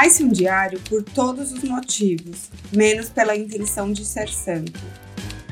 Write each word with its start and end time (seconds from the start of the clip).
Faz-se 0.00 0.24
um 0.24 0.30
diário 0.30 0.80
por 0.88 1.02
todos 1.02 1.52
os 1.52 1.62
motivos, 1.62 2.48
menos 2.72 3.10
pela 3.10 3.36
intenção 3.36 3.92
de 3.92 4.02
ser 4.02 4.30
santo. 4.30 4.80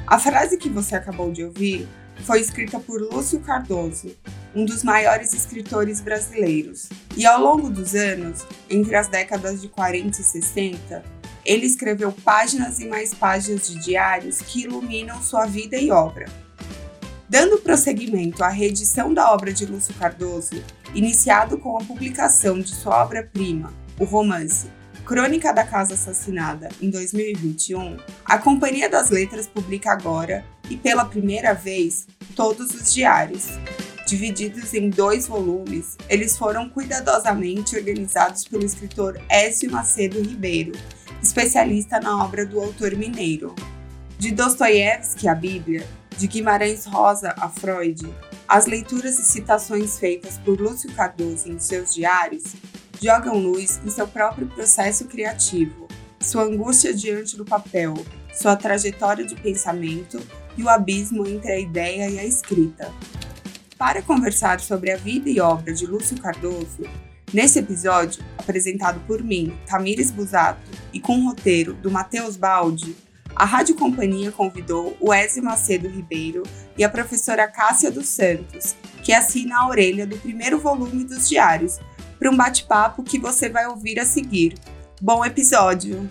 A 0.06 0.18
frase 0.18 0.56
que 0.56 0.70
você 0.70 0.96
acabou 0.96 1.30
de 1.30 1.44
ouvir 1.44 1.86
foi 2.24 2.40
escrita 2.40 2.80
por 2.80 2.98
Lúcio 2.98 3.40
Cardoso, 3.40 4.16
um 4.54 4.64
dos 4.64 4.82
maiores 4.82 5.34
escritores 5.34 6.00
brasileiros, 6.00 6.88
e 7.14 7.26
ao 7.26 7.38
longo 7.38 7.68
dos 7.68 7.94
anos, 7.94 8.46
entre 8.70 8.96
as 8.96 9.06
décadas 9.06 9.60
de 9.60 9.68
40 9.68 10.18
e 10.18 10.24
60, 10.24 11.04
ele 11.44 11.66
escreveu 11.66 12.10
páginas 12.10 12.80
e 12.80 12.88
mais 12.88 13.12
páginas 13.12 13.68
de 13.68 13.78
diários 13.78 14.40
que 14.40 14.62
iluminam 14.62 15.20
sua 15.20 15.44
vida 15.44 15.76
e 15.76 15.90
obra. 15.90 16.24
Dando 17.28 17.58
prosseguimento 17.58 18.42
à 18.42 18.48
reedição 18.48 19.12
da 19.12 19.30
obra 19.30 19.52
de 19.52 19.66
Lúcio 19.66 19.92
Cardoso, 19.92 20.64
iniciado 20.94 21.58
com 21.58 21.76
a 21.76 21.84
publicação 21.84 22.58
de 22.58 22.74
sua 22.74 23.04
obra-prima, 23.04 23.70
o 23.98 24.04
romance 24.04 24.68
Crônica 25.08 25.54
da 25.54 25.64
Casa 25.64 25.94
Assassinada, 25.94 26.68
em 26.82 26.90
2021, 26.90 27.96
a 28.26 28.36
Companhia 28.36 28.90
das 28.90 29.08
Letras 29.08 29.46
publica 29.46 29.90
agora, 29.90 30.44
e 30.68 30.76
pela 30.76 31.06
primeira 31.06 31.54
vez, 31.54 32.06
todos 32.36 32.74
os 32.74 32.92
diários. 32.92 33.46
Divididos 34.06 34.74
em 34.74 34.90
dois 34.90 35.26
volumes, 35.26 35.96
eles 36.10 36.36
foram 36.36 36.68
cuidadosamente 36.68 37.74
organizados 37.74 38.44
pelo 38.44 38.66
escritor 38.66 39.18
Écio 39.30 39.72
Macedo 39.72 40.20
Ribeiro, 40.20 40.72
especialista 41.22 41.98
na 41.98 42.22
obra 42.22 42.44
do 42.44 42.60
autor 42.60 42.94
mineiro. 42.94 43.54
De 44.18 44.30
Dostoiévski 44.30 45.26
à 45.26 45.34
Bíblia, 45.34 45.86
de 46.18 46.26
Guimarães 46.26 46.84
Rosa 46.84 47.34
a 47.38 47.48
Freud, 47.48 48.06
as 48.46 48.66
leituras 48.66 49.18
e 49.18 49.24
citações 49.24 49.98
feitas 49.98 50.36
por 50.44 50.60
Lúcio 50.60 50.92
Cardoso 50.92 51.50
em 51.50 51.58
seus 51.58 51.94
diários 51.94 52.54
jogam 53.00 53.38
luz 53.38 53.80
em 53.84 53.90
seu 53.90 54.06
próprio 54.06 54.46
processo 54.48 55.04
criativo, 55.06 55.86
sua 56.20 56.42
angústia 56.42 56.92
diante 56.92 57.36
do 57.36 57.44
papel, 57.44 57.94
sua 58.34 58.56
trajetória 58.56 59.24
de 59.24 59.34
pensamento 59.36 60.20
e 60.56 60.62
o 60.62 60.68
abismo 60.68 61.26
entre 61.26 61.52
a 61.52 61.58
ideia 61.58 62.08
e 62.08 62.18
a 62.18 62.24
escrita. 62.24 62.92
Para 63.76 64.02
conversar 64.02 64.58
sobre 64.58 64.90
a 64.90 64.96
vida 64.96 65.30
e 65.30 65.40
obra 65.40 65.72
de 65.72 65.86
Lúcio 65.86 66.20
Cardoso, 66.20 66.82
nesse 67.32 67.60
episódio, 67.60 68.24
apresentado 68.36 69.00
por 69.06 69.22
mim, 69.22 69.56
Tamires 69.66 70.10
Busato, 70.10 70.70
e 70.92 70.98
com 70.98 71.20
o 71.20 71.28
roteiro 71.28 71.74
do 71.74 71.90
Matheus 71.90 72.36
Baldi, 72.36 72.96
a 73.36 73.44
Rádio 73.44 73.76
Companhia 73.76 74.32
convidou 74.32 74.96
o 74.98 75.14
Ezio 75.14 75.44
Macedo 75.44 75.88
Ribeiro 75.88 76.42
e 76.76 76.82
a 76.82 76.88
professora 76.88 77.46
Cássia 77.46 77.88
dos 77.88 78.08
Santos, 78.08 78.74
que 79.04 79.12
assina 79.12 79.60
a 79.60 79.68
orelha 79.68 80.04
do 80.04 80.16
primeiro 80.16 80.58
volume 80.58 81.04
dos 81.04 81.28
diários, 81.28 81.78
para 82.18 82.30
um 82.30 82.36
bate-papo 82.36 83.02
que 83.02 83.18
você 83.18 83.48
vai 83.48 83.66
ouvir 83.66 84.00
a 84.00 84.04
seguir. 84.04 84.54
Bom 85.00 85.24
episódio! 85.24 86.08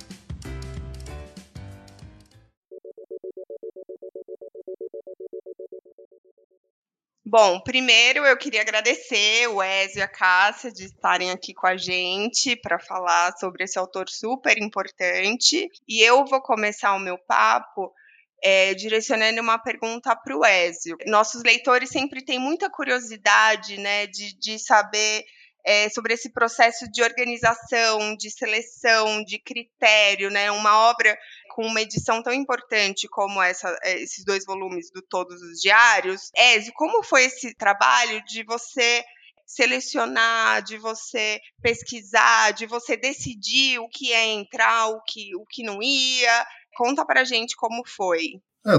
Bom, 7.30 7.60
primeiro 7.60 8.26
eu 8.26 8.38
queria 8.38 8.62
agradecer 8.62 9.48
o 9.50 9.62
Ezio 9.62 10.00
e 10.00 10.02
a 10.02 10.08
Cássia 10.08 10.72
de 10.72 10.86
estarem 10.86 11.30
aqui 11.30 11.54
com 11.54 11.68
a 11.68 11.76
gente 11.76 12.56
para 12.56 12.80
falar 12.80 13.34
sobre 13.38 13.66
esse 13.66 13.78
autor 13.78 14.08
super 14.08 14.58
importante. 14.58 15.70
E 15.86 16.02
eu 16.02 16.24
vou 16.24 16.42
começar 16.42 16.96
o 16.96 17.00
meu 17.00 17.18
papo 17.18 17.94
é, 18.42 18.74
direcionando 18.74 19.42
uma 19.42 19.60
pergunta 19.60 20.16
para 20.16 20.38
o 20.38 20.46
Ezio. 20.46 20.96
Nossos 21.06 21.44
leitores 21.44 21.90
sempre 21.90 22.24
têm 22.24 22.40
muita 22.40 22.70
curiosidade 22.70 23.78
né, 23.78 24.08
de, 24.08 24.34
de 24.40 24.58
saber 24.58 25.26
é, 25.68 25.90
sobre 25.90 26.14
esse 26.14 26.32
processo 26.32 26.90
de 26.90 27.04
organização, 27.04 28.16
de 28.16 28.32
seleção, 28.32 29.22
de 29.22 29.38
critério, 29.38 30.32
né? 30.32 30.50
Uma 30.50 30.90
obra 30.90 31.18
com 31.50 31.66
uma 31.66 31.82
edição 31.82 32.24
tão 32.24 32.32
importante 32.32 33.06
como 33.10 33.42
essa, 33.42 33.78
é, 33.84 34.02
esses 34.02 34.24
dois 34.24 34.46
volumes 34.46 34.90
do 34.90 35.02
Todos 35.02 35.42
os 35.42 35.60
Diários. 35.60 36.32
Ezio, 36.34 36.72
como 36.74 37.04
foi 37.04 37.26
esse 37.26 37.54
trabalho 37.54 38.24
de 38.24 38.46
você 38.46 39.04
selecionar, 39.46 40.64
de 40.64 40.78
você 40.78 41.42
pesquisar, 41.62 42.52
de 42.52 42.66
você 42.66 42.96
decidir 42.96 43.78
o 43.80 43.90
que 43.90 44.08
ia 44.12 44.26
entrar, 44.26 44.88
o 44.88 45.02
que, 45.04 45.36
o 45.36 45.46
que 45.46 45.64
não 45.64 45.84
ia? 45.84 46.48
Conta 46.78 47.06
pra 47.06 47.26
gente 47.26 47.58
como 47.58 47.86
foi. 47.86 48.42
É, 48.68 48.78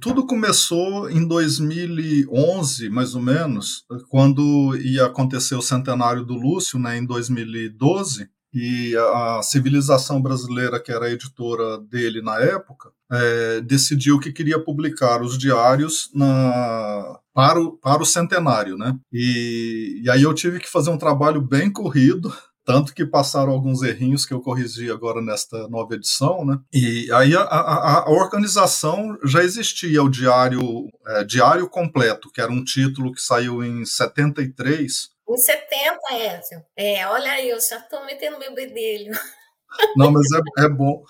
tudo 0.00 0.26
começou 0.26 1.10
em 1.10 1.26
2011, 1.28 2.88
mais 2.88 3.14
ou 3.14 3.20
menos, 3.20 3.84
quando 4.08 4.74
ia 4.78 5.04
acontecer 5.04 5.54
o 5.54 5.60
centenário 5.60 6.24
do 6.24 6.32
Lúcio, 6.32 6.78
né, 6.78 6.96
em 6.96 7.04
2012, 7.04 8.30
e 8.54 8.96
a 8.96 9.42
Civilização 9.42 10.22
Brasileira, 10.22 10.80
que 10.80 10.90
era 10.90 11.04
a 11.04 11.10
editora 11.10 11.76
dele 11.76 12.22
na 12.22 12.40
época, 12.40 12.90
é, 13.12 13.60
decidiu 13.60 14.18
que 14.18 14.32
queria 14.32 14.58
publicar 14.58 15.20
os 15.20 15.36
diários 15.36 16.10
na, 16.14 17.18
para, 17.34 17.60
o, 17.60 17.72
para 17.76 18.02
o 18.02 18.06
centenário. 18.06 18.78
Né? 18.78 18.98
E, 19.12 20.00
e 20.02 20.08
aí 20.08 20.22
eu 20.22 20.32
tive 20.32 20.58
que 20.58 20.70
fazer 20.70 20.88
um 20.88 20.96
trabalho 20.96 21.42
bem 21.42 21.70
corrido 21.70 22.32
tanto 22.66 22.92
que 22.92 23.06
passaram 23.06 23.52
alguns 23.52 23.80
errinhos 23.80 24.26
que 24.26 24.34
eu 24.34 24.40
corrigi 24.40 24.90
agora 24.90 25.22
nesta 25.22 25.68
nova 25.68 25.94
edição, 25.94 26.44
né? 26.44 26.58
E 26.74 27.08
aí 27.12 27.32
a, 27.36 27.42
a, 27.42 27.98
a 28.00 28.10
organização 28.10 29.16
já 29.24 29.44
existia, 29.44 30.02
o 30.02 30.10
Diário, 30.10 30.60
é, 31.06 31.22
Diário 31.22 31.70
Completo, 31.70 32.28
que 32.32 32.40
era 32.40 32.50
um 32.50 32.64
título 32.64 33.12
que 33.12 33.22
saiu 33.22 33.62
em 33.62 33.84
73. 33.84 35.10
Em 35.28 35.36
70, 35.36 35.98
Ézio. 36.14 36.64
É, 36.76 37.06
olha 37.06 37.30
aí, 37.30 37.48
eu 37.48 37.60
já 37.60 37.78
estou 37.78 38.04
metendo 38.04 38.36
meu 38.36 38.52
bedelho. 38.52 39.12
Não, 39.96 40.10
mas 40.10 40.26
é, 40.32 40.64
é 40.64 40.68
bom. 40.68 41.04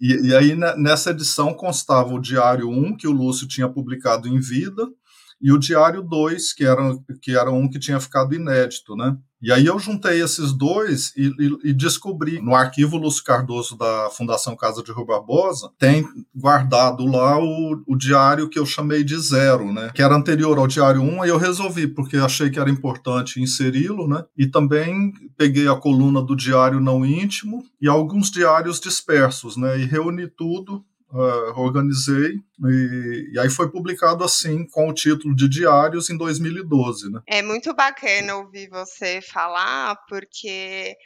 E, 0.00 0.28
e, 0.28 0.34
aí, 0.34 0.56
né, 0.56 0.74
nessa 0.78 1.10
edição, 1.10 1.52
constava 1.52 2.14
o 2.14 2.20
Diário 2.20 2.70
1, 2.70 2.96
que 2.96 3.06
o 3.06 3.12
Lúcio 3.12 3.46
tinha 3.46 3.68
publicado 3.68 4.28
em 4.28 4.40
vida, 4.40 4.88
e 5.42 5.52
o 5.52 5.58
Diário 5.58 6.02
2, 6.02 6.54
que 6.54 6.64
era, 6.64 6.82
que 7.20 7.36
era 7.36 7.50
um 7.50 7.68
que 7.68 7.78
tinha 7.78 8.00
ficado 8.00 8.34
inédito, 8.34 8.96
né? 8.96 9.14
E 9.42 9.50
aí 9.50 9.66
eu 9.66 9.76
juntei 9.76 10.22
esses 10.22 10.52
dois 10.52 11.12
e, 11.16 11.26
e, 11.26 11.70
e, 11.70 11.72
descobri 11.72 12.40
no 12.40 12.54
arquivo 12.54 12.96
Lúcio 12.96 13.24
Cardoso 13.24 13.76
da 13.76 14.08
Fundação 14.10 14.54
Casa 14.54 14.84
de 14.84 14.92
Rui 14.92 15.04
Barbosa, 15.04 15.68
tem 15.76 16.06
guardado 16.32 17.04
lá 17.04 17.36
o, 17.42 17.82
o, 17.84 17.96
diário 17.96 18.48
que 18.48 18.56
eu 18.56 18.64
chamei 18.64 19.02
de 19.02 19.18
zero, 19.18 19.72
né? 19.72 19.90
Que 19.92 20.00
era 20.00 20.14
anterior 20.14 20.58
ao 20.58 20.68
diário 20.68 21.02
1, 21.02 21.24
e 21.24 21.28
eu 21.28 21.38
resolvi, 21.38 21.88
porque 21.88 22.16
achei 22.16 22.50
que 22.50 22.60
era 22.60 22.70
importante 22.70 23.42
inseri-lo, 23.42 24.06
né? 24.06 24.24
E 24.38 24.46
também 24.46 25.12
peguei 25.36 25.66
a 25.66 25.74
coluna 25.74 26.22
do 26.22 26.36
diário 26.36 26.80
não 26.80 27.04
íntimo 27.04 27.64
e 27.80 27.88
alguns 27.88 28.30
diários 28.30 28.78
dispersos, 28.78 29.56
né? 29.56 29.76
E 29.80 29.84
reuni 29.86 30.28
tudo 30.28 30.84
uh, 31.12 31.60
organizei 31.60 32.34
e, 32.64 33.30
e, 33.32 33.38
aí 33.38 33.50
foi 33.50 33.70
publicado 33.70 34.24
assim 34.24 34.66
com 34.66 34.88
o 34.88 34.94
título 34.94 35.34
de 35.34 35.48
Diários 35.48 36.10
em 36.10 36.16
2012, 36.16 37.10
né? 37.10 37.20
É 37.26 37.42
muito 37.42 37.74
bacana 37.74 38.36
ouvir 38.36 38.68
você 38.68 39.20
falar 39.20 39.96
porque 40.08 40.96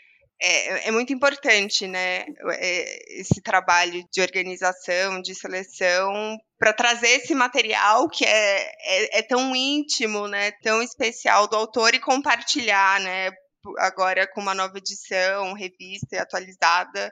é, 0.41 0.89
é, 0.89 0.91
muito 0.91 1.13
importante, 1.15 1.87
né, 1.87 2.27
é, 2.59 3.21
esse 3.21 3.41
trabalho 3.41 4.05
de 4.13 4.21
organização, 4.21 5.23
de 5.23 5.35
seleção, 5.35 6.37
para 6.59 6.75
trazer 6.75 7.09
esse 7.09 7.35
material 7.35 8.07
que 8.09 8.25
é, 8.25 8.59
é, 8.61 9.19
é, 9.19 9.23
tão 9.23 9.57
íntimo, 9.57 10.29
né, 10.29 10.53
tão 10.63 10.83
especial 10.83 11.49
do 11.49 11.57
autor 11.57 11.95
e 11.95 12.01
compartilhar, 12.01 13.01
né, 13.01 13.31
agora 13.79 14.27
com 14.31 14.43
uma 14.43 14.55
nova 14.55 14.77
edição, 14.77 15.55
revista 15.55 16.17
e 16.17 16.19
atualizada, 16.19 17.11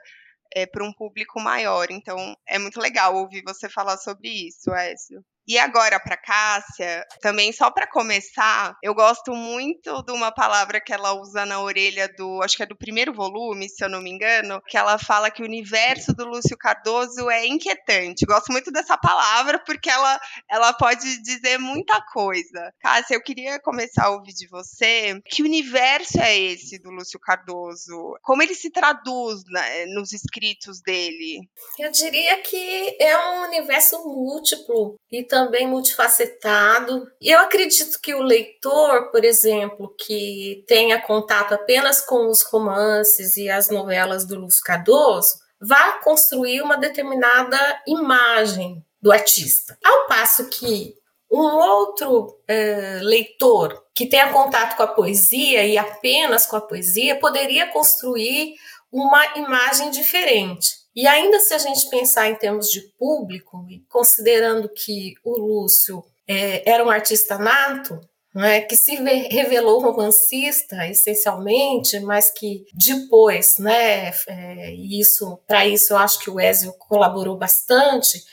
é, 0.53 0.65
para 0.65 0.83
um 0.85 0.93
público 0.93 1.39
maior. 1.39 1.87
Então, 1.91 2.35
é 2.47 2.59
muito 2.59 2.79
legal 2.79 3.15
ouvir 3.15 3.43
você 3.45 3.69
falar 3.69 3.97
sobre 3.97 4.29
isso, 4.29 4.71
Écio. 4.73 5.23
E 5.47 5.57
agora 5.57 5.99
para 5.99 6.17
Cássia, 6.17 7.05
também 7.21 7.51
só 7.51 7.69
para 7.69 7.87
começar, 7.87 8.75
eu 8.81 8.93
gosto 8.93 9.33
muito 9.33 10.03
de 10.03 10.11
uma 10.11 10.31
palavra 10.31 10.81
que 10.81 10.93
ela 10.93 11.13
usa 11.13 11.45
na 11.45 11.61
orelha 11.61 12.07
do, 12.17 12.41
acho 12.41 12.57
que 12.57 12.63
é 12.63 12.65
do 12.65 12.75
primeiro 12.75 13.13
volume, 13.13 13.69
se 13.69 13.83
eu 13.83 13.89
não 13.89 14.01
me 14.01 14.09
engano, 14.09 14.61
que 14.67 14.77
ela 14.77 14.97
fala 14.97 15.29
que 15.29 15.41
o 15.41 15.45
universo 15.45 16.13
do 16.13 16.25
Lúcio 16.25 16.57
Cardoso 16.57 17.29
é 17.29 17.45
inquietante. 17.45 18.25
Gosto 18.25 18.51
muito 18.51 18.71
dessa 18.71 18.97
palavra 18.97 19.59
porque 19.59 19.89
ela, 19.89 20.19
ela 20.49 20.73
pode 20.73 21.21
dizer 21.21 21.57
muita 21.57 22.01
coisa. 22.11 22.73
Cássia, 22.79 23.15
eu 23.15 23.23
queria 23.23 23.59
começar 23.59 24.05
a 24.05 24.11
ouvir 24.11 24.33
de 24.33 24.47
você 24.47 25.19
que 25.25 25.43
universo 25.43 26.19
é 26.19 26.37
esse 26.37 26.79
do 26.79 26.89
Lúcio 26.89 27.19
Cardoso? 27.19 28.17
Como 28.21 28.41
ele 28.41 28.55
se 28.55 28.71
traduz 28.71 29.43
né, 29.47 29.85
nos 29.87 30.11
escritos 30.11 30.81
dele? 30.81 31.41
Eu 31.79 31.91
diria 31.91 32.41
que 32.41 32.97
é 32.99 33.17
um 33.17 33.43
universo 33.43 34.03
múltiplo 34.03 34.95
e 35.11 35.23
também 35.35 35.67
multifacetado. 35.67 37.11
E 37.19 37.29
eu 37.29 37.41
acredito 37.41 37.99
que 38.01 38.15
o 38.15 38.21
leitor, 38.21 39.11
por 39.11 39.25
exemplo, 39.25 39.93
que 39.99 40.63
tenha 40.65 41.01
contato 41.01 41.53
apenas 41.53 41.99
com 41.99 42.29
os 42.29 42.41
romances 42.43 43.35
e 43.35 43.49
as 43.49 43.69
novelas 43.69 44.25
do 44.25 44.39
Lúcio 44.39 44.63
Cardoso, 44.63 45.35
vá 45.59 45.99
construir 46.01 46.61
uma 46.61 46.77
determinada 46.77 47.57
imagem 47.85 48.81
do 49.01 49.11
artista. 49.11 49.77
Ao 49.83 50.07
passo 50.07 50.47
que 50.47 50.95
um 51.29 51.41
outro 51.41 52.39
é, 52.47 53.01
leitor 53.01 53.83
que 53.93 54.05
tenha 54.05 54.31
contato 54.31 54.77
com 54.77 54.83
a 54.83 54.87
poesia 54.87 55.65
e 55.65 55.77
apenas 55.77 56.45
com 56.45 56.55
a 56.55 56.61
poesia 56.61 57.19
poderia 57.19 57.67
construir 57.73 58.55
uma 58.89 59.35
imagem 59.35 59.91
diferente. 59.91 60.84
E 60.95 61.05
ainda 61.07 61.39
se 61.39 61.53
a 61.53 61.57
gente 61.57 61.89
pensar 61.89 62.29
em 62.29 62.35
termos 62.35 62.69
de 62.69 62.81
público, 62.97 63.65
considerando 63.89 64.69
que 64.69 65.15
o 65.23 65.37
Lúcio 65.37 66.03
é, 66.27 66.69
era 66.69 66.85
um 66.85 66.89
artista 66.89 67.37
nato, 67.37 67.99
é, 68.37 68.61
que 68.61 68.75
se 68.75 68.95
revelou 68.95 69.81
romancista 69.81 70.87
essencialmente, 70.87 71.99
mas 72.01 72.31
que 72.31 72.65
depois, 72.73 73.57
né, 73.59 74.11
é, 74.27 74.73
isso 74.73 75.39
para 75.47 75.65
isso 75.65 75.93
eu 75.93 75.97
acho 75.97 76.19
que 76.19 76.29
o 76.29 76.39
Ezio 76.39 76.73
colaborou 76.73 77.37
bastante 77.37 78.23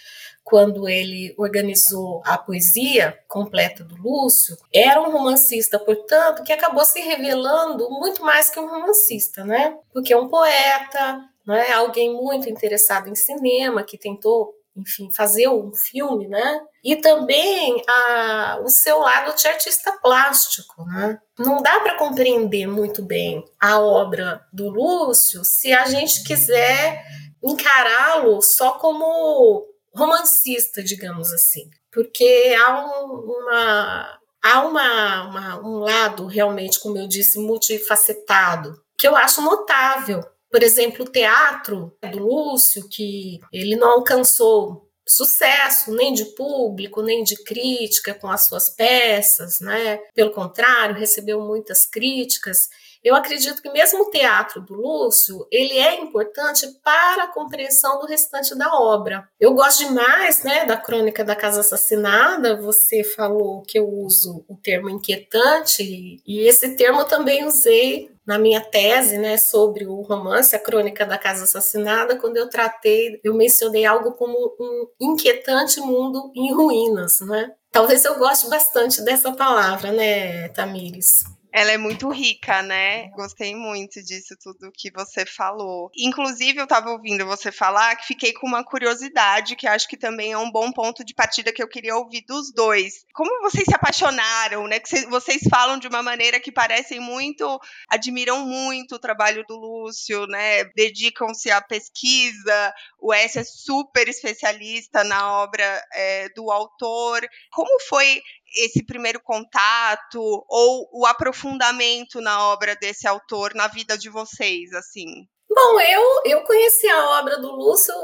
quando 0.42 0.88
ele 0.88 1.32
organizou 1.38 2.20
a 2.24 2.36
poesia 2.36 3.16
completa 3.28 3.84
do 3.84 3.94
Lúcio, 3.96 4.56
era 4.74 5.00
um 5.00 5.10
romancista, 5.12 5.78
portanto, 5.78 6.42
que 6.42 6.52
acabou 6.52 6.84
se 6.84 7.00
revelando 7.00 7.88
muito 7.88 8.22
mais 8.22 8.50
que 8.50 8.58
um 8.58 8.68
romancista, 8.68 9.44
né? 9.44 9.76
Porque 9.92 10.12
é 10.12 10.16
um 10.16 10.28
poeta, 10.28 11.20
né? 11.46 11.72
Alguém 11.72 12.12
muito 12.12 12.48
interessado 12.48 13.08
em 13.08 13.14
cinema, 13.14 13.82
que 13.82 13.98
tentou 13.98 14.52
enfim, 14.76 15.10
fazer 15.14 15.48
um 15.48 15.70
filme, 15.74 16.26
né? 16.28 16.60
E 16.82 16.96
também 16.96 17.82
a, 17.86 18.58
o 18.62 18.68
seu 18.68 18.98
lado 18.98 19.36
de 19.36 19.46
artista 19.46 19.92
plástico, 20.02 20.84
né? 20.86 21.18
Não 21.38 21.62
dá 21.62 21.80
para 21.80 21.98
compreender 21.98 22.66
muito 22.66 23.02
bem 23.02 23.44
a 23.60 23.78
obra 23.78 24.40
do 24.52 24.70
Lúcio 24.70 25.42
se 25.44 25.72
a 25.72 25.84
gente 25.84 26.24
quiser 26.24 27.04
encará-lo 27.42 28.40
só 28.40 28.72
como 28.72 29.66
romancista, 29.94 30.82
digamos 30.82 31.30
assim, 31.32 31.68
porque 31.92 32.56
há 32.58 32.86
um, 32.86 33.12
uma 33.12 34.18
há 34.42 34.66
uma, 34.66 35.28
uma, 35.28 35.60
um 35.60 35.78
lado 35.78 36.26
realmente, 36.26 36.80
como 36.80 36.98
eu 36.98 37.06
disse, 37.06 37.38
multifacetado 37.38 38.82
que 38.98 39.06
eu 39.06 39.16
acho 39.16 39.42
notável 39.42 40.22
por 40.52 40.62
exemplo, 40.62 41.06
o 41.06 41.10
teatro 41.10 41.96
do 42.02 42.18
Lúcio, 42.18 42.86
que 42.86 43.40
ele 43.50 43.74
não 43.74 43.88
alcançou 43.92 44.86
sucesso 45.08 45.92
nem 45.92 46.12
de 46.12 46.26
público, 46.26 47.02
nem 47.02 47.24
de 47.24 47.42
crítica 47.42 48.14
com 48.14 48.28
as 48.28 48.46
suas 48.46 48.70
peças, 48.70 49.60
né? 49.60 49.98
Pelo 50.14 50.30
contrário, 50.30 50.94
recebeu 50.94 51.40
muitas 51.40 51.86
críticas. 51.86 52.68
Eu 53.02 53.16
acredito 53.16 53.60
que 53.60 53.70
mesmo 53.70 54.02
o 54.02 54.10
teatro 54.10 54.60
do 54.60 54.74
Lúcio, 54.74 55.46
ele 55.50 55.76
é 55.76 56.00
importante 56.00 56.68
para 56.84 57.24
a 57.24 57.32
compreensão 57.32 57.98
do 57.98 58.06
restante 58.06 58.54
da 58.54 58.72
obra. 58.74 59.28
Eu 59.40 59.54
gosto 59.54 59.86
demais, 59.86 60.44
né, 60.44 60.64
da 60.66 60.76
Crônica 60.76 61.24
da 61.24 61.34
Casa 61.34 61.60
Assassinada. 61.60 62.60
Você 62.60 63.02
falou 63.02 63.62
que 63.62 63.78
eu 63.78 63.88
uso 63.88 64.44
o 64.46 64.56
termo 64.56 64.88
inquietante 64.88 66.22
e 66.24 66.46
esse 66.46 66.76
termo 66.76 67.04
também 67.04 67.44
usei 67.44 68.11
na 68.26 68.38
minha 68.38 68.60
tese, 68.60 69.18
né, 69.18 69.36
sobre 69.36 69.86
o 69.86 70.00
romance 70.02 70.54
A 70.54 70.58
Crônica 70.58 71.04
da 71.04 71.18
Casa 71.18 71.44
Assassinada, 71.44 72.16
quando 72.18 72.36
eu 72.36 72.48
tratei, 72.48 73.20
eu 73.24 73.34
mencionei 73.34 73.84
algo 73.84 74.12
como 74.12 74.54
um 74.60 74.86
inquietante 75.00 75.80
mundo 75.80 76.30
em 76.34 76.52
ruínas, 76.52 77.20
né? 77.20 77.52
Talvez 77.70 78.04
eu 78.04 78.18
goste 78.18 78.48
bastante 78.48 79.02
dessa 79.02 79.32
palavra, 79.32 79.92
né, 79.92 80.48
Tamires? 80.50 81.24
Ela 81.52 81.72
é 81.72 81.76
muito 81.76 82.08
rica, 82.08 82.62
né? 82.62 83.08
Gostei 83.10 83.54
muito 83.54 84.02
disso 84.02 84.34
tudo 84.42 84.72
que 84.72 84.90
você 84.90 85.26
falou. 85.26 85.90
Inclusive, 85.96 86.58
eu 86.58 86.64
estava 86.64 86.90
ouvindo 86.90 87.26
você 87.26 87.52
falar 87.52 87.94
que 87.96 88.06
fiquei 88.06 88.32
com 88.32 88.46
uma 88.46 88.64
curiosidade, 88.64 89.54
que 89.54 89.66
acho 89.66 89.86
que 89.86 89.96
também 89.96 90.32
é 90.32 90.38
um 90.38 90.50
bom 90.50 90.72
ponto 90.72 91.04
de 91.04 91.14
partida 91.14 91.52
que 91.52 91.62
eu 91.62 91.68
queria 91.68 91.94
ouvir 91.96 92.24
dos 92.26 92.52
dois. 92.54 93.04
Como 93.12 93.42
vocês 93.42 93.64
se 93.64 93.74
apaixonaram, 93.74 94.66
né? 94.66 94.80
Que 94.80 95.06
vocês 95.06 95.42
falam 95.50 95.78
de 95.78 95.86
uma 95.86 96.02
maneira 96.02 96.40
que 96.40 96.50
parecem 96.50 96.98
muito, 96.98 97.60
admiram 97.90 98.46
muito 98.46 98.94
o 98.94 98.98
trabalho 98.98 99.44
do 99.46 99.56
Lúcio, 99.56 100.26
né? 100.28 100.64
Dedicam-se 100.74 101.50
à 101.50 101.60
pesquisa. 101.60 102.74
O 102.98 103.12
S 103.12 103.38
é 103.38 103.44
super 103.44 104.08
especialista 104.08 105.04
na 105.04 105.42
obra 105.42 105.84
é, 105.92 106.28
do 106.30 106.50
autor. 106.50 107.20
Como 107.50 107.78
foi 107.88 108.22
esse 108.56 108.84
primeiro 108.84 109.20
contato 109.22 110.44
ou 110.48 110.88
o 110.92 111.06
aprofundamento 111.06 112.20
na 112.20 112.48
obra 112.48 112.76
desse 112.76 113.06
autor 113.06 113.54
na 113.54 113.68
vida 113.68 113.96
de 113.96 114.08
vocês, 114.08 114.72
assim? 114.72 115.26
Bom, 115.48 115.80
eu, 115.80 116.22
eu 116.26 116.44
conheci 116.44 116.88
a 116.88 117.20
obra 117.20 117.38
do 117.38 117.50
Lúcio, 117.50 117.94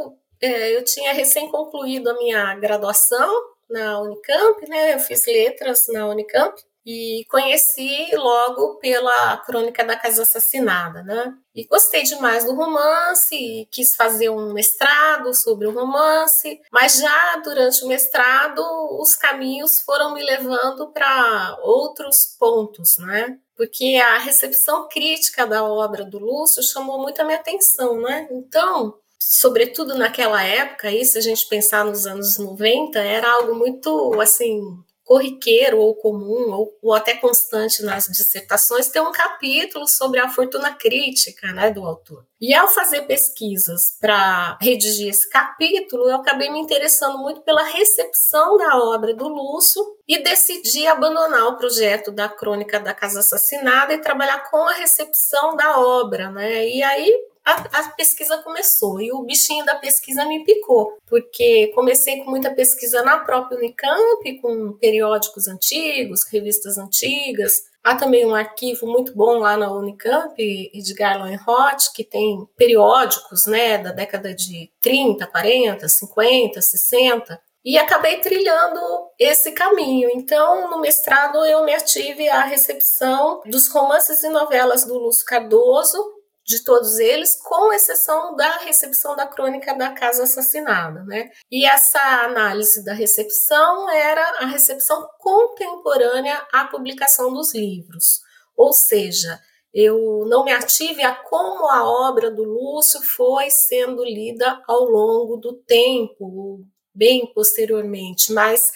é, 0.40 0.76
eu 0.76 0.84
tinha 0.84 1.12
recém 1.12 1.50
concluído 1.50 2.08
a 2.08 2.14
minha 2.14 2.54
graduação 2.56 3.32
na 3.68 4.00
Unicamp, 4.00 4.68
né? 4.68 4.94
Eu 4.94 5.00
fiz 5.00 5.26
letras 5.26 5.86
na 5.88 6.06
Unicamp 6.08 6.54
e 6.84 7.24
conheci 7.28 8.08
logo 8.14 8.76
pela 8.78 9.36
Crônica 9.38 9.84
da 9.84 9.96
Casa 9.96 10.22
Assassinada, 10.22 11.02
né? 11.02 11.34
E 11.54 11.66
gostei 11.66 12.02
demais 12.02 12.44
do 12.44 12.54
romance, 12.54 13.68
quis 13.70 13.94
fazer 13.94 14.30
um 14.30 14.52
mestrado 14.52 15.34
sobre 15.34 15.66
o 15.66 15.72
romance, 15.72 16.60
mas 16.72 16.98
já 16.98 17.36
durante 17.44 17.84
o 17.84 17.88
mestrado 17.88 18.62
os 19.00 19.14
caminhos 19.16 19.80
foram 19.80 20.14
me 20.14 20.22
levando 20.22 20.90
para 20.92 21.58
outros 21.62 22.36
pontos, 22.38 22.96
né? 22.98 23.38
Porque 23.56 23.96
a 23.96 24.18
recepção 24.18 24.88
crítica 24.88 25.46
da 25.46 25.64
obra 25.64 26.04
do 26.04 26.18
Lúcio 26.18 26.62
chamou 26.62 27.02
muito 27.02 27.20
a 27.20 27.24
minha 27.24 27.38
atenção, 27.38 28.00
né? 28.00 28.28
Então, 28.30 28.94
sobretudo 29.18 29.96
naquela 29.96 30.42
época, 30.42 30.88
se 31.04 31.18
a 31.18 31.20
gente 31.20 31.46
pensar 31.48 31.84
nos 31.84 32.06
anos 32.06 32.38
90, 32.38 32.98
era 32.98 33.30
algo 33.30 33.54
muito, 33.54 34.18
assim, 34.20 34.60
corriqueiro 35.08 35.78
ou 35.78 35.94
comum, 35.94 36.52
ou, 36.52 36.78
ou, 36.82 36.92
até 36.92 37.14
constante 37.14 37.82
nas 37.82 38.04
dissertações, 38.08 38.88
ter 38.88 39.00
um 39.00 39.10
capítulo 39.10 39.88
sobre 39.88 40.20
a 40.20 40.28
fortuna 40.28 40.74
crítica 40.74 41.50
né, 41.54 41.70
do 41.70 41.82
autor. 41.82 42.26
E 42.38 42.52
ao 42.52 42.68
fazer 42.68 43.06
pesquisas 43.06 43.96
para 43.98 44.58
redigir 44.60 45.08
esse 45.08 45.26
capítulo, 45.30 46.10
eu 46.10 46.16
acabei 46.16 46.50
me 46.50 46.60
interessando 46.60 47.16
muito 47.16 47.40
pela 47.40 47.62
recepção 47.62 48.58
da 48.58 48.76
obra 48.76 49.14
do 49.14 49.26
Lúcio 49.26 49.82
e 50.06 50.22
decidi 50.22 50.86
abandonar 50.86 51.46
o 51.46 51.56
projeto 51.56 52.12
da 52.12 52.28
Crônica 52.28 52.78
da 52.78 52.92
Casa 52.92 53.20
Assassinada 53.20 53.94
e 53.94 54.02
trabalhar 54.02 54.50
com 54.50 54.68
a 54.68 54.74
recepção 54.74 55.56
da 55.56 55.80
obra. 55.80 56.30
Né? 56.30 56.68
E 56.68 56.82
aí 56.82 57.10
a, 57.48 57.80
a, 57.80 57.88
pesquisa 57.90 58.38
começou 58.38 59.00
e 59.00 59.10
o 59.10 59.22
bichinho 59.22 59.64
da 59.64 59.74
pesquisa 59.76 60.24
me 60.26 60.44
picou, 60.44 60.98
porque 61.06 61.68
comecei 61.74 62.22
com 62.22 62.30
muita 62.30 62.50
pesquisa 62.54 63.02
na 63.02 63.18
própria 63.20 63.56
Unicamp, 63.56 64.40
com 64.40 64.72
periódicos 64.74 65.48
antigos, 65.48 66.20
revistas 66.30 66.76
antigas. 66.76 67.62
Há 67.82 67.94
também 67.94 68.26
um 68.26 68.34
arquivo 68.34 68.86
muito 68.86 69.14
bom 69.14 69.38
lá 69.38 69.56
na 69.56 69.72
Unicamp, 69.72 70.34
Edgar 70.74 71.18
Loenroth, 71.18 71.92
que 71.94 72.04
tem 72.04 72.46
periódicos 72.56 73.46
né, 73.46 73.78
da 73.78 73.92
década 73.92 74.34
de 74.34 74.70
30, 74.82 75.26
40, 75.26 75.88
50, 75.88 76.60
60, 76.60 77.40
e 77.64 77.78
acabei 77.78 78.20
trilhando 78.20 78.80
esse 79.18 79.52
caminho. 79.52 80.10
Então, 80.10 80.70
no 80.70 80.80
mestrado, 80.80 81.44
eu 81.46 81.64
me 81.64 81.74
ative 81.74 82.28
à 82.28 82.42
recepção 82.42 83.40
dos 83.46 83.68
romances 83.68 84.22
e 84.22 84.28
novelas 84.28 84.84
do 84.84 84.98
Lúcio 84.98 85.24
Cardoso, 85.24 86.17
de 86.48 86.64
todos 86.64 86.98
eles, 86.98 87.34
com 87.42 87.70
exceção 87.74 88.34
da 88.34 88.56
recepção 88.56 89.14
da 89.14 89.26
crônica 89.26 89.74
da 89.74 89.92
casa 89.92 90.22
assassinada, 90.22 91.04
né? 91.04 91.28
E 91.50 91.66
essa 91.66 92.00
análise 92.24 92.82
da 92.82 92.94
recepção 92.94 93.90
era 93.90 94.22
a 94.40 94.46
recepção 94.46 95.06
contemporânea 95.18 96.42
à 96.50 96.64
publicação 96.64 97.34
dos 97.34 97.54
livros, 97.54 98.20
ou 98.56 98.72
seja, 98.72 99.38
eu 99.74 100.24
não 100.26 100.42
me 100.42 100.50
ative 100.50 101.02
a 101.02 101.14
como 101.14 101.68
a 101.68 101.84
obra 102.08 102.30
do 102.30 102.44
Lúcio 102.44 103.02
foi 103.02 103.50
sendo 103.50 104.02
lida 104.02 104.62
ao 104.66 104.84
longo 104.84 105.36
do 105.36 105.52
tempo, 105.52 106.64
bem 106.94 107.30
posteriormente, 107.34 108.32
mas 108.32 108.72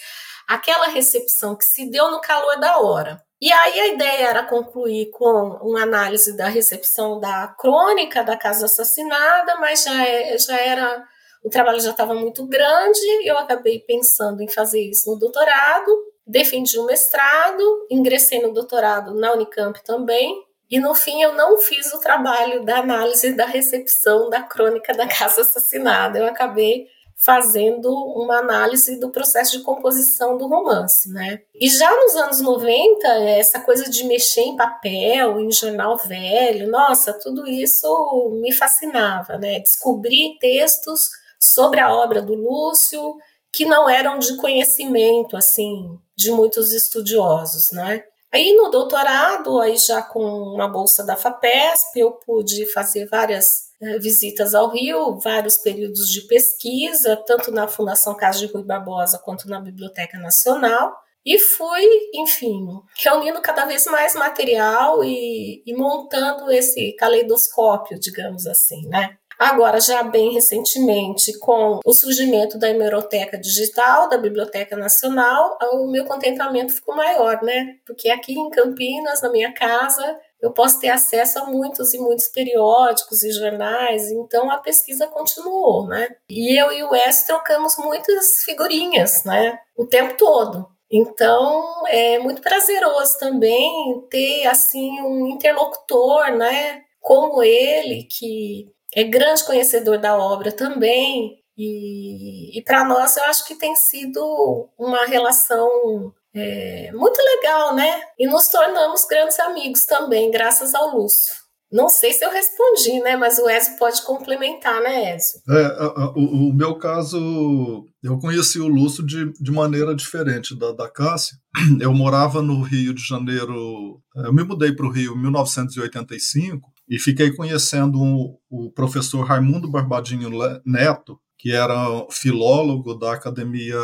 aquela 0.49 0.89
recepção 0.89 1.57
que 1.57 1.65
se 1.65 1.91
deu 1.91 2.11
no 2.11 2.21
calor 2.21 2.59
da 2.59 2.79
hora. 2.79 3.23
E 3.41 3.53
aí 3.53 3.81
a 3.81 3.87
ideia 3.89 4.29
era 4.29 4.47
concluir 4.47 5.11
com 5.11 5.59
uma 5.63 5.83
análise 5.83 6.37
da 6.37 6.47
recepção 6.47 7.19
da 7.19 7.49
crônica 7.59 8.23
da 8.23 8.37
casa 8.37 8.67
assassinada, 8.67 9.57
mas 9.57 9.83
já, 9.83 10.07
é, 10.07 10.39
já 10.39 10.57
era 10.61 11.05
o 11.45 11.51
trabalho 11.51 11.81
já 11.81 11.91
estava 11.91 12.15
muito 12.15 12.47
grande, 12.47 13.01
eu 13.25 13.37
acabei 13.37 13.81
pensando 13.81 14.43
em 14.43 14.49
fazer 14.49 14.81
isso 14.81 15.11
no 15.11 15.19
doutorado, 15.19 15.91
defendi 16.25 16.79
o 16.79 16.87
mestrado, 16.87 17.87
ingressei 17.91 18.41
no 18.41 18.53
doutorado 18.53 19.13
na 19.15 19.33
Unicamp 19.33 19.83
também, 19.83 20.33
e 20.71 20.79
no 20.79 20.95
fim 20.95 21.21
eu 21.21 21.35
não 21.35 21.59
fiz 21.59 21.93
o 21.93 22.01
trabalho 22.01 22.65
da 22.65 22.79
análise 22.79 23.35
da 23.35 23.45
recepção 23.45 24.31
da 24.31 24.43
crônica 24.43 24.95
da 24.95 25.07
casa 25.09 25.41
assassinada, 25.41 26.19
eu 26.19 26.27
acabei 26.27 26.87
fazendo 27.25 27.89
uma 27.89 28.39
análise 28.39 28.99
do 28.99 29.11
processo 29.11 29.57
de 29.57 29.63
composição 29.63 30.37
do 30.37 30.49
romance, 30.49 31.09
né? 31.09 31.41
E 31.55 31.69
já 31.69 31.89
nos 31.95 32.17
anos 32.17 32.41
90, 32.41 33.07
essa 33.39 33.61
coisa 33.61 33.89
de 33.89 34.05
mexer 34.05 34.41
em 34.41 34.57
papel, 34.57 35.39
em 35.41 35.51
jornal 35.53 35.97
velho, 35.97 36.69
nossa, 36.69 37.13
tudo 37.13 37.47
isso 37.47 38.41
me 38.41 38.53
fascinava, 38.53 39.39
né? 39.39 39.61
Descobrir 39.61 40.37
textos 40.41 41.01
sobre 41.39 41.79
a 41.79 41.95
obra 41.95 42.21
do 42.21 42.35
Lúcio 42.35 43.17
que 43.53 43.65
não 43.65 43.89
eram 43.89 44.19
de 44.19 44.37
conhecimento, 44.37 45.37
assim, 45.37 45.99
de 46.17 46.31
muitos 46.31 46.73
estudiosos, 46.73 47.71
né? 47.73 48.03
Aí 48.33 48.55
no 48.55 48.71
doutorado, 48.71 49.61
aí 49.61 49.77
já 49.77 50.03
com 50.03 50.25
uma 50.25 50.67
bolsa 50.67 51.05
da 51.05 51.17
FAPESP, 51.17 52.01
eu 52.01 52.13
pude 52.13 52.67
fazer 52.73 53.07
várias 53.07 53.72
visitas 54.01 54.55
ao 54.55 54.71
Rio, 54.71 55.19
vários 55.19 55.59
períodos 55.59 56.09
de 56.09 56.23
pesquisa, 56.23 57.17
tanto 57.27 57.51
na 57.51 57.67
Fundação 57.67 58.15
Casa 58.17 58.39
de 58.39 58.47
Rui 58.47 58.65
Barbosa 58.65 59.19
quanto 59.19 59.49
na 59.49 59.61
Biblioteca 59.61 60.19
Nacional. 60.19 60.97
E 61.25 61.39
fui, 61.39 61.85
enfim, 62.15 62.67
reunindo 62.99 63.41
cada 63.41 63.65
vez 63.65 63.87
mais 63.87 64.15
material 64.15 65.05
e, 65.05 65.63
e 65.65 65.75
montando 65.75 66.51
esse 66.51 66.93
caleidoscópio, 66.95 67.99
digamos 67.99 68.47
assim, 68.47 68.89
né? 68.89 69.17
Agora, 69.39 69.81
já 69.81 70.05
bem 70.05 70.33
recentemente, 70.33 71.37
com 71.39 71.81
o 71.85 71.93
surgimento 71.93 72.59
da 72.59 72.71
hemeroteca 72.71 73.37
digital, 73.37 74.09
da 74.09 74.17
Biblioteca 74.17 74.77
Nacional, 74.77 75.59
o 75.73 75.91
meu 75.91 76.05
contentamento 76.05 76.73
ficou 76.73 76.95
maior, 76.95 77.43
né? 77.43 77.77
Porque 77.85 78.09
aqui 78.09 78.35
em 78.35 78.51
Campinas, 78.51 79.21
na 79.21 79.31
minha 79.31 79.53
casa, 79.53 80.17
eu 80.43 80.53
posso 80.53 80.81
ter 80.81 80.89
acesso 80.89 81.39
a 81.39 81.45
muitos 81.45 81.95
e 81.95 81.99
muitos 81.99 82.27
periódicos 82.29 83.23
e 83.23 83.31
jornais, 83.31 84.11
então 84.11 84.51
a 84.51 84.59
pesquisa 84.59 85.07
continuou, 85.07 85.87
né? 85.87 86.09
E 86.29 86.61
eu 86.61 86.73
e 86.73 86.83
o 86.83 86.91
Wes 86.91 87.23
trocamos 87.23 87.77
muitas 87.79 88.43
figurinhas, 88.45 89.23
né? 89.25 89.57
O 89.77 89.87
tempo 89.87 90.17
todo. 90.17 90.67
Então, 90.91 91.87
é 91.87 92.19
muito 92.19 92.43
prazeroso 92.43 93.17
também 93.19 94.07
ter 94.11 94.47
assim 94.47 95.01
um 95.01 95.29
interlocutor, 95.29 96.33
né, 96.33 96.83
como 97.01 97.43
ele 97.43 98.07
que 98.11 98.67
é 98.95 99.03
grande 99.05 99.43
conhecedor 99.45 99.97
da 99.97 100.19
obra 100.19 100.53
também. 100.53 101.39
E, 101.57 102.59
e 102.59 102.63
para 102.63 102.85
nós, 102.85 103.17
eu 103.17 103.25
acho 103.25 103.47
que 103.47 103.55
tem 103.55 103.75
sido 103.75 104.69
uma 104.79 105.07
relação 105.07 106.13
é, 106.35 106.91
muito 106.93 107.19
legal, 107.19 107.75
né? 107.75 108.01
E 108.19 108.27
nos 108.27 108.49
tornamos 108.49 109.05
grandes 109.07 109.39
amigos 109.41 109.85
também, 109.85 110.31
graças 110.31 110.75
ao 110.75 110.97
Lúcio. 110.97 111.43
Não 111.73 111.89
sei 111.89 112.13
se 112.13 112.23
eu 112.23 112.31
respondi, 112.31 113.01
né? 113.01 113.17
Mas 113.17 113.39
o 113.39 113.49
Ezio 113.49 113.79
pode 113.79 114.03
complementar, 114.03 114.83
né, 114.83 115.17
Ezio? 115.17 115.41
É, 115.49 115.85
o, 116.15 116.51
o, 116.51 116.53
meu 116.53 116.77
caso, 116.77 117.87
eu 118.03 118.19
conheci 118.19 118.61
o 118.61 118.69
Lúcio 118.69 119.05
de, 119.05 119.33
de 119.41 119.51
maneira 119.51 119.95
diferente 119.95 120.55
da, 120.55 120.73
da 120.73 120.89
Cássia. 120.91 121.35
Eu 121.81 121.93
morava 121.95 122.43
no 122.43 122.63
Rio 122.63 122.95
de 122.95 123.03
Janeiro, 123.03 124.01
é, 124.17 124.27
eu 124.27 124.33
me 124.33 124.43
mudei 124.43 124.73
para 124.73 124.87
o 124.87 124.91
Rio 124.91 125.15
em 125.15 125.21
1985 125.23 126.71
e 126.89 126.99
fiquei 126.99 127.31
conhecendo 127.35 127.99
o, 128.01 128.39
o 128.51 128.73
professor 128.73 129.23
Raimundo 129.23 129.71
Barbadinho 129.71 130.31
Neto, 130.65 131.19
que 131.43 131.51
era 131.51 132.07
filólogo 132.09 132.95
da 132.95 133.15
Academia 133.15 133.77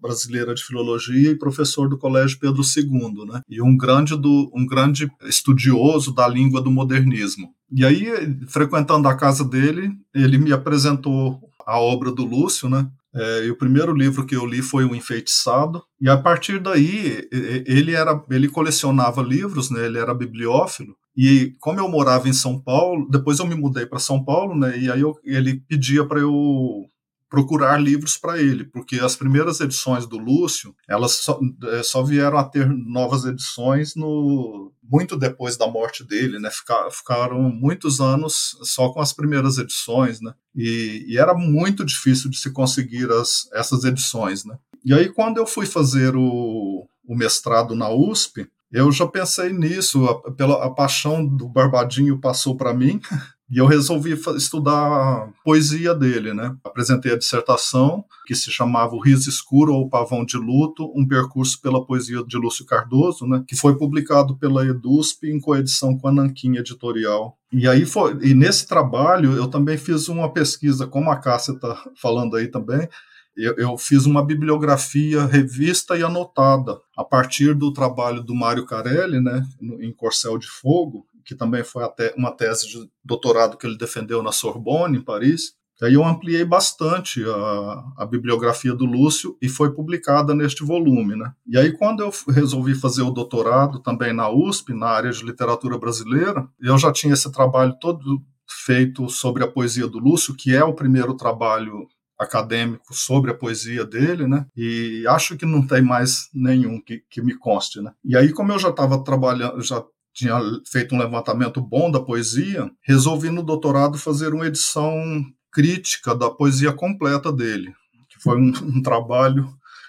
Brasileira 0.00 0.54
de 0.54 0.62
Filologia 0.62 1.32
e 1.32 1.38
professor 1.38 1.88
do 1.88 1.98
Colégio 1.98 2.38
Pedro 2.38 2.62
II, 2.62 3.26
né? 3.26 3.40
E 3.48 3.60
um 3.60 3.76
grande, 3.76 4.16
do, 4.16 4.48
um 4.54 4.64
grande 4.64 5.10
estudioso 5.24 6.14
da 6.14 6.28
língua 6.28 6.62
do 6.62 6.70
modernismo. 6.70 7.48
E 7.72 7.84
aí, 7.84 8.06
frequentando 8.46 9.08
a 9.08 9.16
casa 9.16 9.44
dele, 9.44 9.90
ele 10.14 10.38
me 10.38 10.52
apresentou 10.52 11.40
a 11.66 11.80
obra 11.80 12.12
do 12.12 12.24
Lúcio, 12.24 12.68
né? 12.68 12.88
É, 13.12 13.46
e 13.46 13.50
o 13.50 13.56
primeiro 13.56 13.92
livro 13.92 14.24
que 14.24 14.36
eu 14.36 14.46
li 14.46 14.62
foi 14.62 14.84
O 14.84 14.94
Enfeitiçado. 14.94 15.82
E 16.00 16.08
a 16.08 16.16
partir 16.16 16.60
daí, 16.60 17.28
ele 17.66 17.92
era, 17.92 18.24
ele 18.30 18.48
colecionava 18.48 19.20
livros, 19.20 19.68
né? 19.68 19.84
Ele 19.84 19.98
era 19.98 20.14
bibliófilo. 20.14 20.94
E 21.16 21.56
como 21.58 21.80
eu 21.80 21.88
morava 21.88 22.28
em 22.28 22.32
São 22.32 22.56
Paulo, 22.56 23.08
depois 23.10 23.40
eu 23.40 23.46
me 23.46 23.56
mudei 23.56 23.84
para 23.84 23.98
São 23.98 24.24
Paulo, 24.24 24.56
né? 24.56 24.78
E 24.78 24.88
aí 24.88 25.00
eu, 25.00 25.16
ele 25.24 25.60
pedia 25.68 26.04
para 26.06 26.20
eu 26.20 26.88
procurar 27.30 27.80
livros 27.80 28.16
para 28.16 28.42
ele, 28.42 28.64
porque 28.64 28.96
as 28.96 29.14
primeiras 29.14 29.60
edições 29.60 30.04
do 30.04 30.18
Lúcio, 30.18 30.74
elas 30.88 31.12
só, 31.12 31.38
é, 31.68 31.82
só, 31.84 32.02
vieram 32.02 32.36
a 32.36 32.44
ter 32.44 32.68
novas 32.68 33.24
edições 33.24 33.94
no 33.94 34.72
muito 34.82 35.16
depois 35.16 35.56
da 35.56 35.68
morte 35.68 36.02
dele, 36.02 36.40
né? 36.40 36.50
Ficar, 36.50 36.90
ficaram 36.90 37.40
muitos 37.42 38.00
anos 38.00 38.58
só 38.62 38.88
com 38.88 39.00
as 39.00 39.12
primeiras 39.12 39.58
edições, 39.58 40.20
né? 40.20 40.34
E, 40.54 41.04
e 41.06 41.16
era 41.16 41.32
muito 41.32 41.84
difícil 41.84 42.28
de 42.28 42.36
se 42.36 42.50
conseguir 42.50 43.08
as, 43.12 43.48
essas 43.52 43.84
edições, 43.84 44.44
né? 44.44 44.58
E 44.84 44.92
aí 44.92 45.08
quando 45.08 45.36
eu 45.36 45.46
fui 45.46 45.66
fazer 45.66 46.16
o, 46.16 46.88
o 47.06 47.14
mestrado 47.16 47.76
na 47.76 47.88
USP, 47.88 48.50
eu 48.72 48.90
já 48.90 49.06
pensei 49.06 49.52
nisso, 49.52 50.04
a, 50.06 50.32
pela 50.32 50.64
a 50.64 50.70
paixão 50.70 51.24
do 51.24 51.48
Barbadinho 51.48 52.18
passou 52.18 52.56
para 52.56 52.74
mim, 52.74 53.00
E 53.50 53.58
eu 53.58 53.66
resolvi 53.66 54.12
estudar 54.36 55.28
poesia 55.44 55.92
dele, 55.94 56.32
né? 56.32 56.54
Apresentei 56.62 57.12
a 57.12 57.18
dissertação, 57.18 58.04
que 58.24 58.34
se 58.34 58.50
chamava 58.50 58.94
O 58.94 59.00
Riso 59.00 59.28
Escuro 59.28 59.74
ou 59.74 59.88
Pavão 59.88 60.24
de 60.24 60.36
Luto, 60.36 60.92
um 60.94 61.06
percurso 61.06 61.60
pela 61.60 61.84
poesia 61.84 62.22
de 62.24 62.36
Lúcio 62.36 62.64
Cardoso, 62.64 63.26
né? 63.26 63.42
Que 63.48 63.56
foi 63.56 63.76
publicado 63.76 64.36
pela 64.36 64.64
EDUSP 64.64 65.28
em 65.28 65.40
coedição 65.40 65.98
com 65.98 66.06
a 66.06 66.12
Nanquim 66.12 66.56
Editorial. 66.56 67.36
E 67.52 67.66
aí 67.66 67.84
foi, 67.84 68.16
e 68.22 68.34
nesse 68.34 68.68
trabalho 68.68 69.32
eu 69.32 69.48
também 69.48 69.76
fiz 69.76 70.06
uma 70.08 70.32
pesquisa, 70.32 70.86
como 70.86 71.10
a 71.10 71.16
Cássia 71.16 71.52
está 71.52 71.82
falando 72.00 72.36
aí 72.36 72.46
também, 72.46 72.88
eu, 73.36 73.54
eu, 73.56 73.78
fiz 73.78 74.06
uma 74.06 74.24
bibliografia 74.24 75.24
revista 75.24 75.96
e 75.96 76.02
anotada 76.02 76.78
a 76.96 77.04
partir 77.04 77.54
do 77.54 77.72
trabalho 77.72 78.22
do 78.22 78.34
Mário 78.34 78.66
Carelli, 78.66 79.20
né, 79.20 79.46
em 79.80 79.92
Corcel 79.92 80.36
de 80.36 80.48
Fogo, 80.48 81.06
que 81.30 81.36
também 81.36 81.62
foi 81.62 81.84
até 81.84 82.12
uma 82.16 82.32
tese 82.32 82.66
de 82.66 82.90
doutorado 83.04 83.56
que 83.56 83.64
ele 83.64 83.78
defendeu 83.78 84.20
na 84.20 84.32
Sorbonne, 84.32 84.98
em 84.98 85.00
Paris. 85.00 85.52
Aí 85.80 85.94
eu 85.94 86.04
ampliei 86.04 86.44
bastante 86.44 87.22
a, 87.24 87.84
a, 87.98 88.04
bibliografia 88.04 88.74
do 88.74 88.84
Lúcio 88.84 89.38
e 89.40 89.48
foi 89.48 89.72
publicada 89.72 90.34
neste 90.34 90.64
volume, 90.64 91.14
né? 91.14 91.32
E 91.46 91.56
aí 91.56 91.70
quando 91.70 92.00
eu 92.00 92.10
resolvi 92.34 92.74
fazer 92.74 93.02
o 93.02 93.12
doutorado 93.12 93.78
também 93.78 94.12
na 94.12 94.28
USP, 94.28 94.74
na 94.74 94.88
área 94.88 95.12
de 95.12 95.24
literatura 95.24 95.78
brasileira, 95.78 96.48
eu 96.60 96.76
já 96.76 96.92
tinha 96.92 97.14
esse 97.14 97.30
trabalho 97.30 97.76
todo 97.80 98.20
feito 98.66 99.08
sobre 99.08 99.44
a 99.44 99.48
poesia 99.48 99.86
do 99.86 100.00
Lúcio, 100.00 100.34
que 100.34 100.52
é 100.52 100.64
o 100.64 100.74
primeiro 100.74 101.14
trabalho 101.14 101.86
acadêmico 102.18 102.92
sobre 102.92 103.30
a 103.30 103.34
poesia 103.34 103.84
dele, 103.84 104.26
né? 104.26 104.46
E 104.56 105.04
acho 105.06 105.36
que 105.36 105.46
não 105.46 105.64
tem 105.64 105.80
mais 105.80 106.28
nenhum 106.34 106.80
que, 106.80 107.04
que 107.08 107.22
me 107.22 107.38
conste, 107.38 107.80
né? 107.80 107.92
E 108.04 108.16
aí 108.16 108.32
como 108.32 108.50
eu 108.50 108.58
já 108.58 108.70
estava 108.70 109.02
trabalhando, 109.04 109.62
já 109.62 109.80
tinha 110.12 110.38
feito 110.70 110.94
um 110.94 110.98
levantamento 110.98 111.60
bom 111.60 111.90
da 111.90 112.00
poesia, 112.00 112.70
resolvi 112.82 113.30
no 113.30 113.42
doutorado 113.42 113.98
fazer 113.98 114.34
uma 114.34 114.46
edição 114.46 115.24
crítica 115.52 116.14
da 116.14 116.30
poesia 116.30 116.72
completa 116.72 117.32
dele, 117.32 117.72
que 118.08 118.22
foi 118.22 118.38
um, 118.38 118.52
um 118.62 118.82
trabalho 118.82 119.48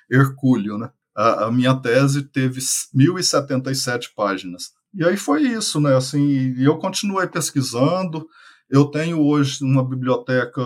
hercúleo, 0.09 0.77
né? 0.77 0.89
A, 1.15 1.45
a, 1.45 1.51
minha 1.51 1.75
tese 1.75 2.23
teve 2.23 2.59
1.077 2.59 4.09
páginas. 4.15 4.71
E 4.93 5.03
aí 5.05 5.17
foi 5.17 5.43
isso, 5.43 5.79
né? 5.79 5.95
Assim, 5.95 6.55
eu 6.57 6.77
continuei 6.77 7.27
pesquisando. 7.27 8.27
Eu 8.69 8.85
tenho 8.85 9.21
hoje 9.21 9.63
uma 9.63 9.83
biblioteca 9.87 10.61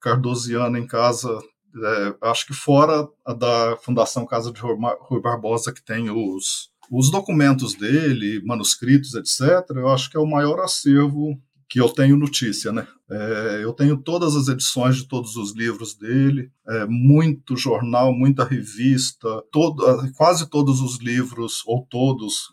cardosiana 0.00 0.78
em 0.78 0.86
casa, 0.86 1.28
é, 1.76 2.14
acho 2.22 2.46
que 2.46 2.54
fora 2.54 3.06
da 3.38 3.76
Fundação 3.82 4.26
Casa 4.26 4.50
de 4.50 4.60
Rui 4.60 5.20
Barbosa, 5.20 5.72
que 5.72 5.84
tem 5.84 6.10
os, 6.10 6.70
os 6.90 7.10
documentos 7.10 7.74
dele, 7.74 8.42
manuscritos, 8.44 9.14
etc., 9.14 9.64
eu 9.76 9.88
acho 9.88 10.10
que 10.10 10.16
é 10.16 10.20
o 10.20 10.26
maior 10.26 10.58
acervo 10.60 11.40
que 11.68 11.80
eu 11.80 11.88
tenho 11.88 12.16
notícia, 12.16 12.72
né? 12.72 12.86
É, 13.08 13.60
eu 13.62 13.72
tenho 13.72 13.96
todas 13.96 14.34
as 14.34 14.48
edições 14.48 14.96
de 14.96 15.06
todos 15.06 15.36
os 15.36 15.54
livros 15.54 15.94
dele, 15.94 16.50
é, 16.68 16.84
muito 16.86 17.56
jornal, 17.56 18.12
muita 18.12 18.44
revista, 18.44 19.28
todo, 19.52 19.84
quase 20.16 20.50
todos 20.50 20.80
os 20.80 20.98
livros, 20.98 21.62
ou 21.64 21.86
todos, 21.88 22.48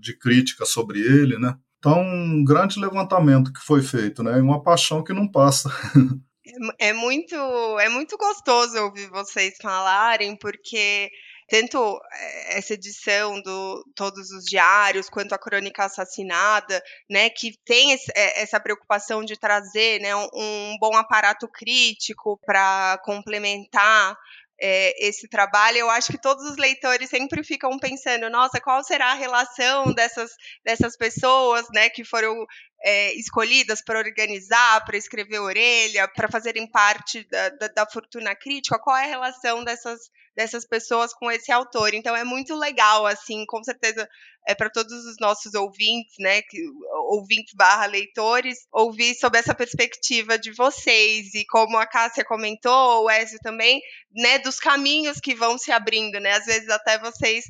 de 0.00 0.16
crítica 0.16 0.64
sobre 0.64 1.00
ele, 1.00 1.36
né? 1.36 1.56
Então, 1.80 2.00
um 2.00 2.44
grande 2.44 2.78
levantamento 2.78 3.52
que 3.52 3.60
foi 3.60 3.82
feito, 3.82 4.22
né? 4.22 4.36
Uma 4.36 4.62
paixão 4.62 5.02
que 5.02 5.12
não 5.12 5.26
passa. 5.28 5.68
É, 6.78 6.88
é 6.88 6.92
muito, 6.92 7.36
é 7.78 7.88
muito 7.88 8.16
gostoso 8.16 8.76
ouvir 8.78 9.08
vocês 9.10 9.54
falarem, 9.62 10.36
porque 10.36 11.08
tanto 11.50 12.00
eh, 12.12 12.58
essa 12.58 12.74
edição 12.74 13.42
do 13.42 13.84
todos 13.96 14.30
os 14.30 14.44
diários 14.44 15.10
quanto 15.10 15.34
a 15.34 15.38
crônica 15.38 15.84
assassinada, 15.84 16.80
né, 17.10 17.28
que 17.28 17.58
tem 17.64 17.90
esse, 17.90 18.10
eh, 18.14 18.42
essa 18.42 18.60
preocupação 18.60 19.24
de 19.24 19.36
trazer, 19.36 20.00
né, 20.00 20.14
um, 20.14 20.76
bom 20.80 20.96
aparato 20.96 21.48
crítico 21.48 22.38
para 22.46 22.98
complementar 23.04 24.16
é, 24.62 25.08
esse 25.08 25.26
trabalho, 25.28 25.78
eu 25.78 25.90
acho 25.90 26.12
que 26.12 26.20
todos 26.20 26.44
os 26.44 26.56
leitores 26.58 27.08
sempre 27.08 27.42
ficam 27.42 27.78
pensando, 27.78 28.28
nossa, 28.28 28.60
qual 28.60 28.84
será 28.84 29.12
a 29.12 29.14
relação 29.14 29.92
dessas, 29.94 30.32
dessas 30.64 30.96
pessoas, 30.96 31.66
né, 31.72 31.88
que 31.88 32.04
foram 32.04 32.34
é, 32.82 33.12
escolhidas 33.14 33.82
para 33.82 33.98
organizar, 33.98 34.84
para 34.84 34.96
escrever 34.96 35.38
orelha, 35.38 36.08
para 36.08 36.30
fazerem 36.30 36.66
parte 36.70 37.26
da, 37.28 37.48
da, 37.50 37.68
da, 37.68 37.86
fortuna 37.86 38.34
crítica, 38.34 38.78
qual 38.78 38.96
é 38.96 39.04
a 39.04 39.08
relação 39.08 39.62
dessas, 39.64 40.00
dessas 40.34 40.66
pessoas 40.66 41.12
com 41.12 41.30
esse 41.30 41.52
autor. 41.52 41.92
Então 41.92 42.16
é 42.16 42.24
muito 42.24 42.54
legal, 42.54 43.06
assim, 43.06 43.44
com 43.46 43.62
certeza 43.62 44.08
é 44.48 44.54
para 44.54 44.70
todos 44.70 45.04
os 45.04 45.16
nossos 45.20 45.54
ouvintes, 45.54 46.14
né, 46.18 46.42
que, 46.42 46.58
ouvintes 47.08 47.54
barra 47.54 47.86
leitores, 47.86 48.66
ouvir 48.72 49.14
sobre 49.14 49.38
essa 49.38 49.54
perspectiva 49.54 50.38
de 50.38 50.52
vocês. 50.52 51.34
E 51.34 51.44
como 51.46 51.76
a 51.76 51.86
Cássia 51.86 52.24
comentou, 52.24 53.04
o 53.04 53.10
Ezio 53.10 53.38
também, 53.42 53.80
né, 54.12 54.38
dos 54.38 54.58
caminhos 54.58 55.20
que 55.20 55.34
vão 55.34 55.58
se 55.58 55.70
abrindo, 55.70 56.18
né, 56.18 56.32
às 56.32 56.46
vezes 56.46 56.68
até 56.68 56.98
vocês, 56.98 57.44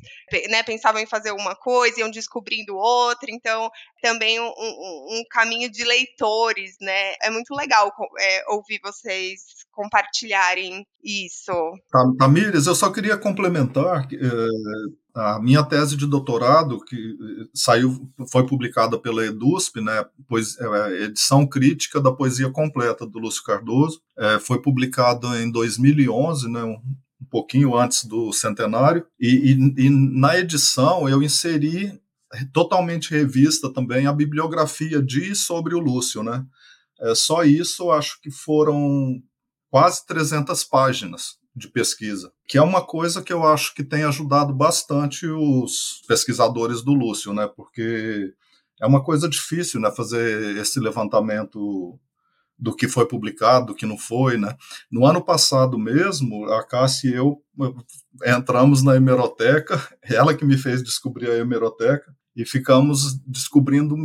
né, 0.49 0.63
pensavam 0.63 1.01
em 1.01 1.07
fazer 1.07 1.31
uma 1.31 1.55
coisa, 1.55 2.01
iam 2.01 2.11
descobrindo 2.11 2.75
outra, 2.75 3.31
então 3.31 3.69
também 4.01 4.39
um, 4.39 4.47
um, 4.47 5.20
um 5.21 5.25
caminho 5.29 5.69
de 5.71 5.83
leitores, 5.83 6.75
né? 6.81 7.13
É 7.21 7.29
muito 7.29 7.53
legal 7.53 7.91
é, 8.19 8.51
ouvir 8.51 8.79
vocês 8.83 9.41
compartilharem 9.71 10.85
isso. 11.03 11.51
Tamires, 12.17 12.67
eu 12.67 12.75
só 12.75 12.91
queria 12.91 13.17
complementar 13.17 14.07
é, 14.13 15.11
a 15.13 15.39
minha 15.39 15.63
tese 15.63 15.95
de 15.97 16.05
doutorado, 16.05 16.83
que 16.83 16.95
é, 16.95 17.45
saiu, 17.53 18.09
foi 18.31 18.45
publicada 18.45 18.97
pela 18.97 19.25
EDUSP, 19.25 19.81
né, 19.81 20.05
pois, 20.27 20.57
é, 20.59 21.03
edição 21.03 21.47
crítica 21.47 21.99
da 21.99 22.11
poesia 22.11 22.49
completa 22.49 23.05
do 23.05 23.19
Lúcio 23.19 23.43
Cardoso, 23.43 24.01
é, 24.17 24.39
foi 24.39 24.61
publicada 24.61 25.27
em 25.41 25.51
2011, 25.51 26.49
né, 26.49 26.63
um, 26.63 26.79
um 27.21 27.25
pouquinho 27.29 27.75
antes 27.75 28.05
do 28.05 28.31
centenário, 28.31 29.05
e, 29.19 29.51
e, 29.53 29.85
e 29.85 29.89
na 29.89 30.37
edição 30.37 31.07
eu 31.07 31.21
inseri 31.21 31.99
totalmente 32.53 33.11
revista 33.11 33.71
também 33.71 34.07
a 34.07 34.13
bibliografia 34.13 35.01
de 35.01 35.35
sobre 35.35 35.75
o 35.75 35.79
Lúcio, 35.79 36.23
né? 36.23 36.45
É, 36.99 37.15
só 37.15 37.43
isso, 37.43 37.91
acho 37.91 38.21
que 38.21 38.29
foram 38.29 39.21
quase 39.69 40.05
300 40.05 40.63
páginas 40.63 41.39
de 41.55 41.67
pesquisa, 41.67 42.31
que 42.47 42.57
é 42.57 42.61
uma 42.61 42.85
coisa 42.85 43.21
que 43.21 43.33
eu 43.33 43.45
acho 43.45 43.73
que 43.73 43.83
tem 43.83 44.03
ajudado 44.03 44.53
bastante 44.53 45.27
os 45.27 46.01
pesquisadores 46.07 46.81
do 46.81 46.93
Lúcio, 46.93 47.33
né? 47.33 47.47
Porque 47.47 48.33
é 48.81 48.85
uma 48.85 49.03
coisa 49.03 49.27
difícil, 49.27 49.79
né? 49.79 49.91
Fazer 49.91 50.57
esse 50.57 50.79
levantamento 50.79 51.99
do 52.57 52.75
que 52.75 52.87
foi 52.87 53.07
publicado, 53.07 53.67
do 53.67 53.75
que 53.75 53.85
não 53.85 53.97
foi, 53.97 54.37
né? 54.37 54.55
No 54.89 55.05
ano 55.05 55.23
passado 55.23 55.79
mesmo, 55.79 56.45
a 56.45 56.63
Cássia 56.63 57.09
e 57.09 57.13
eu 57.15 57.41
entramos 58.25 58.83
na 58.83 58.95
hemeroteca, 58.95 59.81
ela 60.03 60.35
que 60.35 60.45
me 60.45 60.57
fez 60.57 60.83
descobrir 60.83 61.29
a 61.29 61.37
hemeroteca, 61.37 62.15
e 62.35 62.45
ficamos 62.45 63.19
descobrindo 63.25 63.95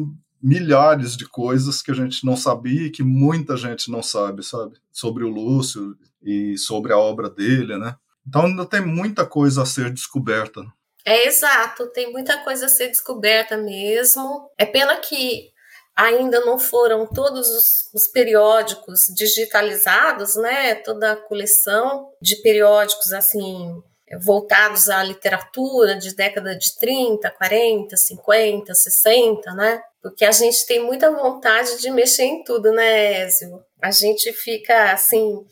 milhares 0.43 1.17
de 1.17 1.29
coisas 1.29 1.83
que 1.83 1.91
a 1.91 1.95
gente 1.95 2.25
não 2.25 2.37
sabia 2.37 2.87
e 2.87 2.91
que 2.91 3.03
muita 3.03 3.57
gente 3.57 3.91
não 3.91 4.03
sabe, 4.03 4.45
sabe? 4.45 4.77
Sobre 4.93 5.25
o 5.25 5.29
Lúcio 5.29 5.97
e 6.23 6.57
sobre 6.59 6.93
a 6.93 6.99
obra 6.99 7.29
dele, 7.29 7.77
né? 7.77 7.97
Então 8.27 8.47
ainda 8.47 8.67
tem 8.67 8.85
muita 8.85 9.25
coisa 9.25 9.63
a 9.63 9.67
ser 9.67 9.91
descoberta. 9.91 10.63
É 11.05 11.29
exato, 11.29 11.87
tem 11.93 12.11
muita 12.11 12.39
coisa 12.43 12.67
a 12.67 12.69
ser 12.69 12.89
descoberta 12.89 13.57
mesmo. 13.57 14.51
É 14.59 14.67
pena 14.67 14.97
que 14.97 15.51
ainda 15.95 16.41
não 16.45 16.59
foram 16.59 17.07
todos 17.07 17.49
os, 17.49 17.91
os, 17.95 18.09
periódicos 18.09 19.07
digitalizados, 19.17 20.37
né? 20.37 20.75
Toda 20.75 21.13
a 21.13 21.17
coleção 21.17 22.11
de 22.21 22.37
periódicos 22.43 23.13
assim 23.13 23.83
voltados 24.21 24.89
à 24.89 25.03
literatura 25.03 25.97
de 25.97 26.15
década 26.15 26.57
de 26.57 26.77
30, 26.77 27.29
40, 27.31 27.97
50, 27.97 28.75
60, 28.75 29.55
né? 29.55 29.83
Porque 30.01 30.25
a 30.25 30.31
gente 30.31 30.65
tem 30.67 30.81
muita 30.81 31.11
vontade 31.11 31.81
de 31.81 31.91
mexer 31.91 32.25
em 32.25 32.45
tudo, 32.45 32.71
né, 32.71 33.23
Ézio? 33.23 33.61
A 33.83 33.91
gente 33.91 34.33
fica 34.33 34.93
assim. 34.93 35.45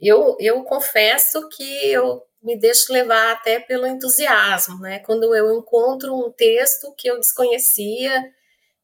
Eu, 0.00 0.36
eu 0.40 0.64
confesso 0.64 1.48
que 1.48 1.92
eu 1.92 2.20
me 2.42 2.58
deixo 2.58 2.92
levar 2.92 3.32
até 3.32 3.60
pelo 3.60 3.86
entusiasmo, 3.86 4.78
né? 4.80 4.98
Quando 5.00 5.34
eu 5.34 5.54
encontro 5.56 6.14
um 6.14 6.32
texto 6.32 6.92
que 6.96 7.08
eu 7.08 7.18
desconhecia 7.18 8.24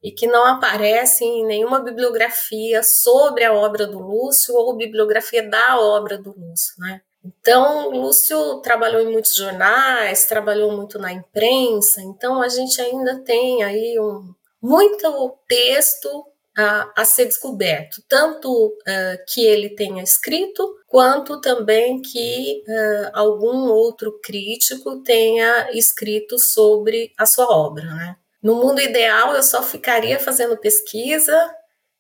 e 0.03 0.13
que 0.13 0.27
não 0.27 0.47
aparece 0.47 1.25
em 1.25 1.45
nenhuma 1.47 1.81
bibliografia 1.81 2.83
sobre 2.85 3.43
a 3.45 3.53
obra 3.53 3.87
do 3.87 3.99
Lúcio 3.99 4.55
ou 4.55 4.77
bibliografia 4.77 5.43
da 5.43 5.81
obra 5.81 6.19
do 6.19 6.31
Lúcio, 6.31 6.75
né? 6.79 7.01
Então, 7.41 7.91
Lúcio 7.91 8.61
trabalhou 8.61 9.01
em 9.01 9.13
muitos 9.13 9.35
jornais, 9.35 10.27
trabalhou 10.27 10.73
muito 10.73 10.99
na 10.99 11.13
imprensa, 11.13 12.01
então 12.03 12.43
a 12.43 12.49
gente 12.49 12.81
ainda 12.81 13.19
tem 13.21 13.63
aí 13.63 13.99
um, 13.99 14.35
muito 14.61 15.37
texto 15.49 16.27
a, 16.57 16.93
a 16.97 17.05
ser 17.05 17.27
descoberto, 17.27 18.03
tanto 18.09 18.51
uh, 18.69 19.25
que 19.29 19.45
ele 19.45 19.71
tenha 19.71 20.03
escrito, 20.03 20.75
quanto 20.87 21.41
também 21.41 22.01
que 22.01 22.65
uh, 22.67 23.11
algum 23.13 23.69
outro 23.69 24.19
crítico 24.23 25.03
tenha 25.03 25.71
escrito 25.73 26.39
sobre 26.39 27.13
a 27.19 27.27
sua 27.27 27.47
obra. 27.55 27.85
Né? 27.85 28.17
No 28.43 28.55
mundo 28.55 28.81
ideal, 28.81 29.35
eu 29.35 29.43
só 29.43 29.63
ficaria 29.63 30.19
fazendo 30.19 30.57
pesquisa 30.57 31.55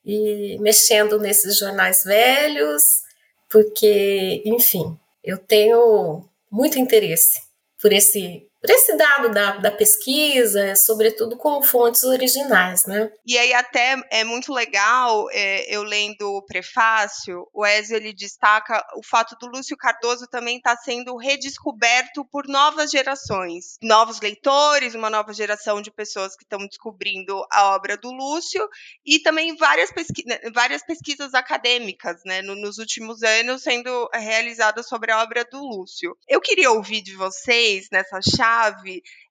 e 0.04 0.56
mexendo 0.60 1.18
nesses 1.18 1.58
jornais 1.58 2.04
velhos, 2.04 3.02
porque, 3.50 4.42
enfim, 4.46 4.98
eu 5.26 5.36
tenho 5.36 6.24
muito 6.50 6.78
interesse 6.78 7.42
por 7.82 7.92
esse 7.92 8.48
por 8.66 8.74
esse 8.74 8.96
dado 8.96 9.28
da, 9.30 9.58
da 9.58 9.70
pesquisa, 9.70 10.74
sobretudo 10.74 11.36
com 11.36 11.62
fontes 11.62 12.02
originais, 12.02 12.84
né? 12.84 13.12
E 13.24 13.38
aí 13.38 13.54
até 13.54 13.96
é 14.10 14.24
muito 14.24 14.52
legal, 14.52 15.28
é, 15.30 15.72
eu 15.72 15.84
lendo 15.84 16.28
o 16.32 16.42
prefácio, 16.42 17.46
o 17.54 17.64
Ezio 17.64 17.96
ele 17.96 18.12
destaca 18.12 18.84
o 18.96 19.04
fato 19.04 19.36
do 19.40 19.46
Lúcio 19.46 19.76
Cardoso 19.76 20.26
também 20.26 20.56
estar 20.56 20.74
tá 20.74 20.82
sendo 20.82 21.16
redescoberto 21.16 22.24
por 22.24 22.48
novas 22.48 22.90
gerações, 22.90 23.76
novos 23.80 24.20
leitores, 24.20 24.96
uma 24.96 25.10
nova 25.10 25.32
geração 25.32 25.80
de 25.80 25.92
pessoas 25.92 26.34
que 26.34 26.42
estão 26.42 26.58
descobrindo 26.66 27.40
a 27.52 27.72
obra 27.76 27.96
do 27.96 28.10
Lúcio 28.10 28.68
e 29.04 29.20
também 29.20 29.54
várias, 29.56 29.92
pesqui 29.92 30.24
né, 30.26 30.40
várias 30.52 30.84
pesquisas 30.84 31.34
acadêmicas, 31.34 32.20
né, 32.24 32.42
no, 32.42 32.56
nos 32.56 32.78
últimos 32.78 33.22
anos 33.22 33.62
sendo 33.62 34.08
realizadas 34.12 34.88
sobre 34.88 35.12
a 35.12 35.22
obra 35.22 35.44
do 35.44 35.62
Lúcio. 35.62 36.16
Eu 36.26 36.40
queria 36.40 36.72
ouvir 36.72 37.00
de 37.00 37.14
vocês 37.14 37.86
nessa 37.92 38.20
chave 38.20 38.55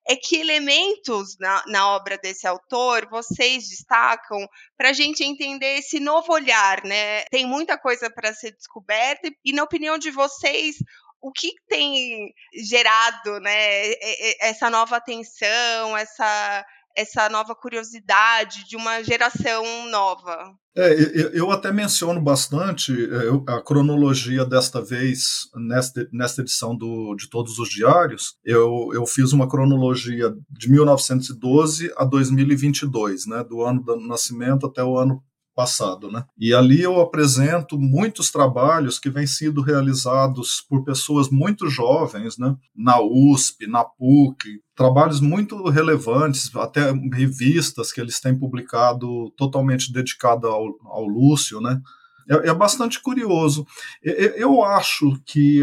é 0.07 0.15
que 0.15 0.37
elementos 0.37 1.37
na, 1.39 1.63
na 1.67 1.89
obra 1.89 2.17
desse 2.17 2.45
autor 2.45 3.07
vocês 3.09 3.69
destacam 3.69 4.47
para 4.77 4.89
a 4.89 4.93
gente 4.93 5.23
entender 5.23 5.79
esse 5.79 5.99
novo 5.99 6.31
olhar, 6.31 6.83
né? 6.83 7.23
Tem 7.31 7.45
muita 7.45 7.77
coisa 7.77 8.09
para 8.09 8.33
ser 8.33 8.51
descoberta 8.51 9.29
e, 9.43 9.51
na 9.51 9.63
opinião 9.63 9.97
de 9.97 10.11
vocês, 10.11 10.75
o 11.21 11.31
que 11.31 11.53
tem 11.67 12.31
gerado, 12.53 13.39
né, 13.39 13.93
essa 14.39 14.69
nova 14.69 14.97
atenção, 14.97 15.97
essa 15.97 16.63
essa 16.95 17.29
nova 17.29 17.53
curiosidade 17.55 18.67
de 18.67 18.75
uma 18.75 19.03
geração 19.03 19.89
nova. 19.89 20.53
É, 20.77 20.93
eu 21.33 21.51
até 21.51 21.71
menciono 21.71 22.21
bastante 22.21 22.91
é, 22.91 23.53
a 23.53 23.61
cronologia 23.61 24.45
desta 24.45 24.81
vez, 24.81 25.49
nesta, 25.55 26.07
nesta 26.11 26.41
edição 26.41 26.75
do, 26.75 27.15
de 27.15 27.29
todos 27.29 27.59
os 27.59 27.69
diários, 27.69 28.35
eu, 28.43 28.89
eu 28.93 29.05
fiz 29.05 29.31
uma 29.31 29.47
cronologia 29.47 30.33
de 30.49 30.69
1912 30.69 31.93
a 31.95 32.03
2022, 32.03 33.25
né, 33.25 33.43
do 33.43 33.61
ano 33.61 33.81
do 33.81 33.95
nascimento 34.01 34.65
até 34.65 34.83
o 34.83 34.97
ano 34.97 35.23
passado, 35.55 36.11
né? 36.11 36.25
E 36.37 36.53
ali 36.53 36.81
eu 36.81 36.99
apresento 36.99 37.79
muitos 37.79 38.29
trabalhos 38.29 38.99
que 38.99 39.09
vêm 39.09 39.25
sendo 39.25 39.61
realizados 39.61 40.63
por 40.69 40.83
pessoas 40.83 41.29
muito 41.29 41.69
jovens, 41.69 42.37
né? 42.37 42.55
Na 42.75 42.99
USP, 43.01 43.65
na 43.65 43.83
PUC, 43.83 44.61
trabalhos 44.75 45.21
muito 45.21 45.63
relevantes, 45.69 46.53
até 46.55 46.91
revistas 47.13 47.93
que 47.93 48.01
eles 48.01 48.19
têm 48.19 48.37
publicado 48.37 49.31
totalmente 49.37 49.93
dedicada 49.93 50.47
ao, 50.47 50.67
ao 50.83 51.07
Lúcio, 51.07 51.61
né? 51.61 51.81
É, 52.29 52.49
é, 52.49 52.53
bastante 52.53 53.01
curioso. 53.01 53.65
Eu 54.03 54.63
acho 54.63 55.17
que 55.25 55.61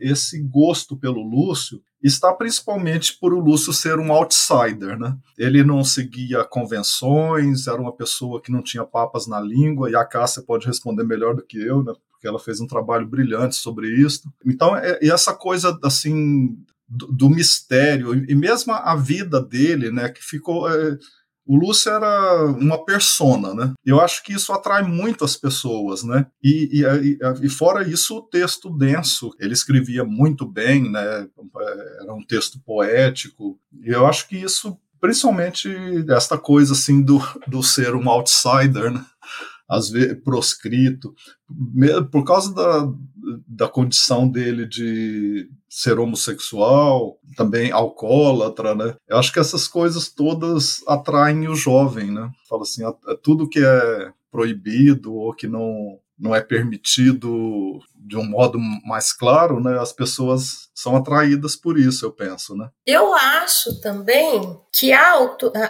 esse 0.00 0.40
gosto 0.40 0.96
pelo 0.96 1.20
Lúcio 1.20 1.82
está 2.06 2.32
principalmente 2.32 3.16
por 3.18 3.32
o 3.32 3.40
Lúcio 3.40 3.72
ser 3.72 3.98
um 3.98 4.12
outsider, 4.12 4.98
né? 4.98 5.16
Ele 5.38 5.64
não 5.64 5.82
seguia 5.82 6.44
convenções, 6.44 7.66
era 7.66 7.80
uma 7.80 7.92
pessoa 7.92 8.40
que 8.40 8.52
não 8.52 8.62
tinha 8.62 8.84
papas 8.84 9.26
na 9.26 9.40
língua, 9.40 9.90
e 9.90 9.96
a 9.96 10.04
Cássia 10.04 10.42
pode 10.42 10.66
responder 10.66 11.04
melhor 11.04 11.34
do 11.34 11.44
que 11.44 11.58
eu, 11.58 11.82
né? 11.82 11.92
Porque 12.10 12.26
ela 12.26 12.38
fez 12.38 12.60
um 12.60 12.66
trabalho 12.66 13.06
brilhante 13.06 13.56
sobre 13.56 13.88
isso. 13.88 14.22
Então, 14.44 14.76
é, 14.76 14.98
e 15.02 15.10
essa 15.10 15.34
coisa, 15.34 15.78
assim, 15.82 16.56
do, 16.88 17.06
do, 17.06 17.30
mistério, 17.30 18.14
e 18.28 18.34
mesmo 18.34 18.72
a 18.72 18.94
vida 18.94 19.40
dele, 19.40 19.90
né? 19.90 20.08
Que 20.08 20.22
ficou... 20.22 20.68
É, 20.68 20.98
o 21.46 21.56
Lúcio 21.56 21.92
era 21.92 22.44
uma 22.44 22.84
persona, 22.84 23.54
né? 23.54 23.72
Eu 23.84 24.00
acho 24.00 24.22
que 24.24 24.32
isso 24.32 24.52
atrai 24.52 24.82
muito 24.82 25.24
as 25.24 25.36
pessoas, 25.36 26.02
né? 26.02 26.26
E, 26.42 26.82
e, 26.82 27.18
e, 27.42 27.48
fora 27.48 27.88
isso, 27.88 28.18
o 28.18 28.22
texto 28.22 28.68
denso. 28.68 29.30
Ele 29.38 29.52
escrevia 29.52 30.04
muito 30.04 30.44
bem, 30.44 30.90
né? 30.90 31.28
Era 32.02 32.12
um 32.12 32.24
texto 32.26 32.60
poético. 32.60 33.58
E 33.84 33.90
eu 33.90 34.06
acho 34.06 34.28
que 34.28 34.36
isso, 34.36 34.76
principalmente 35.00 35.68
esta 36.10 36.36
coisa 36.36 36.72
assim 36.72 37.00
do, 37.00 37.20
do 37.46 37.62
ser 37.62 37.94
um 37.94 38.08
outsider, 38.08 38.90
né? 38.92 39.04
às 39.68 39.90
vezes 39.90 40.22
proscrito, 40.22 41.14
por 42.10 42.24
causa 42.24 42.54
da, 42.54 42.88
da 43.46 43.68
condição 43.68 44.28
dele 44.28 44.66
de 44.66 45.48
ser 45.68 45.98
homossexual, 45.98 47.18
também 47.36 47.70
alcoólatra, 47.70 48.74
né? 48.74 48.94
Eu 49.08 49.18
acho 49.18 49.32
que 49.32 49.40
essas 49.40 49.66
coisas 49.68 50.08
todas 50.08 50.82
atraem 50.86 51.48
o 51.48 51.54
jovem, 51.54 52.10
né? 52.10 52.30
Fala 52.48 52.62
assim, 52.62 52.82
tudo 53.22 53.48
que 53.48 53.60
é 53.64 54.12
proibido 54.30 55.14
ou 55.14 55.34
que 55.34 55.46
não 55.46 55.98
não 56.18 56.34
é 56.34 56.40
permitido 56.40 57.78
de 57.94 58.16
um 58.16 58.24
modo 58.24 58.58
mais 58.58 59.12
claro, 59.12 59.60
né? 59.60 59.78
As 59.78 59.92
pessoas 59.92 60.70
são 60.74 60.96
atraídas 60.96 61.56
por 61.56 61.78
isso, 61.78 62.06
eu 62.06 62.12
penso, 62.12 62.56
né? 62.56 62.70
Eu 62.86 63.14
acho 63.14 63.80
também 63.80 64.58
que 64.72 64.92
há, 64.92 65.14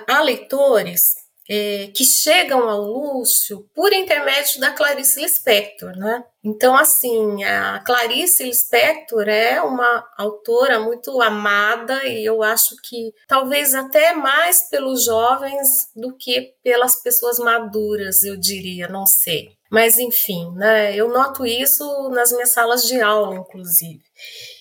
há 0.07 0.23
leitores 0.23 1.26
é, 1.49 1.91
que 1.95 2.05
chegam 2.05 2.69
ao 2.69 2.83
Lúcio 2.83 3.69
por 3.75 3.93
intermédio 3.93 4.61
da 4.61 4.73
Clarice 4.73 5.21
Lispector, 5.21 5.97
né? 5.97 6.25
Então, 6.45 6.77
assim, 6.77 7.43
a 7.45 7.83
Clarice 7.85 8.45
Lispector 8.45 9.29
é 9.29 9.61
uma 9.61 10.05
autora 10.17 10.79
muito 10.79 11.21
amada 11.21 12.05
e 12.05 12.25
eu 12.25 12.43
acho 12.43 12.77
que 12.85 13.13
talvez 13.27 13.75
até 13.75 14.13
mais 14.13 14.69
pelos 14.69 15.05
jovens 15.05 15.91
do 15.95 16.17
que 16.17 16.55
pelas 16.63 17.03
pessoas 17.03 17.39
maduras, 17.39 18.23
eu 18.23 18.37
diria, 18.37 18.87
não 18.89 19.07
sei. 19.07 19.57
Mas, 19.71 19.99
enfim, 19.99 20.53
né, 20.55 20.95
eu 20.95 21.09
noto 21.09 21.45
isso 21.45 22.09
nas 22.11 22.31
minhas 22.31 22.53
salas 22.53 22.85
de 22.85 23.01
aula, 23.01 23.35
inclusive. 23.35 24.01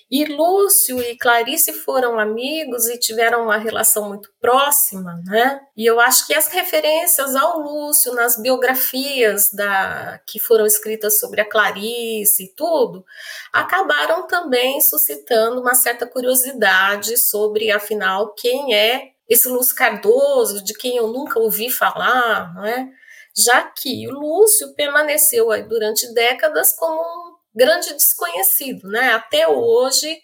E 0.09 0.23
Lúcio 0.25 1.01
e 1.01 1.17
Clarice 1.17 1.73
foram 1.73 2.19
amigos 2.19 2.87
e 2.87 2.97
tiveram 2.97 3.43
uma 3.43 3.57
relação 3.57 4.07
muito 4.07 4.29
próxima, 4.39 5.19
né? 5.25 5.59
E 5.75 5.83
eu 5.83 5.99
acho 5.99 6.27
que 6.27 6.33
as 6.33 6.47
referências 6.47 7.35
ao 7.35 7.59
Lúcio 7.59 8.13
nas 8.13 8.39
biografias 8.39 9.51
da 9.51 10.19
que 10.27 10.39
foram 10.39 10.65
escritas 10.65 11.19
sobre 11.19 11.41
a 11.41 11.49
Clarice 11.49 12.43
e 12.43 12.55
tudo, 12.55 13.03
acabaram 13.51 14.27
também 14.27 14.79
suscitando 14.79 15.59
uma 15.59 15.73
certa 15.73 16.05
curiosidade 16.05 17.17
sobre, 17.17 17.71
afinal, 17.71 18.33
quem 18.35 18.75
é 18.75 19.09
esse 19.27 19.47
Lúcio 19.47 19.75
Cardoso, 19.75 20.63
de 20.63 20.73
quem 20.75 20.97
eu 20.97 21.07
nunca 21.07 21.39
ouvi 21.39 21.71
falar, 21.71 22.53
não 22.53 22.63
é? 22.63 22.87
Já 23.37 23.63
que 23.63 24.07
o 24.07 24.11
Lúcio 24.11 24.73
permaneceu 24.75 25.51
aí 25.51 25.63
durante 25.63 26.13
décadas 26.13 26.73
como 26.75 27.01
um 27.01 27.24
grande 27.55 27.93
desconhecido, 27.93 28.89
né? 28.89 29.13
Até 29.13 29.47
hoje, 29.47 30.19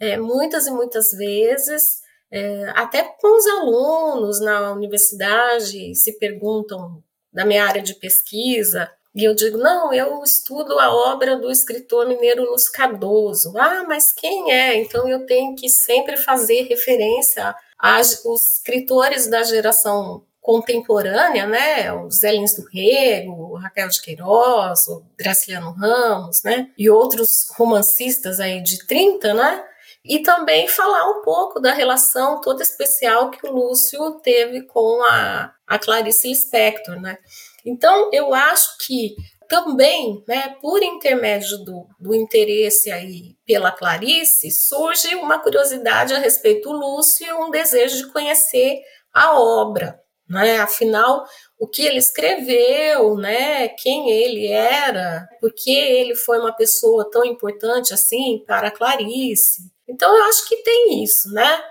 é, 0.00 0.16
muitas 0.16 0.66
e 0.66 0.70
muitas 0.70 1.10
vezes, 1.10 2.00
é, 2.30 2.70
até 2.74 3.02
com 3.02 3.36
os 3.36 3.46
alunos 3.46 4.40
na 4.40 4.72
universidade 4.72 5.94
se 5.94 6.18
perguntam 6.18 7.02
da 7.32 7.44
minha 7.44 7.64
área 7.64 7.82
de 7.82 7.94
pesquisa, 7.94 8.90
e 9.14 9.24
eu 9.24 9.34
digo, 9.34 9.58
não, 9.58 9.92
eu 9.92 10.22
estudo 10.22 10.78
a 10.78 10.90
obra 11.12 11.36
do 11.36 11.50
escritor 11.50 12.08
mineiro 12.08 12.44
Luz 12.44 12.66
Cardoso. 12.68 13.52
Ah, 13.58 13.84
mas 13.86 14.10
quem 14.10 14.50
é? 14.50 14.80
Então 14.80 15.06
eu 15.06 15.26
tenho 15.26 15.54
que 15.54 15.68
sempre 15.68 16.16
fazer 16.16 16.62
referência 16.62 17.54
aos 17.78 18.24
escritores 18.24 19.26
da 19.26 19.42
geração 19.42 20.24
contemporânea, 20.42 21.46
né, 21.46 21.92
o 21.92 22.10
Zé 22.10 22.32
Lins 22.32 22.56
do 22.56 22.66
Rego, 22.68 23.52
o 23.52 23.56
Raquel 23.56 23.88
de 23.88 24.02
Queiroz, 24.02 24.88
o 24.88 25.04
Graciliano 25.16 25.70
Ramos, 25.70 26.42
né, 26.42 26.68
e 26.76 26.90
outros 26.90 27.30
romancistas 27.56 28.40
aí 28.40 28.60
de 28.60 28.84
30, 28.84 29.32
né, 29.32 29.64
e 30.04 30.18
também 30.18 30.66
falar 30.66 31.08
um 31.08 31.22
pouco 31.22 31.60
da 31.60 31.72
relação 31.72 32.40
toda 32.40 32.60
especial 32.60 33.30
que 33.30 33.46
o 33.46 33.52
Lúcio 33.52 34.20
teve 34.20 34.62
com 34.62 35.00
a, 35.08 35.54
a 35.64 35.78
Clarice 35.78 36.28
Lispector, 36.28 37.00
né. 37.00 37.16
Então, 37.64 38.10
eu 38.12 38.34
acho 38.34 38.76
que 38.84 39.14
também, 39.48 40.24
né, 40.26 40.56
por 40.60 40.82
intermédio 40.82 41.58
do, 41.58 41.86
do 42.00 42.14
interesse 42.16 42.90
aí 42.90 43.36
pela 43.46 43.70
Clarice, 43.70 44.50
surge 44.50 45.14
uma 45.14 45.38
curiosidade 45.38 46.14
a 46.14 46.18
respeito 46.18 46.68
do 46.68 46.76
Lúcio 46.76 47.24
e 47.24 47.32
um 47.32 47.50
desejo 47.50 47.98
de 47.98 48.12
conhecer 48.12 48.80
a 49.12 49.38
obra, 49.38 50.01
né? 50.28 50.58
Afinal, 50.58 51.24
o 51.58 51.68
que 51.68 51.82
ele 51.82 51.98
escreveu, 51.98 53.16
né? 53.16 53.68
Quem 53.68 54.10
ele 54.10 54.48
era, 54.48 55.28
por 55.40 55.52
que 55.54 55.70
ele 55.70 56.14
foi 56.14 56.38
uma 56.38 56.54
pessoa 56.54 57.08
tão 57.10 57.24
importante 57.24 57.92
assim 57.94 58.42
para 58.46 58.70
Clarice. 58.70 59.70
Então, 59.88 60.16
eu 60.16 60.24
acho 60.24 60.48
que 60.48 60.56
tem 60.56 61.02
isso, 61.02 61.30
né? 61.30 61.62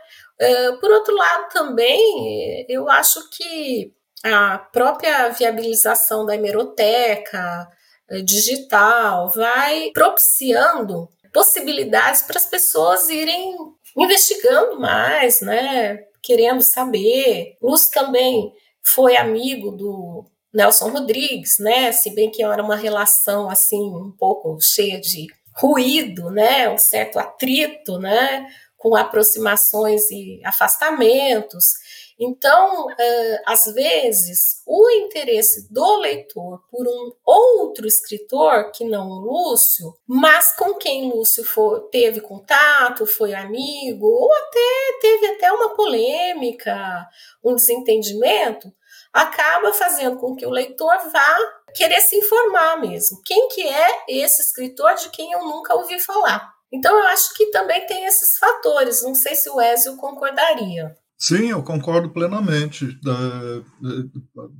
Uh, 0.41 0.79
por 0.79 0.91
outro 0.91 1.15
lado, 1.15 1.49
também, 1.49 2.65
eu 2.67 2.89
acho 2.89 3.29
que 3.29 3.93
a 4.23 4.57
própria 4.57 5.29
viabilização 5.29 6.25
da 6.25 6.35
hemeroteca 6.35 7.67
uh, 8.11 8.23
digital 8.23 9.29
vai 9.29 9.91
propiciando 9.93 11.09
possibilidades 11.33 12.21
para 12.23 12.37
as 12.37 12.45
pessoas 12.45 13.09
irem 13.09 13.55
investigando 13.97 14.79
mais, 14.79 15.41
né? 15.41 16.05
Querendo 16.31 16.61
saber. 16.61 17.57
Luz 17.61 17.87
também 17.87 18.53
foi 18.81 19.17
amigo 19.17 19.71
do 19.71 20.25
Nelson 20.53 20.87
Rodrigues, 20.89 21.57
né? 21.59 21.91
Se 21.91 22.15
bem 22.15 22.31
que 22.31 22.41
era 22.41 22.63
uma 22.63 22.77
relação 22.77 23.49
assim 23.49 23.81
um 23.81 24.11
pouco 24.17 24.57
cheia 24.61 24.99
de 24.99 25.27
ruído, 25.53 26.31
né? 26.31 26.69
Um 26.69 26.77
certo 26.77 27.19
atrito, 27.19 27.99
né? 27.99 28.47
Com 28.77 28.95
aproximações 28.95 30.09
e 30.09 30.39
afastamentos. 30.45 31.65
Então, 32.23 32.85
uh, 32.85 33.39
às 33.47 33.65
vezes, 33.73 34.61
o 34.67 34.87
interesse 34.91 35.73
do 35.73 35.97
leitor 35.97 36.61
por 36.69 36.87
um 36.87 37.11
outro 37.25 37.87
escritor 37.87 38.71
que 38.71 38.85
não 38.85 39.07
o 39.07 39.19
Lúcio, 39.21 39.97
mas 40.05 40.55
com 40.55 40.75
quem 40.75 41.11
Lúcio 41.11 41.43
for, 41.43 41.89
teve 41.89 42.21
contato, 42.21 43.07
foi 43.07 43.33
amigo, 43.33 44.05
ou 44.05 44.31
até 44.31 44.99
teve 45.01 45.25
até 45.29 45.51
uma 45.51 45.73
polêmica, 45.73 47.07
um 47.43 47.55
desentendimento, 47.55 48.71
acaba 49.11 49.73
fazendo 49.73 50.19
com 50.19 50.35
que 50.35 50.45
o 50.45 50.51
leitor 50.51 50.95
vá 51.11 51.37
querer 51.73 52.01
se 52.01 52.15
informar 52.15 52.79
mesmo. 52.79 53.19
Quem 53.25 53.47
que 53.49 53.67
é 53.67 54.03
esse 54.07 54.43
escritor 54.43 54.93
de 54.93 55.09
quem 55.09 55.31
eu 55.31 55.39
nunca 55.39 55.73
ouvi 55.73 55.99
falar? 55.99 56.53
Então 56.71 56.95
eu 56.95 57.07
acho 57.07 57.33
que 57.33 57.47
também 57.47 57.83
tem 57.87 58.05
esses 58.05 58.37
fatores. 58.37 59.01
Não 59.01 59.15
sei 59.15 59.33
se 59.33 59.49
o 59.49 59.59
Ezio 59.59 59.97
concordaria. 59.97 60.95
Sim, 61.21 61.51
eu 61.51 61.61
concordo 61.61 62.09
plenamente. 62.09 62.99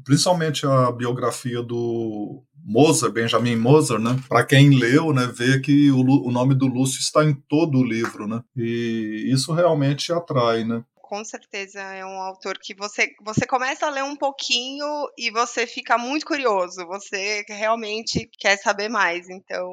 principalmente 0.06 0.64
a 0.68 0.92
biografia 0.92 1.64
do 1.64 2.44
Mozart, 2.64 3.12
Benjamin 3.12 3.56
Mozart, 3.56 4.00
né? 4.00 4.12
Para 4.30 4.46
quem 4.46 4.70
leu, 4.70 5.12
né, 5.12 5.26
vê 5.26 5.60
que 5.60 5.90
o, 5.90 6.02
o, 6.02 6.32
nome 6.32 6.54
do 6.54 6.68
Lúcio 6.68 7.00
está 7.00 7.24
em 7.24 7.34
todo 7.34 7.80
o 7.80 7.84
livro, 7.84 8.28
né? 8.28 8.44
E 8.56 9.32
isso 9.34 9.52
realmente 9.52 10.14
atrai, 10.14 10.64
né? 10.64 10.84
Com 11.02 11.26
certeza 11.26 11.82
é 11.82 12.06
um 12.06 12.22
autor 12.22 12.60
que 12.62 12.76
você 12.76 13.10
você 13.26 13.48
começa 13.48 13.88
a 13.88 13.90
ler 13.90 14.04
um 14.04 14.16
pouquinho 14.16 14.86
e 15.18 15.32
você 15.32 15.66
fica 15.66 15.98
muito 15.98 16.28
curioso, 16.28 16.86
você 16.86 17.44
realmente 17.50 18.30
quer 18.40 18.58
saber 18.58 18.88
mais. 18.88 19.28
Então, 19.30 19.72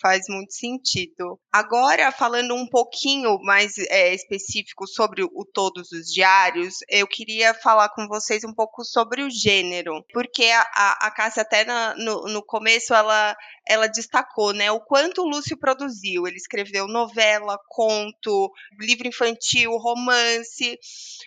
faz 0.00 0.24
muito 0.28 0.52
sentido. 0.52 1.38
Agora, 1.52 2.12
falando 2.12 2.54
um 2.54 2.68
pouquinho 2.68 3.38
mais 3.42 3.76
é, 3.78 4.14
específico 4.14 4.86
sobre 4.86 5.22
o 5.24 5.44
Todos 5.52 5.90
os 5.92 6.06
Diários, 6.06 6.76
eu 6.88 7.06
queria 7.06 7.54
falar 7.54 7.88
com 7.90 8.06
vocês 8.06 8.44
um 8.44 8.54
pouco 8.54 8.84
sobre 8.84 9.22
o 9.22 9.30
gênero, 9.30 10.04
porque 10.12 10.44
a, 10.44 11.06
a, 11.06 11.10
Cássia 11.10 11.42
até 11.42 11.64
na, 11.64 11.94
no, 11.96 12.28
no 12.28 12.42
começo 12.44 12.94
ela, 12.94 13.36
ela 13.66 13.86
destacou, 13.86 14.52
né, 14.52 14.70
o 14.70 14.80
quanto 14.80 15.22
o 15.22 15.28
Lúcio 15.28 15.58
produziu. 15.58 16.26
Ele 16.26 16.36
escreveu 16.36 16.86
novela, 16.86 17.58
conto, 17.68 18.52
livro 18.78 19.08
infantil, 19.08 19.76
romance. 19.78 20.78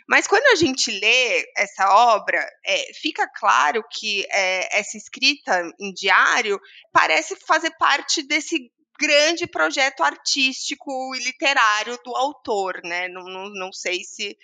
Mas 0.08 0.28
quando 0.28 0.46
a 0.48 0.56
gente 0.56 0.92
lê 0.92 1.46
essa 1.58 1.90
obra, 1.94 2.40
é, 2.66 2.94
fica 2.94 3.28
claro 3.28 3.84
que 3.92 4.26
é, 4.32 4.80
essa 4.80 4.98
escrita 4.98 5.62
em 5.80 5.92
diário 5.94 6.60
parece 6.92 7.36
fazer 7.36 7.72
parte 7.72 8.24
desse 8.24 8.61
grande 9.02 9.48
projeto 9.48 10.04
artístico 10.04 11.16
e 11.16 11.24
literário 11.24 11.98
do 12.06 12.16
autor, 12.16 12.80
né? 12.84 13.08
Não, 13.08 13.24
não, 13.24 13.50
não 13.50 13.74
sei 13.74 14.04
se 14.04 14.38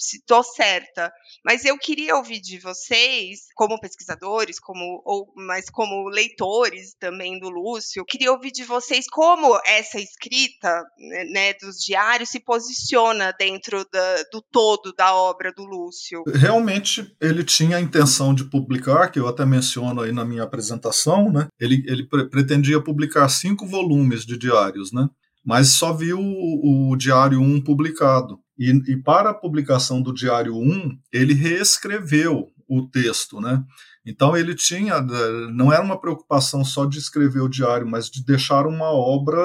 se 0.00 0.16
estou 0.16 0.42
certa. 0.42 1.12
Mas 1.44 1.64
eu 1.64 1.78
queria 1.78 2.16
ouvir 2.16 2.40
de 2.40 2.58
vocês, 2.58 3.40
como 3.54 3.80
pesquisadores, 3.80 4.58
como 4.58 5.02
ou, 5.04 5.32
mas 5.36 5.68
como 5.70 6.08
leitores 6.08 6.94
também 6.98 7.38
do 7.38 7.48
Lúcio, 7.48 8.04
queria 8.04 8.32
ouvir 8.32 8.50
de 8.50 8.64
vocês 8.64 9.06
como 9.08 9.58
essa 9.66 10.00
escrita 10.00 10.82
né, 10.98 11.24
né 11.24 11.54
dos 11.54 11.76
diários 11.76 12.30
se 12.30 12.40
posiciona 12.40 13.32
dentro 13.38 13.84
da, 13.92 14.22
do 14.32 14.42
todo 14.50 14.92
da 14.96 15.14
obra 15.14 15.52
do 15.52 15.64
Lúcio. 15.64 16.22
Realmente 16.34 17.14
ele 17.20 17.44
tinha 17.44 17.76
a 17.76 17.80
intenção 17.80 18.34
de 18.34 18.44
publicar, 18.44 19.10
que 19.10 19.18
eu 19.18 19.28
até 19.28 19.44
menciono 19.44 20.00
aí 20.00 20.12
na 20.12 20.24
minha 20.24 20.42
apresentação, 20.42 21.30
né? 21.30 21.48
Ele, 21.60 21.84
ele 21.86 22.08
pre 22.08 22.30
pretendia 22.30 22.82
publicar 22.82 23.28
cinco 23.28 23.66
volumes 23.66 24.24
de 24.24 24.38
diários, 24.38 24.92
né? 24.92 25.08
Mas 25.44 25.70
só 25.70 25.92
viu 25.92 26.18
o, 26.18 26.90
o 26.90 26.96
Diário 26.96 27.40
1 27.40 27.62
publicado. 27.62 28.38
E, 28.60 28.70
e, 28.92 28.96
para 28.98 29.30
a 29.30 29.34
publicação 29.34 30.02
do 30.02 30.12
Diário 30.12 30.54
1, 30.54 30.98
ele 31.10 31.32
reescreveu 31.32 32.48
o 32.68 32.86
texto, 32.86 33.40
né? 33.40 33.64
Então 34.04 34.36
ele 34.36 34.54
tinha, 34.54 34.96
eh, 34.96 35.50
não 35.50 35.72
era 35.72 35.82
uma 35.82 35.98
preocupação 35.98 36.62
só 36.62 36.84
de 36.84 36.98
escrever 36.98 37.40
o 37.40 37.48
diário, 37.48 37.86
mas 37.88 38.10
de 38.10 38.22
deixar 38.22 38.66
uma 38.66 38.90
obra 38.90 39.40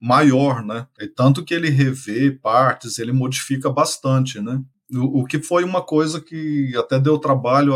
maior, 0.00 0.64
né? 0.64 0.86
E 1.00 1.08
tanto 1.08 1.44
que 1.44 1.52
ele 1.52 1.70
revê 1.70 2.30
partes, 2.30 3.00
ele 3.00 3.10
modifica 3.12 3.68
bastante, 3.68 4.40
né? 4.40 4.62
O, 4.92 5.22
o 5.22 5.24
que 5.24 5.42
foi 5.42 5.64
uma 5.64 5.82
coisa 5.82 6.20
que 6.20 6.72
até 6.76 7.00
deu 7.00 7.18
trabalho 7.18 7.74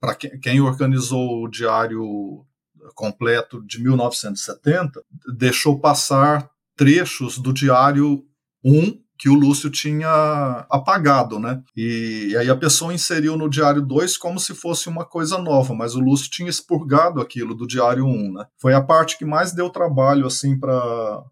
para 0.00 0.14
quem 0.14 0.58
organizou 0.58 1.44
o 1.44 1.48
diário 1.48 2.46
completo 2.94 3.62
de 3.66 3.82
1970, 3.82 5.02
deixou 5.36 5.78
passar 5.80 6.48
trechos 6.76 7.38
do 7.38 7.52
diário 7.52 8.24
1 8.64 9.05
que 9.18 9.28
o 9.28 9.34
Lúcio 9.34 9.70
tinha 9.70 10.66
apagado, 10.70 11.38
né? 11.38 11.62
E, 11.76 12.28
e, 12.30 12.36
aí 12.36 12.50
a 12.50 12.56
pessoa 12.56 12.92
inseriu 12.92 13.36
no 13.36 13.48
Diário 13.48 13.82
2 13.82 14.16
como 14.16 14.38
se 14.38 14.54
fosse 14.54 14.88
uma 14.88 15.04
coisa 15.04 15.38
nova, 15.38 15.74
mas 15.74 15.94
o 15.94 16.00
Lúcio 16.00 16.30
tinha 16.30 16.50
expurgado 16.50 17.20
aquilo 17.20 17.54
do 17.54 17.66
Diário 17.66 18.04
1, 18.04 18.32
né? 18.32 18.46
Foi 18.58 18.74
a 18.74 18.82
parte 18.82 19.16
que 19.18 19.24
mais 19.24 19.52
deu 19.52 19.70
trabalho, 19.70 20.26
assim, 20.26 20.58
para 20.58 21.22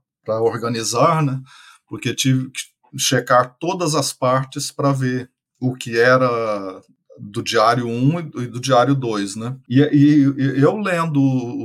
organizar, 0.41 1.23
né? 1.23 1.41
Porque 1.87 2.15
tive 2.15 2.51
que 2.51 2.63
checar 2.99 3.57
todas 3.59 3.95
as 3.95 4.13
partes 4.13 4.71
para 4.71 4.93
ver 4.93 5.31
o 5.61 5.75
que 5.75 5.99
era 5.99 6.81
do 7.19 7.43
Diário 7.43 7.87
1 7.87 8.19
e 8.19 8.47
do 8.47 8.61
Diário 8.61 8.95
2, 8.95 9.37
né? 9.37 9.57
E, 9.69 9.81
e, 9.81 10.23
eu 10.61 10.77
lendo 10.77 11.21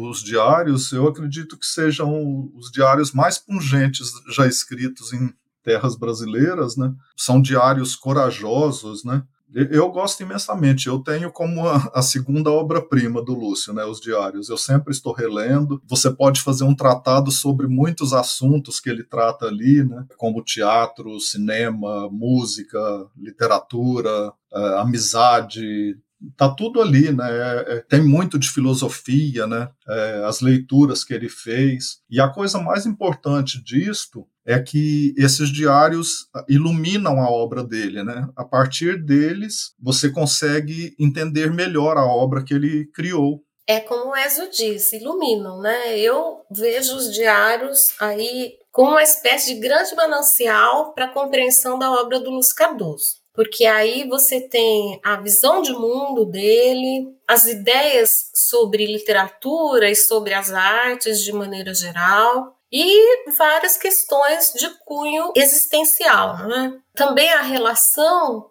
os 0.08 0.22
diários, 0.24 0.92
eu 0.92 1.08
acredito 1.08 1.58
que 1.58 1.66
sejam 1.66 2.52
os 2.56 2.72
diários 2.72 3.12
mais 3.12 3.38
pungentes 3.38 4.12
já 4.32 4.46
escritos 4.46 5.14
em 5.14 5.34
terras 5.64 5.96
brasileiras, 5.96 6.76
né? 6.78 6.94
São 7.18 7.42
diários 7.42 7.96
corajosos, 7.96 9.04
né? 9.04 9.24
Eu 9.52 9.90
gosto 9.90 10.22
imensamente. 10.22 10.88
Eu 10.88 11.00
tenho 11.00 11.32
como 11.32 11.68
a, 11.68 11.90
a 11.94 12.02
segunda 12.02 12.52
obra-prima 12.52 13.24
do 13.24 13.34
Lúcio, 13.34 13.74
né, 13.74 13.84
os 13.84 14.00
diários. 14.00 14.48
Eu 14.48 14.58
sempre 14.58 14.94
estou 14.94 15.12
relendo. 15.12 15.82
Você 15.88 16.12
pode 16.12 16.42
fazer 16.42 16.64
um 16.64 16.76
tratado 16.76 17.32
sobre 17.32 17.68
muitos 17.68 18.14
assuntos 18.14 18.80
que 18.80 18.90
ele 18.90 19.04
trata 19.04 19.48
ali, 19.48 19.84
né, 19.84 20.06
como 20.18 20.44
teatro, 20.44 21.20
cinema, 21.20 22.08
música, 22.12 22.80
literatura, 23.18 24.32
uh, 24.54 24.78
amizade, 24.78 25.98
tá 26.36 26.50
tudo 26.50 26.82
ali, 26.82 27.12
né? 27.12 27.26
É, 27.30 27.74
é, 27.74 27.80
tem 27.82 28.02
muito 28.02 28.38
de 28.38 28.50
filosofia, 28.50 29.48
né? 29.48 29.70
É, 29.88 30.24
as 30.26 30.42
leituras 30.42 31.04
que 31.04 31.14
ele 31.14 31.30
fez. 31.30 32.00
E 32.10 32.20
a 32.20 32.28
coisa 32.28 32.60
mais 32.60 32.86
importante 32.86 33.64
disto 33.64 34.28
é 34.46 34.60
que 34.60 35.14
esses 35.18 35.50
diários 35.50 36.28
iluminam 36.48 37.22
a 37.22 37.30
obra 37.30 37.64
dele, 37.64 38.04
né? 38.04 38.28
A 38.36 38.44
partir 38.44 39.04
deles, 39.04 39.74
você 39.80 40.10
consegue 40.10 40.96
entender 41.00 41.52
melhor 41.52 41.98
a 41.98 42.06
obra 42.06 42.44
que 42.44 42.54
ele 42.54 42.88
criou. 42.94 43.44
É 43.68 43.80
como 43.80 44.12
o 44.12 44.16
Ezio 44.16 44.50
disse, 44.50 44.98
iluminam, 44.98 45.62
né? 45.62 46.00
Eu 46.00 46.42
vejo 46.52 46.96
os 46.96 47.14
diários 47.14 47.94
aí 48.00 48.54
como 48.72 48.92
uma 48.92 49.04
espécie 49.04 49.54
de 49.54 49.60
grande 49.60 49.96
manancial 49.96 50.94
para 50.94 51.06
a 51.06 51.14
compreensão 51.14 51.78
da 51.78 51.92
obra 51.92 52.20
do 52.20 52.32
Lúcio 52.32 52.56
Cardoso 52.56 53.20
porque 53.40 53.66
aí 53.66 54.06
você 54.06 54.42
tem 54.42 55.00
a 55.02 55.16
visão 55.16 55.62
de 55.62 55.72
mundo 55.72 56.26
dele, 56.26 57.08
as 57.26 57.46
ideias 57.46 58.12
sobre 58.36 58.86
literatura 58.86 59.90
e 59.90 59.96
sobre 59.96 60.34
as 60.34 60.52
artes 60.52 61.22
de 61.22 61.32
maneira 61.32 61.74
geral, 61.74 62.60
e 62.70 63.32
várias 63.38 63.78
questões 63.78 64.52
de 64.52 64.70
cunho 64.84 65.32
existencial. 65.38 66.38
Né? 66.50 66.82
Também 66.94 67.30
a 67.30 67.42
relação 67.42 68.50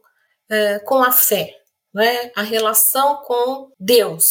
é, 0.48 0.78
com 0.78 1.04
a 1.04 1.12
fé, 1.12 1.54
né? 1.92 2.32
a 2.34 2.40
relação 2.40 3.16
com 3.26 3.70
Deus, 3.78 4.24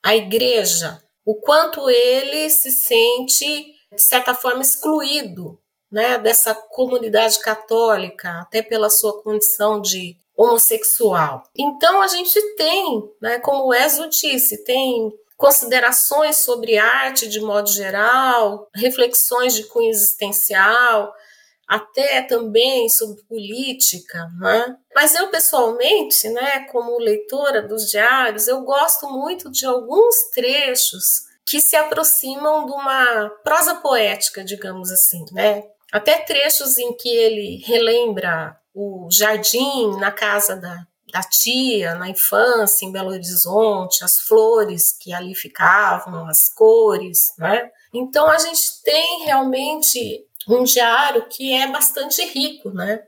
a 0.00 0.14
igreja, 0.14 1.02
o 1.24 1.40
quanto 1.40 1.90
ele 1.90 2.48
se 2.50 2.70
sente, 2.70 3.74
de 3.92 4.00
certa 4.00 4.32
forma, 4.32 4.62
excluído 4.62 5.58
né, 5.90 6.18
dessa 6.18 6.54
comunidade 6.54 7.40
católica, 7.40 8.40
até 8.40 8.62
pela 8.62 8.90
sua 8.90 9.22
condição 9.22 9.80
de 9.80 10.16
homossexual. 10.36 11.42
Então 11.56 12.00
a 12.00 12.06
gente 12.06 12.40
tem, 12.54 13.02
né, 13.20 13.38
como 13.40 13.66
o 13.66 13.74
Ezio 13.74 14.08
disse, 14.08 14.64
tem 14.64 15.12
considerações 15.36 16.36
sobre 16.38 16.78
arte 16.78 17.28
de 17.28 17.40
modo 17.40 17.68
geral, 17.70 18.68
reflexões 18.74 19.54
de 19.54 19.64
cunho 19.64 19.90
existencial, 19.90 21.12
até 21.66 22.22
também 22.22 22.88
sobre 22.88 23.22
política, 23.24 24.26
né? 24.40 24.76
Mas 24.94 25.14
eu 25.14 25.28
pessoalmente, 25.28 26.28
né, 26.30 26.60
como 26.72 26.98
leitora 26.98 27.60
dos 27.62 27.90
diários, 27.90 28.48
eu 28.48 28.62
gosto 28.62 29.06
muito 29.08 29.50
de 29.50 29.66
alguns 29.66 30.30
trechos 30.32 31.28
que 31.44 31.60
se 31.60 31.76
aproximam 31.76 32.64
de 32.66 32.72
uma 32.72 33.30
prosa 33.44 33.76
poética, 33.76 34.44
digamos 34.44 34.90
assim, 34.90 35.24
né? 35.32 35.62
Até 35.92 36.18
trechos 36.18 36.76
em 36.78 36.94
que 36.96 37.08
ele 37.08 37.62
relembra 37.64 38.58
o 38.74 39.08
jardim 39.10 39.96
na 39.98 40.12
casa 40.12 40.56
da, 40.56 40.86
da 41.12 41.20
tia, 41.22 41.94
na 41.94 42.08
infância, 42.08 42.84
em 42.84 42.92
Belo 42.92 43.10
Horizonte, 43.10 44.04
as 44.04 44.18
flores 44.18 44.92
que 44.92 45.12
ali 45.12 45.34
ficavam, 45.34 46.28
as 46.28 46.48
cores, 46.52 47.32
né? 47.38 47.70
Então 47.92 48.28
a 48.28 48.38
gente 48.38 48.82
tem 48.82 49.24
realmente 49.24 50.26
um 50.46 50.62
diário 50.62 51.26
que 51.28 51.52
é 51.52 51.66
bastante 51.66 52.22
rico, 52.24 52.70
né? 52.70 53.02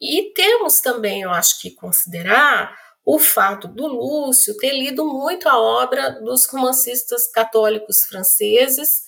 E 0.00 0.32
temos 0.34 0.80
também, 0.80 1.22
eu 1.22 1.30
acho 1.30 1.60
que 1.60 1.70
considerar 1.70 2.74
o 3.04 3.18
fato 3.18 3.68
do 3.68 3.86
Lúcio 3.86 4.56
ter 4.56 4.72
lido 4.72 5.04
muito 5.04 5.48
a 5.48 5.58
obra 5.58 6.20
dos 6.20 6.46
romancistas 6.46 7.26
católicos 7.30 8.04
franceses 8.06 9.02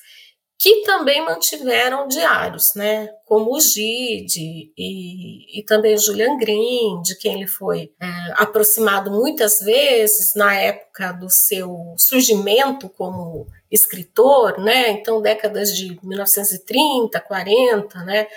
que 0.62 0.82
também 0.82 1.20
mantiveram 1.24 2.06
diários, 2.06 2.72
né? 2.76 3.08
Como 3.26 3.52
o 3.52 3.60
Gide 3.60 4.72
e, 4.78 5.58
e 5.58 5.64
também 5.64 5.98
Julian 5.98 6.38
Green, 6.38 7.02
de 7.02 7.18
quem 7.18 7.34
ele 7.34 7.48
foi 7.48 7.90
é, 8.00 8.06
aproximado 8.34 9.10
muitas 9.10 9.58
vezes 9.58 10.36
na 10.36 10.54
época 10.54 11.10
do 11.14 11.28
seu 11.28 11.96
surgimento 11.98 12.88
como 12.88 13.48
escritor, 13.72 14.56
né? 14.60 14.90
Então, 14.90 15.20
décadas 15.20 15.76
de 15.76 15.98
1930, 16.00 17.20
40, 17.20 18.04
né? 18.04 18.28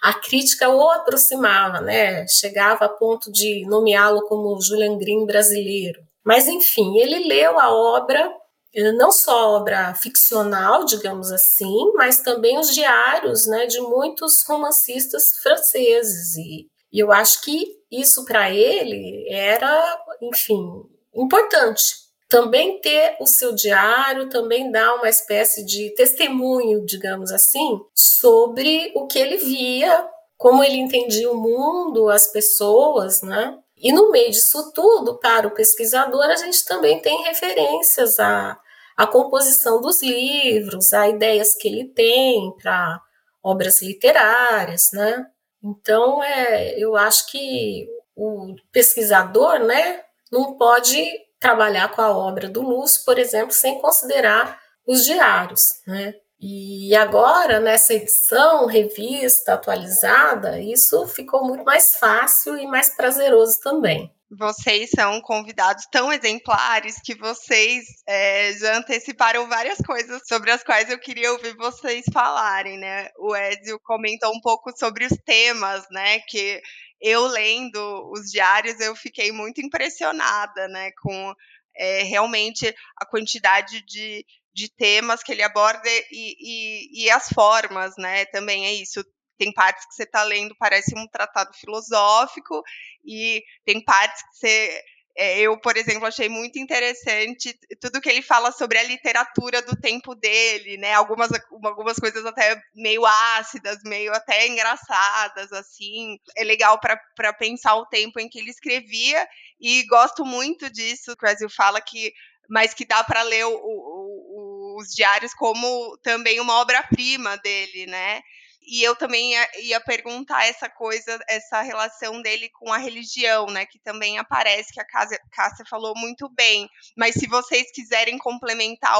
A 0.00 0.14
crítica 0.14 0.68
o 0.68 0.88
aproximava, 0.88 1.80
né? 1.80 2.24
Chegava 2.28 2.84
a 2.84 2.88
ponto 2.88 3.32
de 3.32 3.66
nomeá-lo 3.66 4.22
como 4.28 4.60
Julian 4.62 4.96
Green 4.98 5.26
brasileiro. 5.26 6.00
Mas, 6.24 6.46
enfim, 6.46 6.96
ele 6.98 7.26
leu 7.26 7.58
a 7.58 7.74
obra 7.74 8.30
não 8.74 9.12
só 9.12 9.56
obra 9.56 9.94
ficcional, 9.94 10.84
digamos 10.84 11.30
assim, 11.30 11.92
mas 11.94 12.20
também 12.20 12.58
os 12.58 12.74
diários 12.74 13.46
né, 13.46 13.66
de 13.66 13.80
muitos 13.80 14.42
romancistas 14.48 15.24
franceses. 15.42 16.36
E, 16.36 16.66
e 16.92 16.98
eu 16.98 17.12
acho 17.12 17.42
que 17.42 17.66
isso 17.90 18.24
para 18.24 18.50
ele 18.50 19.26
era, 19.30 20.00
enfim, 20.22 20.82
importante. 21.14 21.82
Também 22.28 22.80
ter 22.80 23.16
o 23.20 23.26
seu 23.26 23.52
diário 23.54 24.30
também 24.30 24.70
dá 24.72 24.94
uma 24.94 25.08
espécie 25.08 25.66
de 25.66 25.94
testemunho, 25.94 26.82
digamos 26.86 27.30
assim, 27.30 27.78
sobre 27.94 28.90
o 28.96 29.06
que 29.06 29.18
ele 29.18 29.36
via, 29.36 30.08
como 30.38 30.64
ele 30.64 30.78
entendia 30.78 31.30
o 31.30 31.36
mundo, 31.36 32.08
as 32.08 32.32
pessoas, 32.32 33.20
né? 33.20 33.58
E 33.76 33.92
no 33.92 34.10
meio 34.10 34.30
disso 34.30 34.72
tudo, 34.72 35.18
para 35.18 35.46
o 35.46 35.50
pesquisador, 35.50 36.24
a 36.24 36.36
gente 36.36 36.64
também 36.64 37.02
tem 37.02 37.24
referências 37.24 38.18
a, 38.18 38.56
a 38.96 39.06
composição 39.06 39.80
dos 39.80 40.02
livros, 40.02 40.92
a 40.92 41.08
ideias 41.08 41.54
que 41.54 41.68
ele 41.68 41.84
tem 41.84 42.54
para 42.60 43.00
obras 43.42 43.82
literárias, 43.82 44.90
né? 44.92 45.26
Então, 45.62 46.22
é, 46.22 46.78
eu 46.78 46.96
acho 46.96 47.30
que 47.30 47.86
o 48.16 48.54
pesquisador, 48.70 49.60
né, 49.60 50.02
não 50.30 50.56
pode 50.56 51.04
trabalhar 51.38 51.88
com 51.88 52.02
a 52.02 52.16
obra 52.16 52.48
do 52.48 52.62
Lúcio, 52.62 53.04
por 53.04 53.18
exemplo, 53.18 53.52
sem 53.52 53.80
considerar 53.80 54.58
os 54.86 55.04
diários, 55.04 55.62
né? 55.86 56.14
E 56.40 56.94
agora, 56.96 57.60
nessa 57.60 57.94
edição, 57.94 58.66
revista, 58.66 59.54
atualizada, 59.54 60.60
isso 60.60 61.06
ficou 61.06 61.44
muito 61.44 61.64
mais 61.64 61.92
fácil 61.92 62.58
e 62.58 62.66
mais 62.66 62.96
prazeroso 62.96 63.60
também. 63.60 64.12
Vocês 64.34 64.88
são 64.90 65.20
convidados 65.20 65.86
tão 65.92 66.10
exemplares 66.10 66.96
que 67.04 67.14
vocês 67.14 67.84
é, 68.06 68.52
já 68.54 68.78
anteciparam 68.78 69.46
várias 69.46 69.76
coisas 69.78 70.22
sobre 70.26 70.50
as 70.50 70.62
quais 70.64 70.88
eu 70.88 70.98
queria 70.98 71.32
ouvir 71.32 71.54
vocês 71.56 72.04
falarem, 72.10 72.78
né? 72.78 73.08
O 73.18 73.36
Ezio 73.36 73.78
comentou 73.84 74.30
um 74.34 74.40
pouco 74.40 74.72
sobre 74.76 75.04
os 75.04 75.12
temas, 75.26 75.84
né? 75.90 76.20
Que 76.20 76.62
eu 77.00 77.26
lendo 77.26 78.10
os 78.10 78.30
diários 78.30 78.80
eu 78.80 78.96
fiquei 78.96 79.30
muito 79.32 79.60
impressionada, 79.60 80.66
né? 80.68 80.90
Com 81.02 81.34
é, 81.76 82.02
realmente 82.02 82.74
a 82.96 83.04
quantidade 83.04 83.84
de 83.86 84.24
de 84.54 84.68
temas 84.68 85.22
que 85.22 85.32
ele 85.32 85.42
aborda 85.42 85.88
e, 85.88 86.04
e, 86.10 87.04
e, 87.04 87.10
as 87.10 87.28
formas, 87.28 87.94
né? 87.96 88.26
Também 88.26 88.66
é 88.66 88.74
isso. 88.74 89.02
Tem 89.42 89.52
partes 89.52 89.84
que 89.86 89.94
você 89.96 90.04
está 90.04 90.22
lendo, 90.22 90.54
parece 90.56 90.96
um 90.96 91.04
tratado 91.08 91.52
filosófico, 91.54 92.62
e 93.04 93.42
tem 93.64 93.84
partes 93.84 94.22
que 94.22 94.36
você. 94.36 94.82
É, 95.14 95.40
eu, 95.40 95.60
por 95.60 95.76
exemplo, 95.76 96.06
achei 96.06 96.28
muito 96.28 96.60
interessante 96.60 97.58
tudo 97.80 98.00
que 98.00 98.08
ele 98.08 98.22
fala 98.22 98.52
sobre 98.52 98.78
a 98.78 98.84
literatura 98.84 99.60
do 99.60 99.74
tempo 99.76 100.14
dele, 100.14 100.76
né? 100.76 100.94
Algumas, 100.94 101.28
algumas 101.64 101.98
coisas 101.98 102.24
até 102.24 102.56
meio 102.72 103.04
ácidas, 103.04 103.78
meio 103.84 104.12
até 104.14 104.46
engraçadas, 104.46 105.52
assim. 105.52 106.18
É 106.36 106.44
legal 106.44 106.78
para 106.80 107.32
pensar 107.32 107.74
o 107.74 107.86
tempo 107.86 108.20
em 108.20 108.28
que 108.28 108.38
ele 108.38 108.50
escrevia, 108.50 109.26
e 109.60 109.84
gosto 109.86 110.24
muito 110.24 110.70
disso 110.70 111.16
que 111.16 111.24
o 111.24 111.26
Brasil 111.26 111.50
fala 111.50 111.80
que 111.80 112.12
mas 112.48 112.74
que 112.74 112.84
dá 112.84 113.02
para 113.02 113.22
ler 113.22 113.46
o, 113.46 113.54
o, 113.54 114.76
os 114.78 114.88
diários 114.88 115.32
como 115.32 115.96
também 116.02 116.38
uma 116.40 116.60
obra-prima 116.60 117.36
dele, 117.38 117.86
né? 117.86 118.20
E 118.66 118.82
eu 118.82 118.94
também 118.94 119.32
ia, 119.32 119.48
ia, 119.60 119.80
perguntar 119.80 120.46
essa 120.46 120.68
coisa, 120.68 121.18
essa 121.28 121.62
relação 121.62 122.22
dele 122.22 122.48
com 122.50 122.72
a 122.72 122.78
religião, 122.78 123.46
né? 123.46 123.66
Que 123.66 123.78
também 123.78 124.18
aparece, 124.18 124.72
que 124.72 124.80
a 124.80 124.86
Cássia 125.30 125.64
falou 125.68 125.94
muito 125.96 126.28
bem. 126.28 126.68
Mas 126.96 127.14
se 127.14 127.26
vocês 127.26 127.70
quiserem 127.72 128.18
complementar 128.18 128.98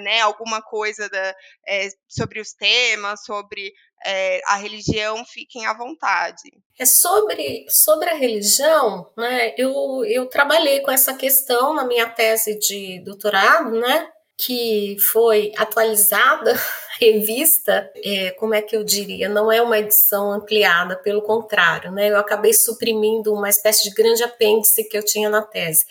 né, 0.00 0.20
alguma 0.20 0.62
coisa 0.62 1.08
da, 1.08 1.34
é, 1.68 1.88
sobre 2.08 2.40
os 2.40 2.52
temas, 2.52 3.22
sobre 3.24 3.72
é, 4.04 4.40
a 4.46 4.56
religião, 4.56 5.24
fiquem 5.24 5.66
à 5.66 5.74
vontade. 5.74 6.50
É 6.78 6.84
sobre, 6.84 7.66
sobre 7.68 8.10
a 8.10 8.14
religião, 8.14 9.10
né? 9.16 9.54
Eu, 9.56 10.04
eu 10.06 10.26
trabalhei 10.26 10.80
com 10.80 10.90
essa 10.90 11.14
questão 11.14 11.74
na 11.74 11.84
minha 11.84 12.08
tese 12.08 12.58
de 12.58 13.00
doutorado, 13.04 13.70
né? 13.78 14.08
Que 14.44 14.96
foi 14.98 15.52
atualizada, 15.56 16.54
revista, 17.00 17.90
é, 17.96 18.30
como 18.32 18.54
é 18.54 18.62
que 18.62 18.76
eu 18.76 18.84
diria, 18.84 19.28
não 19.28 19.50
é 19.50 19.60
uma 19.60 19.78
edição 19.78 20.32
ampliada, 20.32 20.96
pelo 20.96 21.22
contrário, 21.22 21.90
né? 21.90 22.10
Eu 22.10 22.16
acabei 22.16 22.52
suprimindo 22.52 23.32
uma 23.32 23.48
espécie 23.48 23.88
de 23.88 23.94
grande 23.94 24.22
apêndice 24.22 24.88
que 24.88 24.96
eu 24.96 25.04
tinha 25.04 25.28
na 25.28 25.42
tese, 25.42 25.84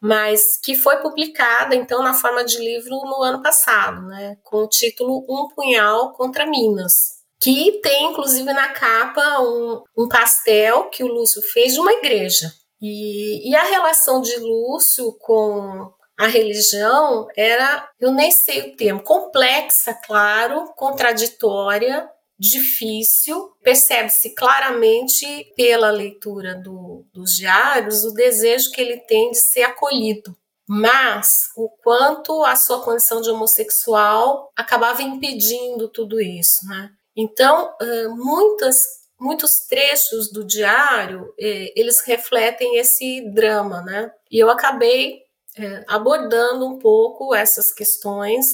mas 0.00 0.56
que 0.56 0.74
foi 0.74 0.96
publicada 0.96 1.74
então 1.74 2.02
na 2.02 2.14
forma 2.14 2.44
de 2.44 2.58
livro 2.58 2.90
no 2.90 3.22
ano 3.22 3.42
passado, 3.42 4.02
né? 4.06 4.36
Com 4.42 4.64
o 4.64 4.68
título 4.68 5.24
Um 5.28 5.48
Punhal 5.54 6.12
contra 6.12 6.46
Minas. 6.46 7.18
Que 7.40 7.80
tem, 7.80 8.10
inclusive, 8.10 8.52
na 8.52 8.70
capa 8.70 9.40
um, 9.40 9.84
um 9.96 10.08
pastel 10.08 10.90
que 10.90 11.04
o 11.04 11.06
Lúcio 11.06 11.40
fez 11.40 11.72
de 11.72 11.78
uma 11.78 11.92
igreja. 11.92 12.52
E, 12.82 13.48
e 13.48 13.54
a 13.54 13.62
relação 13.62 14.20
de 14.20 14.36
Lúcio 14.38 15.16
com 15.20 15.92
a 16.18 16.26
religião 16.26 17.28
era, 17.36 17.88
eu 18.00 18.10
nem 18.10 18.32
sei 18.32 18.62
o 18.62 18.76
termo, 18.76 19.00
complexa, 19.00 19.94
claro, 19.94 20.72
contraditória, 20.74 22.10
difícil. 22.36 23.52
Percebe-se 23.62 24.34
claramente 24.34 25.52
pela 25.54 25.90
leitura 25.92 26.56
do, 26.56 27.06
dos 27.14 27.36
diários 27.36 28.02
o 28.04 28.12
desejo 28.12 28.72
que 28.72 28.80
ele 28.80 28.98
tem 28.98 29.30
de 29.30 29.38
ser 29.38 29.62
acolhido. 29.62 30.36
Mas 30.68 31.50
o 31.56 31.70
quanto 31.82 32.44
a 32.44 32.56
sua 32.56 32.82
condição 32.82 33.20
de 33.20 33.30
homossexual 33.30 34.52
acabava 34.56 35.02
impedindo 35.02 35.88
tudo 35.88 36.20
isso, 36.20 36.66
né? 36.66 36.90
Então, 37.16 37.72
muitas, 38.10 38.76
muitos 39.18 39.60
trechos 39.68 40.30
do 40.30 40.44
diário, 40.44 41.32
eles 41.38 42.00
refletem 42.04 42.76
esse 42.76 43.22
drama, 43.32 43.80
né? 43.82 44.12
E 44.30 44.38
eu 44.38 44.50
acabei 44.50 45.27
é, 45.58 45.84
abordando 45.88 46.66
um 46.66 46.78
pouco 46.78 47.34
essas 47.34 47.72
questões 47.72 48.46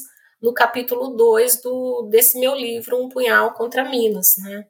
no 0.45 0.53
capítulo 0.53 1.17
2 1.17 1.63
desse 2.11 2.39
meu 2.39 2.55
livro, 2.55 3.03
Um 3.03 3.09
Punhal 3.09 3.55
contra 3.55 3.89
Minas. 3.89 4.35
Né? 4.39 4.67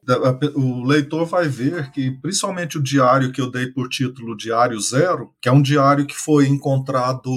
O 0.54 0.84
leitor 0.84 1.26
vai 1.26 1.48
ver 1.48 1.90
que, 1.90 2.12
principalmente 2.12 2.78
o 2.78 2.82
diário 2.82 3.32
que 3.32 3.40
eu 3.40 3.50
dei 3.50 3.66
por 3.66 3.88
título 3.88 4.36
Diário 4.36 4.78
Zero, 4.80 5.34
que 5.40 5.48
é 5.48 5.52
um 5.52 5.60
diário 5.60 6.06
que 6.06 6.14
foi 6.14 6.46
encontrado 6.46 7.28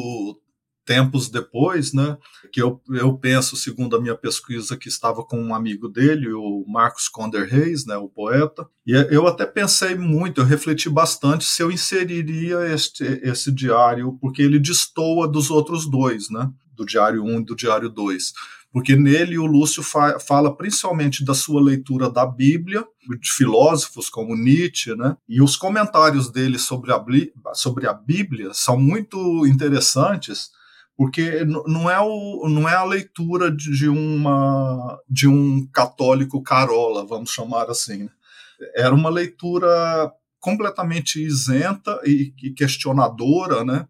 tempos 0.87 1.29
depois, 1.29 1.91
né, 1.91 2.17
que 2.51 2.61
eu, 2.61 2.81
eu 2.89 3.15
penso, 3.17 3.57
segundo 3.57 3.97
a 3.97 4.01
minha 4.01 4.15
pesquisa, 4.15 4.77
que 4.77 4.87
estava 4.87 5.21
com 5.21 5.37
um 5.37 5.53
amigo 5.53 5.89
dele, 5.89 6.31
o 6.31 6.63
Marcos 6.65 7.09
Conder 7.09 7.45
Reis, 7.45 7.85
né, 7.85 7.97
o 7.97 8.07
poeta, 8.07 8.65
e 8.85 8.93
eu 9.11 9.27
até 9.27 9.45
pensei 9.45 9.95
muito, 9.95 10.39
eu 10.39 10.45
refleti 10.45 10.89
bastante 10.89 11.43
se 11.43 11.61
eu 11.61 11.69
inseriria 11.69 12.73
este, 12.73 13.03
esse 13.21 13.51
diário, 13.51 14.17
porque 14.21 14.41
ele 14.41 14.57
destoa 14.57 15.27
dos 15.27 15.51
outros 15.51 15.85
dois, 15.85 16.29
né, 16.29 16.49
do 16.73 16.85
Diário 16.85 17.21
1 17.21 17.41
e 17.41 17.45
do 17.45 17.55
Diário 17.55 17.89
2 17.89 18.31
porque 18.71 18.95
nele 18.95 19.39
o 19.39 19.45
Lúcio 19.45 19.81
fa 19.81 20.19
fala 20.19 20.55
principalmente 20.55 21.25
da 21.25 21.33
sua 21.33 21.59
leitura 21.59 22.11
da 22.11 22.25
Bíblia, 22.25 22.85
de 23.19 23.31
filósofos 23.31 24.07
como 24.07 24.35
Nietzsche, 24.35 24.93
né? 24.93 25.15
E 25.27 25.41
os 25.41 25.55
comentários 25.55 26.29
dele 26.29 26.59
sobre 26.59 26.91
a, 26.91 27.03
sobre 27.55 27.87
a 27.87 27.93
Bíblia 27.93 28.49
são 28.53 28.77
muito 28.77 29.47
interessantes, 29.47 30.51
porque 30.97 31.45
não 31.45 31.87
é, 31.87 31.99
o, 31.99 32.49
não 32.49 32.67
é 32.67 32.73
a 32.73 32.83
leitura 32.83 33.51
de, 33.51 33.87
uma, 33.87 34.99
de 35.07 35.27
um 35.27 35.67
católico 35.67 36.41
carola, 36.41 37.05
vamos 37.05 37.29
chamar 37.29 37.69
assim. 37.69 38.05
Né? 38.05 38.09
Era 38.75 38.95
uma 38.95 39.09
leitura 39.09 40.11
completamente 40.39 41.23
isenta 41.23 42.01
e, 42.03 42.33
e 42.41 42.51
questionadora, 42.51 43.63
né? 43.63 43.87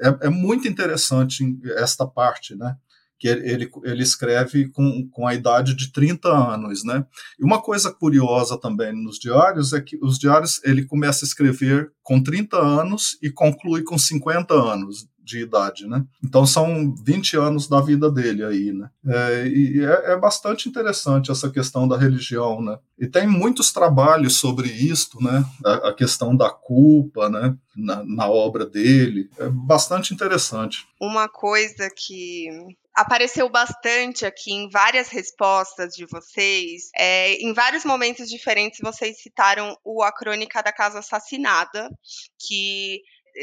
É, 0.00 0.26
é, 0.26 0.28
muito 0.28 0.68
interessante 0.68 1.44
esta 1.76 2.06
parte, 2.06 2.54
né? 2.54 2.76
Que 3.18 3.28
ele, 3.28 3.70
ele 3.84 4.02
escreve 4.02 4.68
com, 4.68 5.08
com 5.08 5.26
a 5.26 5.34
idade 5.34 5.74
de 5.74 5.92
30 5.92 6.28
anos, 6.28 6.84
né? 6.84 7.04
E 7.38 7.44
uma 7.44 7.60
coisa 7.60 7.90
curiosa 7.90 8.56
também 8.58 8.92
nos 8.92 9.18
diários 9.18 9.72
é 9.72 9.80
que 9.80 9.98
os 10.00 10.18
diários 10.18 10.60
ele 10.64 10.84
começa 10.84 11.24
a 11.24 11.26
escrever 11.28 11.90
com 12.02 12.22
30 12.22 12.56
anos 12.56 13.18
e 13.20 13.30
conclui 13.30 13.82
com 13.82 13.98
50 13.98 14.54
anos 14.54 15.08
de 15.24 15.40
idade, 15.40 15.86
né? 15.86 16.04
Então 16.22 16.46
são 16.46 16.94
20 16.94 17.36
anos 17.36 17.66
da 17.66 17.80
vida 17.80 18.10
dele 18.10 18.44
aí, 18.44 18.72
né? 18.72 18.90
É, 19.06 19.46
e 19.48 19.84
é, 19.84 20.12
é, 20.12 20.16
bastante 20.16 20.68
interessante 20.68 21.30
essa 21.30 21.50
questão 21.50 21.88
da 21.88 21.96
religião, 21.96 22.60
né? 22.60 22.78
E 22.98 23.06
tem 23.06 23.26
muitos 23.26 23.72
trabalhos 23.72 24.36
sobre 24.36 24.68
isto, 24.68 25.22
né? 25.22 25.44
A, 25.64 25.88
a 25.88 25.94
questão 25.94 26.36
da 26.36 26.50
culpa, 26.50 27.28
né? 27.28 27.56
Na, 27.74 28.04
na 28.04 28.28
obra 28.28 28.66
dele. 28.66 29.30
É 29.38 29.48
bastante 29.48 30.12
interessante. 30.12 30.86
Uma 31.00 31.28
coisa 31.28 31.90
que 31.90 32.48
apareceu 32.94 33.48
bastante 33.48 34.24
aqui 34.24 34.52
em 34.52 34.68
várias 34.68 35.08
respostas 35.08 35.94
de 35.94 36.06
vocês. 36.06 36.90
É, 36.96 37.32
em 37.42 37.52
vários 37.52 37.84
momentos 37.84 38.28
diferentes, 38.28 38.78
vocês 38.80 39.20
citaram 39.20 39.76
o 39.84 40.02
A 40.02 40.12
Crônica 40.12 40.62
da 40.62 40.72
Casa 40.72 41.00
Assassinada, 41.00 41.90
que 42.38 43.02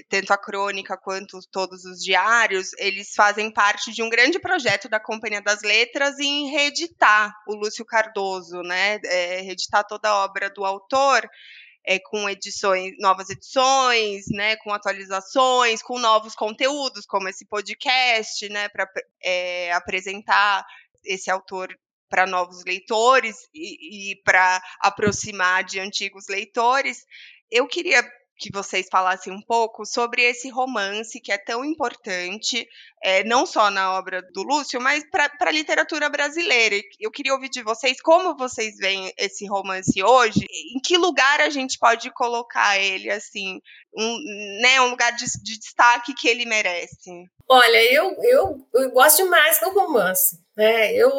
tanto 0.09 0.31
a 0.31 0.37
crônica 0.37 0.97
quanto 0.97 1.39
todos 1.51 1.83
os 1.85 2.01
diários, 2.01 2.71
eles 2.77 3.13
fazem 3.13 3.51
parte 3.51 3.91
de 3.91 4.01
um 4.01 4.09
grande 4.09 4.39
projeto 4.39 4.87
da 4.87 4.99
Companhia 4.99 5.41
das 5.41 5.61
Letras 5.61 6.17
em 6.19 6.49
reeditar 6.49 7.33
o 7.47 7.55
Lúcio 7.55 7.85
Cardoso, 7.85 8.61
né? 8.61 8.99
É, 9.05 9.41
reeditar 9.41 9.85
toda 9.85 10.09
a 10.09 10.23
obra 10.23 10.49
do 10.49 10.63
autor. 10.65 11.27
É, 11.83 11.97
com 11.97 12.29
edições, 12.29 12.93
novas 12.99 13.31
edições, 13.31 14.25
né, 14.29 14.55
com 14.57 14.71
atualizações, 14.71 15.81
com 15.81 15.97
novos 15.97 16.35
conteúdos, 16.35 17.07
como 17.07 17.27
esse 17.27 17.43
podcast, 17.43 18.47
né, 18.49 18.69
para 18.69 18.87
é, 19.23 19.71
apresentar 19.71 20.63
esse 21.03 21.31
autor 21.31 21.75
para 22.07 22.27
novos 22.27 22.63
leitores 22.65 23.49
e, 23.51 24.11
e 24.11 24.15
para 24.17 24.61
aproximar 24.79 25.63
de 25.63 25.79
antigos 25.79 26.27
leitores. 26.29 27.03
Eu 27.49 27.65
queria 27.67 28.07
que 28.41 28.51
vocês 28.51 28.87
falassem 28.91 29.31
um 29.31 29.41
pouco 29.41 29.85
sobre 29.85 30.23
esse 30.23 30.49
romance 30.49 31.21
que 31.21 31.31
é 31.31 31.37
tão 31.37 31.63
importante, 31.63 32.67
é, 33.03 33.23
não 33.23 33.45
só 33.45 33.69
na 33.69 33.95
obra 33.95 34.19
do 34.33 34.41
Lúcio, 34.41 34.81
mas 34.81 35.07
para 35.11 35.29
a 35.39 35.51
literatura 35.51 36.09
brasileira. 36.09 36.75
Eu 36.99 37.11
queria 37.11 37.33
ouvir 37.33 37.49
de 37.49 37.61
vocês 37.61 38.01
como 38.01 38.35
vocês 38.35 38.77
veem 38.77 39.13
esse 39.15 39.45
romance 39.45 40.01
hoje, 40.03 40.43
em 40.75 40.79
que 40.79 40.97
lugar 40.97 41.39
a 41.39 41.51
gente 41.51 41.77
pode 41.77 42.09
colocar 42.11 42.79
ele, 42.79 43.11
assim, 43.11 43.61
um, 43.95 44.17
né, 44.59 44.81
um 44.81 44.89
lugar 44.89 45.11
de, 45.11 45.25
de 45.43 45.59
destaque 45.59 46.15
que 46.15 46.27
ele 46.27 46.45
merece. 46.45 47.11
Olha, 47.47 47.93
eu, 47.93 48.15
eu, 48.23 48.67
eu 48.73 48.91
gosto 48.91 49.23
demais 49.23 49.59
do 49.59 49.69
romance. 49.69 50.39
Né? 50.57 50.95
Eu, 50.95 51.11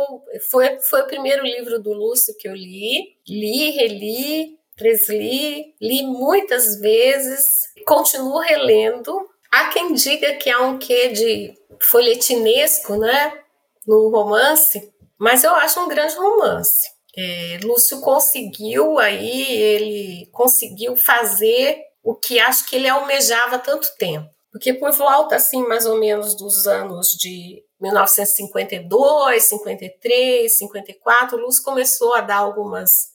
foi, 0.51 0.81
foi 0.81 1.03
o 1.03 1.07
primeiro 1.07 1.45
livro 1.45 1.81
do 1.81 1.93
Lúcio 1.93 2.35
que 2.37 2.49
eu 2.49 2.55
li, 2.55 3.17
li, 3.29 3.71
reli, 3.71 4.59
Presli, 4.77 5.75
li 5.81 6.03
muitas 6.03 6.81
vezes, 6.81 7.61
continuo 7.87 8.39
relendo. 8.39 9.29
Há 9.51 9.69
quem 9.69 9.93
diga 9.93 10.35
que 10.35 10.51
há 10.51 10.61
um 10.63 10.79
quê 10.79 11.09
de 11.09 11.55
folhetinesco, 11.81 12.97
né, 12.97 13.33
no 13.87 14.09
romance, 14.09 14.93
mas 15.19 15.45
eu 15.45 15.55
acho 15.55 15.81
um 15.81 15.89
grande 15.89 16.15
romance. 16.15 16.89
É, 17.17 17.59
Lúcio 17.63 18.01
conseguiu 18.01 18.99
aí, 18.99 19.53
ele 19.53 20.31
conseguiu 20.33 20.97
fazer 20.97 21.79
o 22.03 22.15
que 22.15 22.41
acho 22.41 22.67
que 22.67 22.77
ele 22.77 22.89
almejava 22.89 23.57
há 23.57 23.59
tanto 23.59 23.95
tempo. 23.99 24.29
Porque 24.51 24.75
por 24.75 24.93
volta, 24.93 25.37
assim, 25.37 25.67
mais 25.67 25.87
ou 25.87 25.99
menos 25.99 26.35
dos 26.35 26.67
anos 26.67 27.09
de 27.13 27.63
1952, 27.81 29.43
53, 29.45 30.57
54, 30.57 31.39
Lúcio 31.39 31.63
começou 31.63 32.15
a 32.15 32.21
dar 32.21 32.37
algumas 32.37 33.12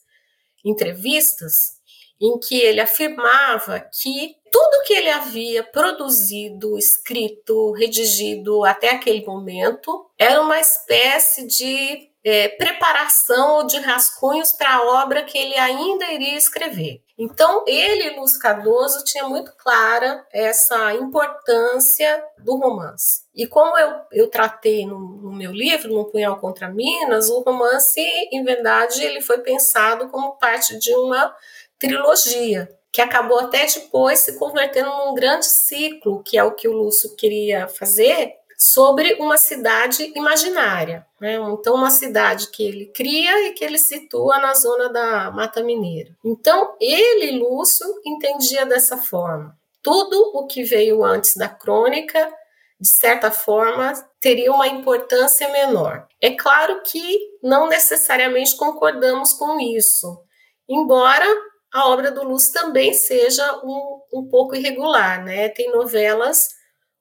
entrevistas 0.64 1.78
em 2.20 2.38
que 2.38 2.56
ele 2.56 2.80
afirmava 2.80 3.80
que 3.80 4.34
tudo 4.50 4.82
que 4.84 4.92
ele 4.92 5.10
havia 5.10 5.62
produzido, 5.62 6.76
escrito, 6.78 7.72
redigido 7.72 8.64
até 8.64 8.90
aquele 8.90 9.24
momento 9.24 10.06
era 10.18 10.40
uma 10.40 10.58
espécie 10.58 11.46
de 11.46 12.07
é, 12.24 12.48
preparação 12.48 13.56
ou 13.56 13.66
de 13.66 13.78
rascunhos 13.78 14.52
para 14.52 14.74
a 14.74 15.02
obra 15.02 15.22
que 15.22 15.38
ele 15.38 15.56
ainda 15.56 16.10
iria 16.12 16.36
escrever. 16.36 17.02
Então, 17.16 17.64
ele, 17.66 18.16
Lúcio 18.16 18.38
Cardoso, 18.38 19.02
tinha 19.04 19.28
muito 19.28 19.52
clara 19.56 20.24
essa 20.32 20.94
importância 20.94 22.24
do 22.38 22.56
romance. 22.56 23.22
E 23.34 23.46
como 23.46 23.76
eu, 23.76 23.92
eu 24.12 24.28
tratei 24.28 24.86
no, 24.86 24.98
no, 24.98 25.32
meu 25.32 25.50
livro, 25.50 25.92
No 25.92 26.04
Punhal 26.04 26.38
contra 26.38 26.68
Minas, 26.68 27.28
o 27.28 27.40
romance, 27.40 28.00
em 28.32 28.44
verdade, 28.44 29.02
ele 29.02 29.20
foi 29.20 29.38
pensado 29.38 30.08
como 30.08 30.38
parte 30.38 30.78
de 30.78 30.94
uma 30.94 31.34
trilogia, 31.78 32.68
que 32.92 33.00
acabou 33.00 33.40
até 33.40 33.66
depois 33.66 34.20
se 34.20 34.38
convertendo 34.38 34.90
num 34.90 35.14
grande 35.14 35.46
ciclo, 35.46 36.22
que 36.22 36.38
é 36.38 36.44
o 36.44 36.54
que 36.54 36.68
o 36.68 36.72
Lúcio 36.72 37.14
queria 37.16 37.68
fazer, 37.68 38.34
sobre 38.58 39.14
uma 39.20 39.38
cidade 39.38 40.12
imaginária. 40.16 41.06
Né? 41.20 41.34
Então, 41.34 41.76
uma 41.76 41.90
cidade 41.90 42.50
que 42.50 42.66
ele 42.66 42.86
cria 42.86 43.46
e 43.46 43.52
que 43.52 43.64
ele 43.64 43.78
situa 43.78 44.38
na 44.38 44.52
zona 44.54 44.88
da 44.88 45.30
Mata 45.30 45.62
Mineira. 45.62 46.10
Então, 46.24 46.76
ele, 46.80 47.38
Lúcio, 47.38 47.86
entendia 48.04 48.66
dessa 48.66 48.96
forma. 48.96 49.56
Tudo 49.80 50.32
o 50.34 50.46
que 50.46 50.64
veio 50.64 51.04
antes 51.04 51.36
da 51.36 51.48
crônica, 51.48 52.32
de 52.80 52.88
certa 52.88 53.30
forma, 53.30 53.92
teria 54.20 54.52
uma 54.52 54.66
importância 54.66 55.48
menor. 55.50 56.08
É 56.20 56.30
claro 56.34 56.82
que 56.82 57.18
não 57.40 57.68
necessariamente 57.68 58.56
concordamos 58.56 59.32
com 59.34 59.60
isso, 59.60 60.20
embora 60.68 61.24
a 61.72 61.88
obra 61.88 62.10
do 62.10 62.24
Lúcio 62.24 62.52
também 62.52 62.92
seja 62.92 63.60
um, 63.64 64.00
um 64.12 64.28
pouco 64.28 64.56
irregular, 64.56 65.24
né? 65.24 65.48
Tem 65.50 65.70
novelas 65.70 66.48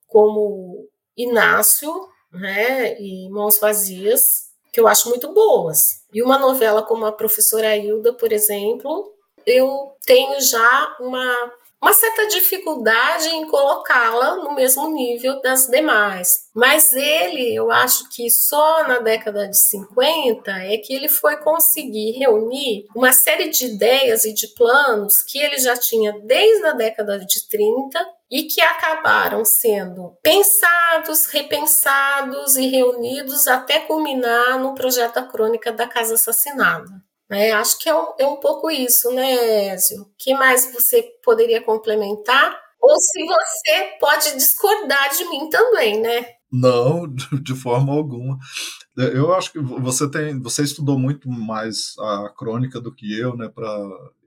como 0.06 0.88
Inácio, 1.18 1.92
né, 2.32 3.00
e 3.00 3.30
Mãos 3.30 3.60
Vazias, 3.60 4.22
que 4.72 4.80
eu 4.80 4.88
acho 4.88 5.10
muito 5.10 5.34
boas. 5.34 5.80
E 6.14 6.22
uma 6.22 6.38
novela 6.38 6.84
como 6.84 7.06
a 7.06 7.12
Professora 7.12 7.76
Hilda, 7.76 8.14
por 8.14 8.32
exemplo, 8.32 9.12
eu 9.46 9.92
tenho 10.06 10.40
já 10.42 10.98
uma 11.00 11.52
uma 11.82 11.94
certa 11.94 12.28
dificuldade 12.28 13.30
em 13.30 13.46
colocá-la 13.48 14.38
no 14.38 14.56
mesmo 14.56 14.90
nível 14.92 15.40
das 15.42 15.68
demais. 15.68 16.48
Mas 16.56 16.92
ele, 16.92 17.54
eu 17.54 17.72
acho 17.72 18.10
que 18.10 18.30
só 18.30 18.88
na 18.88 19.00
década 19.00 19.48
de 19.48 19.58
50 19.58 20.52
é 20.52 20.78
que 20.78 20.94
ele 20.94 21.08
foi 21.08 21.38
conseguir 21.38 22.18
reunir 22.18 22.86
uma 22.96 23.12
série 23.12 23.50
de 23.50 23.66
ideias 23.66 24.26
e 24.26 24.34
de 24.34 24.48
planos 24.56 25.22
que 25.24 25.38
ele 25.38 25.58
já 25.60 25.78
tinha 25.78 26.14
desde 26.24 26.66
a 26.66 26.72
década 26.72 27.20
de 27.20 27.48
30 27.48 28.18
e 28.30 28.44
que 28.44 28.60
acabaram 28.60 29.46
sendo 29.46 30.18
pensados, 30.22 31.28
repensados 31.28 32.58
e 32.58 32.68
reunidos 32.68 33.48
até 33.48 33.80
culminar 33.80 34.60
no 34.60 34.74
projeto 34.74 35.16
da 35.16 35.24
Crônica 35.24 35.72
da 35.72 35.88
Casa 35.88 36.16
Assassinada. 36.16 37.07
Né? 37.30 37.52
Acho 37.52 37.78
que 37.80 37.90
é 37.90 37.96
um, 37.96 38.14
é 38.20 38.26
um 38.26 38.38
pouco 38.38 38.70
isso, 38.72 39.12
né, 39.12 39.68
Ézio? 39.68 40.02
O 40.02 40.10
que 40.18 40.34
mais 40.34 40.72
você 40.74 41.04
poderia 41.24 41.62
complementar? 41.62 42.58
Ou 42.82 42.96
se 42.98 43.26
você 43.26 43.98
pode 44.00 44.36
discordar 44.36 45.16
de 45.16 45.26
mim 45.30 45.50
também, 45.50 46.00
né? 46.00 46.26
Não, 46.52 47.06
de 47.42 47.54
forma 47.54 47.94
alguma. 47.94 48.38
Eu 48.96 49.34
acho 49.34 49.52
que 49.52 49.60
você 49.60 50.10
tem, 50.10 50.42
você 50.42 50.64
estudou 50.64 50.98
muito 50.98 51.30
mais 51.30 51.94
a 52.00 52.34
crônica 52.36 52.80
do 52.80 52.94
que 52.94 53.20
eu, 53.20 53.36
né, 53.36 53.48
para 53.48 53.70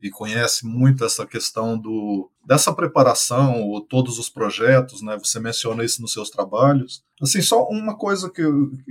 e 0.03 0.11
conhece 0.11 0.65
muito 0.65 1.05
essa 1.05 1.27
questão 1.27 1.79
do 1.79 2.31
dessa 2.47 2.73
preparação 2.73 3.63
ou 3.63 3.81
todos 3.81 4.19
os 4.19 4.31
projetos, 4.31 5.03
né? 5.03 5.19
Você 5.19 5.41
menciona 5.41 5.85
isso 5.85 6.01
nos 6.01 6.13
seus 6.13 6.31
trabalhos. 6.31 7.03
Assim, 7.21 7.43
só 7.43 7.67
uma 7.69 7.97
coisa 7.97 8.31
que, 8.31 8.43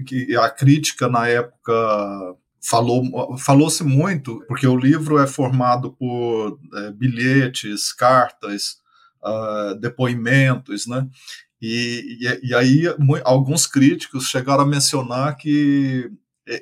que 0.03 0.35
a 0.35 0.49
crítica 0.49 1.07
na 1.07 1.27
época 1.27 2.35
falou 2.61 3.37
falou-se 3.37 3.83
muito 3.83 4.43
porque 4.47 4.67
o 4.67 4.77
livro 4.77 5.17
é 5.17 5.27
formado 5.27 5.93
por 5.93 6.59
é, 6.73 6.91
bilhetes, 6.91 7.93
cartas, 7.93 8.77
uh, 9.23 9.75
depoimentos, 9.79 10.85
né? 10.87 11.07
E, 11.61 12.17
e, 12.21 12.49
e, 12.49 12.55
aí 12.55 12.83
alguns 13.25 13.67
críticos 13.67 14.29
chegaram 14.29 14.63
a 14.63 14.67
mencionar 14.67 15.35
que 15.35 16.09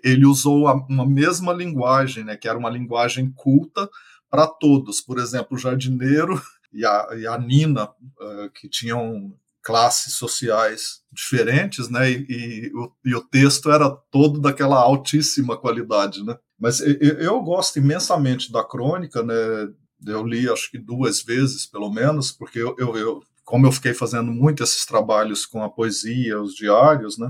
ele 0.03 0.25
usou 0.25 0.65
uma 0.89 1.05
mesma 1.05 1.53
linguagem, 1.53 2.23
né? 2.23 2.35
Que 2.35 2.47
era 2.47 2.57
uma 2.57 2.69
linguagem 2.69 3.31
culta 3.35 3.87
para 4.29 4.47
todos. 4.47 4.99
Por 4.99 5.19
exemplo, 5.19 5.55
o 5.55 5.59
jardineiro 5.59 6.41
e 6.73 6.85
a, 6.85 7.07
e 7.15 7.27
a 7.27 7.37
Nina, 7.37 7.85
uh, 7.85 8.49
que 8.53 8.67
tinham 8.67 9.33
classes 9.67 10.13
sociais 10.13 11.01
diferentes, 11.11 11.89
né? 11.89 12.09
E, 12.09 12.25
e, 12.29 12.71
o, 12.73 12.91
e, 13.03 13.13
o, 13.13 13.21
texto 13.21 13.69
era 13.69 13.89
todo 14.09 14.39
daquela 14.39 14.77
altíssima 14.77 15.57
qualidade, 15.57 16.23
né? 16.23 16.37
Mas 16.57 16.79
eu, 16.79 17.19
eu, 17.19 17.41
gosto 17.41 17.77
imensamente 17.77 18.49
da 18.49 18.63
crônica, 18.63 19.21
né? 19.21 19.35
Eu 20.05 20.25
li 20.25 20.49
acho 20.49 20.71
que 20.71 20.77
duas 20.77 21.21
vezes, 21.21 21.65
pelo 21.65 21.91
menos, 21.91 22.31
porque 22.31 22.59
eu, 22.59 22.77
eu 22.77 23.21
como 23.43 23.67
eu 23.67 23.71
fiquei 23.73 23.93
fazendo 23.93 24.31
muito 24.31 24.63
esses 24.63 24.85
trabalhos 24.85 25.45
com 25.45 25.61
a 25.61 25.69
poesia, 25.69 26.41
os 26.41 26.55
diários, 26.55 27.17
né? 27.17 27.29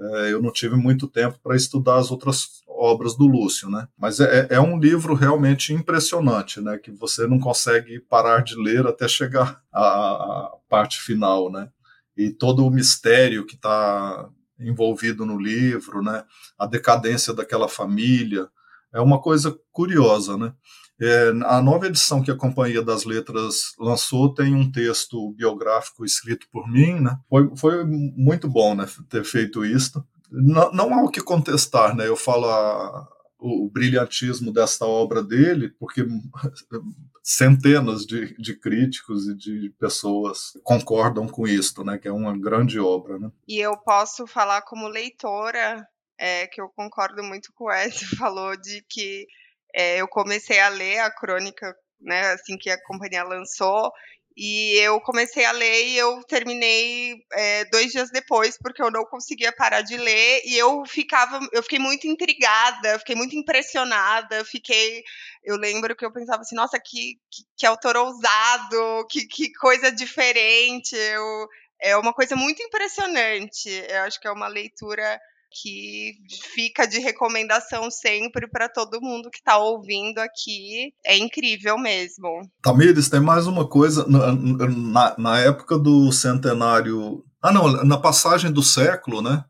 É, 0.00 0.32
eu 0.32 0.40
não 0.40 0.50
tive 0.50 0.76
muito 0.76 1.06
tempo 1.06 1.38
para 1.42 1.54
estudar 1.54 1.96
as 1.96 2.10
outras 2.10 2.62
obras 2.66 3.14
do 3.14 3.26
Lúcio, 3.26 3.68
né? 3.68 3.86
Mas 3.98 4.18
é, 4.20 4.46
é, 4.48 4.58
um 4.58 4.78
livro 4.78 5.12
realmente 5.14 5.74
impressionante, 5.74 6.60
né? 6.60 6.78
Que 6.78 6.90
você 6.90 7.26
não 7.26 7.38
consegue 7.38 8.00
parar 8.00 8.42
de 8.42 8.56
ler 8.56 8.86
até 8.86 9.06
chegar 9.06 9.62
à, 9.70 9.82
à 9.82 10.52
parte 10.68 11.00
final, 11.00 11.52
né? 11.52 11.68
E 12.16 12.30
todo 12.30 12.64
o 12.64 12.70
mistério 12.70 13.44
que 13.44 13.54
está 13.54 14.28
envolvido 14.58 15.26
no 15.26 15.38
livro, 15.38 16.02
né? 16.02 16.24
A 16.58 16.66
decadência 16.66 17.34
daquela 17.34 17.68
família 17.68 18.48
é 18.92 19.00
uma 19.00 19.20
coisa 19.20 19.56
curiosa, 19.70 20.38
né? 20.38 20.54
É, 21.00 21.30
a 21.46 21.62
nova 21.62 21.86
edição 21.86 22.22
que 22.22 22.30
a 22.30 22.36
Companhia 22.36 22.82
das 22.82 23.04
Letras 23.04 23.74
lançou 23.78 24.34
tem 24.34 24.54
um 24.54 24.70
texto 24.70 25.32
biográfico 25.32 26.04
escrito 26.04 26.46
por 26.52 26.70
mim, 26.70 27.00
né? 27.00 27.18
Foi, 27.28 27.56
foi 27.56 27.84
muito 27.84 28.46
bom, 28.46 28.74
né? 28.74 28.86
Ter 29.08 29.24
feito 29.24 29.64
isso. 29.64 30.04
Não, 30.30 30.70
não 30.72 30.94
há 30.94 31.02
o 31.02 31.10
que 31.10 31.22
contestar, 31.22 31.96
né? 31.96 32.06
Eu 32.06 32.16
falo 32.16 32.46
a, 32.46 33.08
o, 33.38 33.64
o, 33.64 33.70
brilhantismo 33.70 34.52
desta 34.52 34.84
obra 34.84 35.22
dele, 35.22 35.70
porque 35.80 36.04
centenas 37.22 38.04
de, 38.04 38.36
de, 38.36 38.54
críticos 38.54 39.26
e 39.26 39.34
de 39.34 39.74
pessoas 39.78 40.52
concordam 40.62 41.26
com 41.26 41.48
isto, 41.48 41.82
né? 41.82 41.96
Que 41.96 42.08
é 42.08 42.12
uma 42.12 42.36
grande 42.36 42.78
obra, 42.78 43.18
né? 43.18 43.32
E 43.48 43.58
eu 43.58 43.74
posso 43.78 44.26
falar 44.26 44.60
como 44.62 44.86
leitora 44.86 45.86
é, 46.18 46.46
que 46.46 46.60
eu 46.60 46.68
concordo 46.68 47.22
muito 47.24 47.50
com 47.54 47.64
o 47.64 47.72
Edson, 47.72 48.04
falou 48.18 48.54
de 48.54 48.84
que 48.86 49.26
é, 49.74 50.00
eu 50.00 50.08
comecei 50.08 50.60
a 50.60 50.68
ler 50.68 50.98
a 50.98 51.10
crônica, 51.10 51.74
né, 52.00 52.32
assim 52.32 52.56
que 52.56 52.70
a 52.70 52.82
companhia 52.84 53.22
lançou, 53.24 53.92
e 54.36 54.76
eu 54.78 55.00
comecei 55.00 55.44
a 55.44 55.52
ler 55.52 55.88
e 55.88 55.98
eu 55.98 56.22
terminei 56.24 57.16
é, 57.32 57.64
dois 57.66 57.92
dias 57.92 58.10
depois, 58.10 58.56
porque 58.56 58.82
eu 58.82 58.90
não 58.90 59.04
conseguia 59.04 59.52
parar 59.52 59.82
de 59.82 59.96
ler, 59.96 60.42
e 60.44 60.56
eu 60.56 60.84
ficava, 60.86 61.40
eu 61.52 61.62
fiquei 61.62 61.78
muito 61.78 62.06
intrigada, 62.06 62.98
fiquei 63.00 63.14
muito 63.14 63.36
impressionada, 63.36 64.44
fiquei. 64.44 65.02
Eu 65.44 65.56
lembro 65.56 65.96
que 65.96 66.04
eu 66.04 66.12
pensava 66.12 66.42
assim, 66.42 66.54
nossa, 66.54 66.78
que, 66.78 67.16
que, 67.30 67.42
que 67.58 67.66
autor 67.66 67.96
ousado, 67.96 69.06
que, 69.10 69.26
que 69.26 69.52
coisa 69.54 69.90
diferente. 69.92 70.94
Eu, 70.96 71.48
é 71.82 71.96
uma 71.96 72.12
coisa 72.14 72.36
muito 72.36 72.62
impressionante. 72.62 73.68
Eu 73.88 74.02
acho 74.02 74.20
que 74.20 74.28
é 74.28 74.32
uma 74.32 74.48
leitura 74.48 75.20
que 75.50 76.12
fica 76.54 76.86
de 76.86 76.98
recomendação 76.98 77.90
sempre 77.90 78.48
para 78.48 78.68
todo 78.68 79.00
mundo 79.00 79.30
que 79.30 79.38
está 79.38 79.58
ouvindo 79.58 80.18
aqui. 80.18 80.92
É 81.04 81.16
incrível 81.16 81.76
mesmo. 81.76 82.48
Tamires, 82.62 83.08
tem 83.08 83.20
mais 83.20 83.46
uma 83.46 83.68
coisa. 83.68 84.06
Na, 84.06 84.32
na, 84.32 85.18
na, 85.18 85.40
época 85.40 85.78
do 85.78 86.12
centenário. 86.12 87.24
Ah, 87.42 87.52
não, 87.52 87.84
na 87.84 87.98
passagem 87.98 88.52
do 88.52 88.62
século, 88.62 89.20
né? 89.20 89.44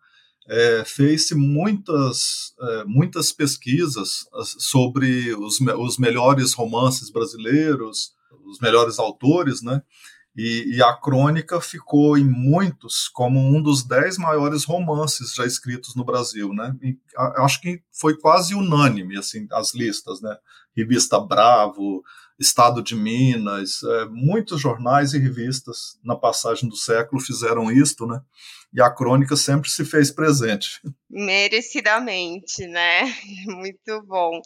É, 0.49 0.83
fez-se 0.85 1.35
muitas, 1.35 2.55
é, 2.61 2.85
muitas 2.85 3.31
pesquisas 3.31 4.25
sobre 4.59 5.33
os, 5.35 5.61
os 5.61 5.97
melhores 5.97 6.55
romances 6.55 7.11
brasileiros, 7.11 8.13
os 8.51 8.59
melhores 8.59 8.99
autores, 8.99 9.63
né? 9.63 9.81
E, 10.43 10.77
e, 10.77 10.83
a 10.83 10.95
crônica 10.95 11.61
ficou 11.61 12.17
em 12.17 12.25
muitos 12.25 13.09
como 13.09 13.39
um 13.39 13.61
dos 13.61 13.87
dez 13.87 14.17
maiores 14.17 14.65
romances 14.65 15.35
já 15.35 15.45
escritos 15.45 15.95
no 15.95 16.03
Brasil, 16.03 16.55
né? 16.55 16.75
E, 16.83 16.97
a, 17.15 17.45
acho 17.45 17.61
que 17.61 17.83
foi 17.93 18.17
quase 18.17 18.55
unânime 18.55 19.19
assim 19.19 19.47
as 19.53 19.75
listas, 19.75 20.23
né? 20.23 20.35
Revista 20.75 21.21
Bravo, 21.21 22.03
Estado 22.39 22.83
de 22.83 22.97
Minas, 22.97 23.83
é, 23.83 24.07
muitos 24.07 24.59
jornais 24.59 25.13
e 25.13 25.19
revistas 25.19 25.99
na 26.03 26.17
passagem 26.17 26.71
do 26.71 26.77
século 26.77 27.21
fizeram 27.21 27.71
isto, 27.71 28.07
né? 28.07 28.19
E 28.73 28.81
a 28.81 28.89
crônica 28.89 29.37
sempre 29.37 29.69
se 29.69 29.85
fez 29.85 30.11
presente. 30.11 30.81
Merecidamente, 31.11 32.67
né? 32.67 33.15
Muito 33.45 34.03
bom. 34.07 34.41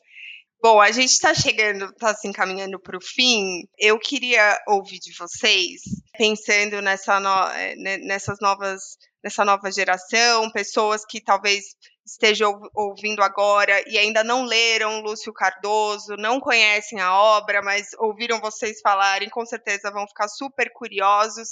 Bom, 0.64 0.80
a 0.80 0.90
gente 0.90 1.10
está 1.10 1.34
chegando, 1.34 1.90
está 1.90 2.14
se 2.14 2.26
encaminhando 2.26 2.80
para 2.80 2.96
o 2.96 3.00
fim. 3.02 3.68
Eu 3.78 3.98
queria 3.98 4.58
ouvir 4.66 4.98
de 4.98 5.14
vocês, 5.14 5.82
pensando 6.16 6.80
nessa 6.80 7.20
no, 7.20 7.48
eh, 7.50 7.76
nessas 7.98 8.38
novas, 8.40 8.96
nessa 9.22 9.44
nova 9.44 9.70
geração, 9.70 10.50
pessoas 10.50 11.04
que 11.04 11.22
talvez 11.22 11.64
esteja 12.06 12.46
ouvindo 12.74 13.22
agora 13.22 13.84
e 13.86 13.98
ainda 13.98 14.24
não 14.24 14.46
leram 14.46 15.02
Lúcio 15.02 15.34
Cardoso, 15.34 16.16
não 16.16 16.40
conhecem 16.40 16.98
a 16.98 17.12
obra, 17.12 17.60
mas 17.60 17.88
ouviram 17.98 18.40
vocês 18.40 18.80
falarem, 18.80 19.28
com 19.28 19.44
certeza 19.44 19.90
vão 19.90 20.08
ficar 20.08 20.28
super 20.28 20.72
curiosos. 20.72 21.50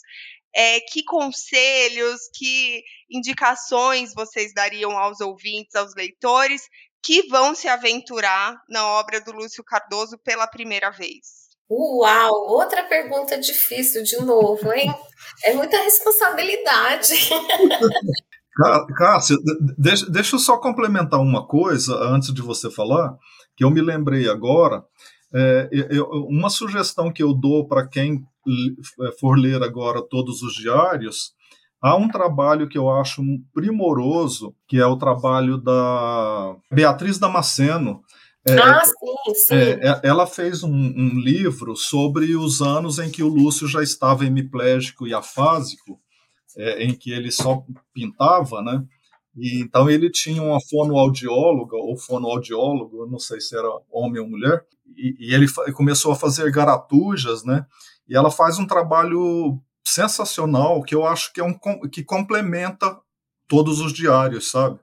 É, 0.54 0.80
que 0.80 1.04
conselhos, 1.04 2.30
que 2.34 2.82
indicações 3.10 4.14
vocês 4.14 4.54
dariam 4.54 4.96
aos 4.96 5.20
ouvintes, 5.20 5.74
aos 5.74 5.94
leitores 5.94 6.62
que 7.02 7.28
vão 7.28 7.54
se 7.54 7.68
aventurar 7.68 8.62
na 8.68 8.86
obra 8.86 9.20
do 9.20 9.32
Lúcio 9.32 9.64
Cardoso 9.64 10.16
pela 10.18 10.46
primeira 10.46 10.90
vez? 10.90 11.42
Uau, 11.70 12.48
outra 12.50 12.84
pergunta 12.84 13.38
difícil 13.38 14.02
de 14.02 14.18
novo, 14.18 14.72
hein? 14.72 14.94
É 15.44 15.54
muita 15.54 15.78
responsabilidade. 15.78 17.14
Cássia, 18.96 19.36
deixa, 19.78 20.10
deixa 20.10 20.36
eu 20.36 20.38
só 20.38 20.58
complementar 20.58 21.18
uma 21.18 21.46
coisa 21.46 21.94
antes 21.94 22.32
de 22.34 22.42
você 22.42 22.70
falar, 22.70 23.16
que 23.56 23.64
eu 23.64 23.70
me 23.70 23.80
lembrei 23.80 24.28
agora. 24.28 24.84
É, 25.34 25.68
eu, 25.90 26.04
uma 26.28 26.50
sugestão 26.50 27.10
que 27.10 27.22
eu 27.22 27.32
dou 27.32 27.66
para 27.66 27.88
quem 27.88 28.22
é, 29.00 29.12
for 29.18 29.38
ler 29.38 29.62
agora 29.62 30.06
todos 30.06 30.42
os 30.42 30.52
diários, 30.52 31.32
há 31.82 31.96
um 31.96 32.08
trabalho 32.08 32.68
que 32.68 32.78
eu 32.78 32.88
acho 32.88 33.22
primoroso, 33.52 34.54
que 34.68 34.78
é 34.78 34.86
o 34.86 34.96
trabalho 34.96 35.58
da 35.58 36.56
Beatriz 36.72 37.18
Damasceno. 37.18 38.02
É, 38.46 38.58
ah, 38.58 38.84
sim, 38.84 39.34
sim. 39.34 39.54
É, 39.54 39.72
é 39.82 40.00
ela 40.04 40.26
fez 40.26 40.62
um, 40.62 40.72
um, 40.72 41.20
livro 41.20 41.76
sobre 41.76 42.36
os 42.36 42.62
anos 42.62 42.98
em 42.98 43.10
que 43.10 43.22
o 43.22 43.28
Lúcio 43.28 43.66
já 43.66 43.82
estava 43.82 44.24
hemiplégico 44.24 45.06
e 45.06 45.14
afásico, 45.14 46.00
é, 46.56 46.84
em 46.84 46.94
que 46.94 47.10
ele 47.10 47.30
só 47.30 47.64
pintava, 47.92 48.62
né? 48.62 48.84
E, 49.36 49.60
então 49.60 49.88
ele 49.88 50.10
tinha 50.10 50.42
uma 50.42 50.60
fonoaudióloga 50.60 51.76
ou 51.76 51.96
fonoaudiólogo, 51.96 53.06
não 53.06 53.18
sei 53.18 53.40
se 53.40 53.56
era 53.56 53.68
homem 53.90 54.20
ou 54.20 54.28
mulher, 54.28 54.64
e, 54.96 55.16
e 55.18 55.34
ele 55.34 55.46
começou 55.74 56.12
a 56.12 56.16
fazer 56.16 56.50
garatujas, 56.50 57.44
né? 57.44 57.64
E 58.08 58.16
ela 58.16 58.30
faz 58.30 58.58
um 58.58 58.66
trabalho 58.66 59.60
sensacional 59.84 60.82
que 60.82 60.94
eu 60.94 61.06
acho 61.06 61.32
que 61.32 61.40
é 61.40 61.44
um 61.44 61.58
que 61.88 62.02
complementa 62.02 62.98
todos 63.48 63.80
os 63.80 63.92
diários, 63.92 64.50
sabe? 64.50 64.78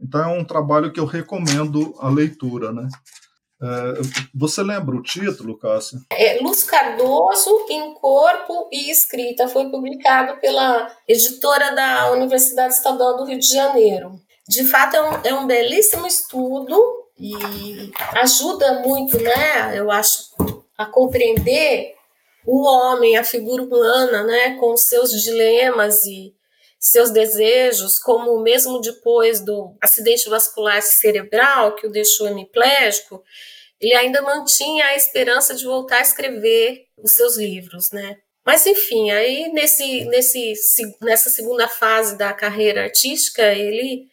Então 0.00 0.20
é 0.20 0.38
um 0.38 0.44
trabalho 0.44 0.92
que 0.92 1.00
eu 1.00 1.06
recomendo 1.06 1.94
a 1.98 2.08
leitura, 2.08 2.72
né? 2.72 2.88
É, 3.62 4.02
você 4.34 4.60
lembra 4.60 4.96
o 4.96 5.02
título, 5.02 5.56
Cássia? 5.56 6.00
É 6.10 6.40
Luz 6.42 6.64
Cardoso 6.64 7.66
em 7.70 7.94
Corpo 7.94 8.68
e 8.72 8.90
Escrita. 8.90 9.46
Foi 9.46 9.70
publicado 9.70 10.40
pela 10.40 10.90
editora 11.06 11.72
da 11.72 12.10
Universidade 12.10 12.74
Estadual 12.74 13.16
do 13.16 13.24
Rio 13.24 13.38
de 13.38 13.46
Janeiro. 13.46 14.18
De 14.48 14.64
fato, 14.64 14.96
é 14.96 15.02
um, 15.02 15.20
é 15.24 15.34
um 15.34 15.46
belíssimo 15.46 16.06
estudo 16.06 16.76
e 17.16 17.32
ajuda 18.20 18.80
muito, 18.80 19.16
né? 19.16 19.78
Eu 19.78 19.92
acho, 19.92 20.34
a 20.76 20.84
compreender 20.84 21.94
o 22.46 22.66
homem, 22.66 23.16
a 23.16 23.24
figura 23.24 23.62
humana, 23.62 24.24
né? 24.24 24.56
Com 24.58 24.76
seus 24.76 25.10
dilemas 25.22 26.04
e 26.04 26.34
seus 26.78 27.10
desejos, 27.10 27.98
como 27.98 28.40
mesmo 28.40 28.80
depois 28.80 29.40
do 29.40 29.76
acidente 29.80 30.28
vascular 30.28 30.82
cerebral 30.82 31.76
que 31.76 31.86
o 31.86 31.90
deixou 31.90 32.26
hemiplégico, 32.26 33.22
ele 33.80 33.94
ainda 33.94 34.20
mantinha 34.20 34.86
a 34.86 34.96
esperança 34.96 35.54
de 35.54 35.64
voltar 35.64 35.98
a 35.98 36.02
escrever 36.02 36.86
os 36.96 37.14
seus 37.14 37.36
livros, 37.36 37.92
né? 37.92 38.18
Mas 38.44 38.66
enfim, 38.66 39.12
aí 39.12 39.52
nesse, 39.52 40.04
nesse, 40.06 40.54
nessa 41.00 41.30
segunda 41.30 41.68
fase 41.68 42.18
da 42.18 42.32
carreira 42.32 42.82
artística, 42.82 43.42
ele 43.42 44.08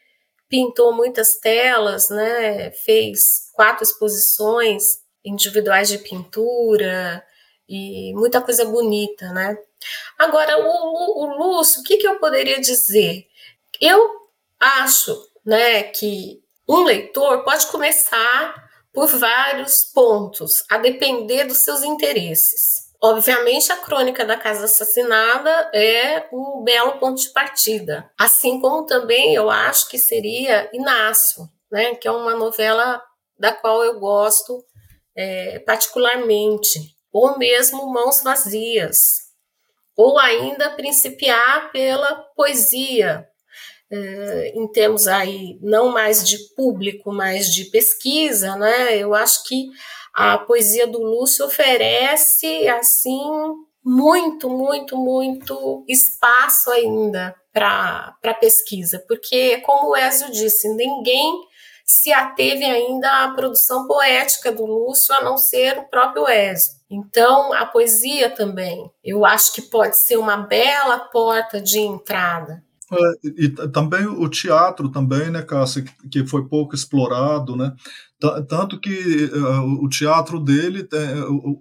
pintou 0.47 0.93
muitas 0.93 1.39
telas, 1.39 2.09
né? 2.09 2.69
Fez 2.71 3.49
quatro 3.53 3.84
exposições 3.84 4.84
individuais 5.25 5.89
de 5.89 5.97
pintura 5.97 7.23
e 7.70 8.13
muita 8.15 8.41
coisa 8.41 8.65
bonita, 8.65 9.32
né? 9.32 9.55
Agora, 10.17 10.57
o, 10.59 11.24
o 11.24 11.38
Lúcio, 11.38 11.82
o 11.82 11.84
que, 11.84 11.97
que 11.97 12.07
eu 12.07 12.20
poderia 12.20 12.59
dizer? 12.59 13.28
Eu 13.80 14.28
acho 14.59 15.15
né, 15.45 15.84
que 15.84 16.41
um 16.67 16.84
leitor 16.84 17.43
pode 17.43 17.67
começar 17.67 18.70
por 18.91 19.07
vários 19.07 19.86
pontos, 19.93 20.63
a 20.70 20.78
depender 20.78 21.45
dos 21.45 21.63
seus 21.63 21.84
interesses. 21.84 22.89
Obviamente, 23.01 23.72
a 23.72 23.78
crônica 23.78 24.26
da 24.26 24.36
Casa 24.36 24.65
Assassinada 24.65 25.72
é 25.74 26.28
um 26.34 26.63
belo 26.63 26.99
ponto 26.99 27.22
de 27.22 27.30
partida, 27.30 28.11
assim 28.20 28.59
como 28.59 28.86
também 28.86 29.34
eu 29.34 29.49
acho 29.49 29.88
que 29.88 29.97
seria 29.97 30.70
Inácio, 30.74 31.47
né, 31.72 31.95
que 31.95 32.07
é 32.07 32.11
uma 32.11 32.36
novela 32.36 33.01
da 33.38 33.53
qual 33.53 33.84
eu 33.84 33.99
gosto 33.99 34.65
é, 35.15 35.59
particularmente, 35.59 36.95
ou 37.12 37.38
mesmo 37.38 37.91
Mãos 37.91 38.22
Vazias, 38.22 38.97
ou 39.95 40.18
ainda 40.18 40.70
principiar 40.72 41.72
pela 41.72 42.16
poesia, 42.36 43.28
eh, 43.91 44.53
em 44.55 44.68
termos 44.72 45.07
aí 45.07 45.57
não 45.62 45.89
mais 45.91 46.28
de 46.28 46.38
público, 46.55 47.12
mas 47.12 47.53
de 47.53 47.66
pesquisa, 47.66 48.55
né? 48.55 48.97
Eu 48.97 49.14
acho 49.14 49.43
que 49.45 49.68
a 50.14 50.38
poesia 50.38 50.88
do 50.88 50.99
Lúcio 50.99 51.45
oferece 51.45 52.68
assim 52.68 53.20
muito, 53.84 54.49
muito, 54.49 54.95
muito 54.97 55.84
espaço 55.88 56.70
ainda 56.72 57.36
para 57.51 58.34
pesquisa, 58.39 59.03
porque 59.07 59.57
como 59.62 59.89
o 59.89 59.97
Ezio 59.97 60.32
disse, 60.32 60.70
ninguém 60.76 61.41
se 61.86 62.14
ateve 62.14 62.64
ainda 62.64 63.24
à 63.24 63.34
produção 63.34 63.88
poética 63.88 64.51
do 64.51 64.66
Lúcio, 64.66 65.14
a 65.16 65.24
não 65.24 65.38
ser 65.38 65.80
o 65.80 65.89
próprio 65.89 66.28
Ezio. 66.30 66.78
Então, 66.89 67.53
a 67.53 67.65
poesia 67.65 68.29
também, 68.29 68.89
eu 69.03 69.25
acho 69.25 69.53
que 69.53 69.61
pode 69.61 69.95
ser 69.97 70.17
uma 70.17 70.37
bela 70.37 70.99
porta 70.99 71.61
de 71.61 71.79
entrada. 71.79 72.63
É, 72.91 73.29
e 73.43 73.49
também 73.71 74.07
o 74.07 74.27
teatro 74.27 74.89
também, 74.89 75.29
né, 75.29 75.43
Cássia, 75.43 75.85
que 76.09 76.25
foi 76.25 76.47
pouco 76.47 76.73
explorado, 76.73 77.55
né? 77.55 77.75
Tanto 78.49 78.79
que 78.79 79.25
uh, 79.25 79.85
o 79.85 79.87
teatro 79.87 80.39
dele, 80.39 80.85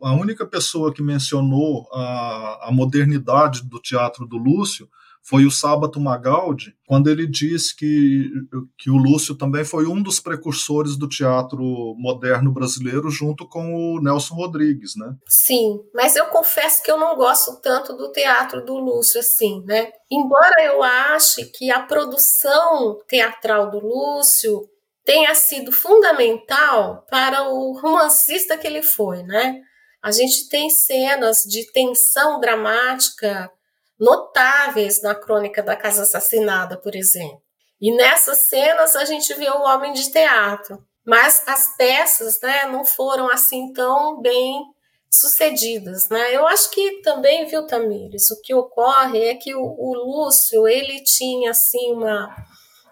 a 0.03 0.13
única 0.15 0.45
pessoa 0.47 0.93
que 0.93 1.03
mencionou 1.03 1.87
a, 1.93 2.69
a 2.69 2.73
modernidade 2.73 3.63
do 3.69 3.79
teatro 3.79 4.27
do 4.27 4.39
Lúcio 4.39 4.89
foi 5.29 5.45
o 5.45 5.51
Sábato 5.51 6.01
Magaldi, 6.01 6.75
quando 6.87 7.11
ele 7.11 7.27
diz 7.27 7.71
que, 7.71 8.31
que 8.79 8.89
o 8.89 8.97
Lúcio 8.97 9.35
também 9.35 9.63
foi 9.63 9.87
um 9.87 10.03
dos 10.03 10.19
precursores 10.19 10.97
do 10.97 11.07
teatro 11.07 11.61
moderno 11.99 12.51
brasileiro, 12.51 13.11
junto 13.11 13.47
com 13.47 13.75
o 13.75 14.01
Nelson 14.01 14.35
Rodrigues, 14.35 14.97
né? 14.97 15.15
Sim, 15.29 15.81
mas 15.93 16.17
eu 16.17 16.25
confesso 16.29 16.83
que 16.83 16.91
eu 16.91 16.99
não 16.99 17.15
gosto 17.15 17.61
tanto 17.61 17.95
do 17.95 18.11
teatro 18.11 18.65
do 18.65 18.79
Lúcio 18.79 19.21
assim, 19.21 19.63
né? 19.67 19.91
Embora 20.11 20.63
eu 20.63 20.83
ache 20.83 21.45
que 21.45 21.71
a 21.71 21.81
produção 21.81 22.99
teatral 23.07 23.71
do 23.71 23.81
Lúcio 23.81 24.63
tenha 25.05 25.35
sido 25.35 25.71
fundamental 25.71 27.05
para 27.11 27.51
o 27.51 27.79
romancista 27.79 28.57
que 28.57 28.67
ele 28.67 28.83
foi, 28.83 29.23
né? 29.25 29.61
A 30.03 30.11
gente 30.11 30.49
tem 30.49 30.71
cenas 30.71 31.43
de 31.43 31.71
tensão 31.71 32.41
dramática 32.41 33.51
notáveis 33.99 35.03
na 35.03 35.15
crônica 35.15 35.63
da 35.63 35.77
Casa 35.77 36.03
Assassinada, 36.03 36.77
por 36.79 36.95
exemplo. 36.95 37.43
E 37.81 37.95
nessas 37.95 38.49
cenas 38.49 38.97
a 38.97 39.05
gente 39.05 39.33
vê 39.35 39.49
o 39.51 39.63
homem 39.63 39.93
de 39.93 40.11
teatro, 40.11 40.85
mas 41.07 41.43
as 41.47 41.77
peças 41.77 42.41
né, 42.43 42.67
não 42.67 42.85
foram 42.85 43.31
assim 43.31 43.73
tão 43.73 44.21
bem 44.21 44.63
sucedidas, 45.11 46.09
né? 46.11 46.35
Eu 46.35 46.47
acho 46.47 46.71
que 46.71 47.01
também, 47.01 47.47
viu, 47.47 47.67
Tamires, 47.67 48.31
o 48.31 48.41
que 48.43 48.55
ocorre 48.55 49.19
é 49.25 49.35
que 49.35 49.55
o, 49.55 49.63
o 49.63 49.95
Lúcio, 49.95 50.69
ele 50.69 51.03
tinha, 51.03 51.51
assim, 51.51 51.93
uma, 51.93 52.29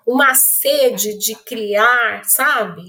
uma 0.07 0.35
sede 0.35 1.19
de 1.19 1.35
criar, 1.35 2.25
sabe? 2.25 2.83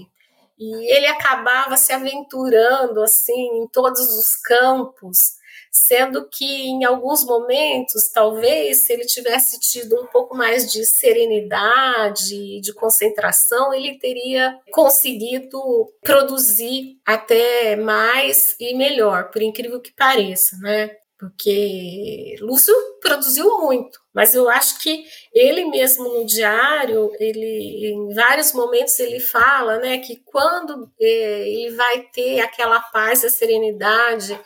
E 0.58 0.96
ele 0.96 1.06
acabava 1.06 1.76
se 1.76 1.92
aventurando, 1.92 3.02
assim, 3.02 3.62
em 3.62 3.68
todos 3.68 4.00
os 4.00 4.34
campos, 4.42 5.37
sendo 5.86 6.28
que 6.28 6.44
em 6.44 6.84
alguns 6.84 7.24
momentos, 7.24 8.10
talvez, 8.12 8.86
se 8.86 8.92
ele 8.92 9.04
tivesse 9.04 9.58
tido 9.60 10.00
um 10.00 10.06
pouco 10.06 10.36
mais 10.36 10.70
de 10.70 10.84
serenidade, 10.84 12.60
de 12.60 12.72
concentração, 12.74 13.72
ele 13.72 13.98
teria 13.98 14.58
conseguido 14.72 15.60
produzir 16.02 16.98
até 17.06 17.76
mais 17.76 18.56
e 18.58 18.74
melhor, 18.74 19.30
por 19.30 19.42
incrível 19.42 19.80
que 19.80 19.92
pareça, 19.92 20.56
né? 20.58 20.90
Porque 21.18 22.36
Lúcio 22.40 22.72
produziu 23.00 23.58
muito, 23.58 23.98
mas 24.14 24.36
eu 24.36 24.48
acho 24.48 24.78
que 24.78 25.04
ele 25.34 25.64
mesmo 25.64 26.04
no 26.04 26.24
diário, 26.24 27.10
ele 27.18 27.92
em 27.92 28.14
vários 28.14 28.52
momentos 28.52 28.96
ele 29.00 29.18
fala, 29.18 29.78
né, 29.78 29.98
que 29.98 30.22
quando 30.24 30.88
eh, 31.00 31.48
ele 31.48 31.74
vai 31.74 32.02
ter 32.12 32.38
aquela 32.38 32.78
paz, 32.78 33.24
a 33.24 33.30
serenidade, 33.30 34.38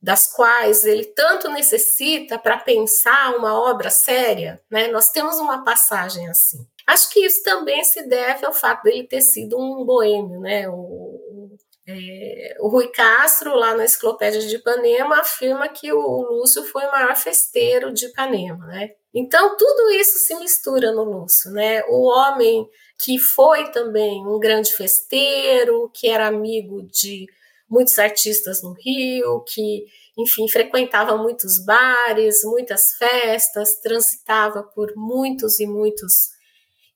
das 0.00 0.26
quais 0.26 0.84
ele 0.84 1.04
tanto 1.04 1.50
necessita 1.50 2.38
para 2.38 2.58
pensar 2.58 3.36
uma 3.36 3.60
obra 3.60 3.90
séria, 3.90 4.60
né? 4.70 4.88
Nós 4.88 5.10
temos 5.10 5.38
uma 5.38 5.64
passagem 5.64 6.28
assim. 6.28 6.64
Acho 6.86 7.10
que 7.10 7.20
isso 7.20 7.42
também 7.42 7.84
se 7.84 8.06
deve 8.08 8.46
ao 8.46 8.52
fato 8.52 8.84
dele 8.84 9.06
ter 9.06 9.20
sido 9.20 9.58
um 9.58 9.84
boêmio, 9.84 10.40
né? 10.40 10.68
O, 10.68 11.50
é, 11.86 12.56
o 12.60 12.68
Rui 12.68 12.88
Castro, 12.88 13.54
lá 13.54 13.74
na 13.74 13.84
Enciclopédia 13.84 14.40
de 14.40 14.56
Ipanema, 14.56 15.20
afirma 15.20 15.68
que 15.68 15.92
o 15.92 16.22
Lúcio 16.22 16.62
foi 16.64 16.84
o 16.86 16.90
maior 16.90 17.16
festeiro 17.16 17.92
de 17.92 18.06
Ipanema, 18.06 18.66
né? 18.66 18.90
Então, 19.12 19.56
tudo 19.56 19.90
isso 19.90 20.18
se 20.18 20.34
mistura 20.36 20.92
no 20.92 21.02
Lúcio, 21.02 21.50
né? 21.50 21.82
O 21.88 22.06
homem 22.06 22.68
que 22.98 23.18
foi 23.18 23.70
também 23.70 24.26
um 24.26 24.38
grande 24.38 24.72
festeiro, 24.72 25.90
que 25.94 26.08
era 26.08 26.26
amigo 26.26 26.82
de 26.82 27.26
muitos 27.68 27.98
artistas 27.98 28.62
no 28.62 28.72
Rio, 28.72 29.42
que, 29.44 29.84
enfim, 30.16 30.48
frequentava 30.48 31.16
muitos 31.16 31.64
bares, 31.64 32.42
muitas 32.44 32.94
festas, 32.98 33.80
transitava 33.80 34.62
por 34.62 34.92
muitos 34.96 35.60
e 35.60 35.66
muitos 35.66 36.30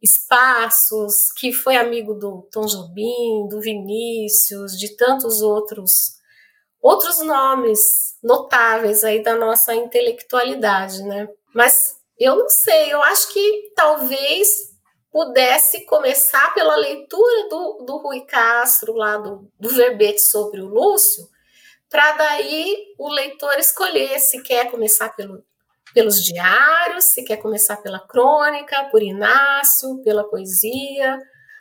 espaços, 0.03 1.33
que 1.37 1.53
foi 1.53 1.77
amigo 1.77 2.15
do 2.15 2.49
Tom 2.51 2.67
Jobim, 2.67 3.47
do 3.49 3.61
Vinícius, 3.61 4.73
de 4.79 4.97
tantos 4.97 5.41
outros 5.41 6.21
outros 6.81 7.21
nomes 7.21 7.79
notáveis 8.21 9.05
aí 9.05 9.23
da 9.23 9.37
nossa 9.37 9.73
intelectualidade, 9.73 11.05
né? 11.05 11.29
Mas 11.55 11.97
eu 12.19 12.37
não 12.37 12.49
sei, 12.49 12.93
eu 12.93 13.01
acho 13.03 13.33
que 13.33 13.73
talvez 13.77 14.72
pudesse 15.13 15.85
começar 15.85 16.55
pela 16.55 16.75
leitura 16.77 17.49
do, 17.49 17.85
do 17.87 17.99
Rui 17.99 18.23
Castro, 18.23 18.95
lá 18.95 19.19
do, 19.19 19.49
do 19.61 19.69
verbete 19.69 20.21
sobre 20.21 20.61
o 20.61 20.67
Lúcio, 20.67 21.29
para 21.91 22.13
daí 22.13 22.95
o 22.99 23.13
leitor 23.13 23.59
escolher 23.59 24.19
se 24.19 24.43
quer 24.43 24.71
começar 24.71 25.11
pelo 25.11 25.45
pelos 25.93 26.23
diários, 26.23 27.13
se 27.13 27.23
quer 27.23 27.37
começar 27.37 27.77
pela 27.77 28.01
crônica, 28.01 28.89
por 28.91 29.03
Inácio, 29.03 30.03
pela 30.03 30.25
poesia. 30.25 31.19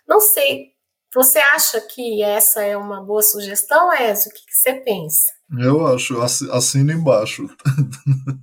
Não 0.08 0.20
sei. 0.20 0.72
Você 1.14 1.40
acha 1.40 1.82
que 1.82 2.24
essa 2.24 2.64
é 2.64 2.78
uma 2.78 3.04
boa 3.04 3.22
sugestão, 3.22 3.92
Ézio? 3.92 4.32
O 4.32 4.34
que, 4.34 4.46
que 4.46 4.56
você 4.56 4.76
pensa? 4.76 5.32
Eu 5.60 5.86
acho, 5.86 6.22
assino 6.22 6.92
embaixo. 6.92 7.46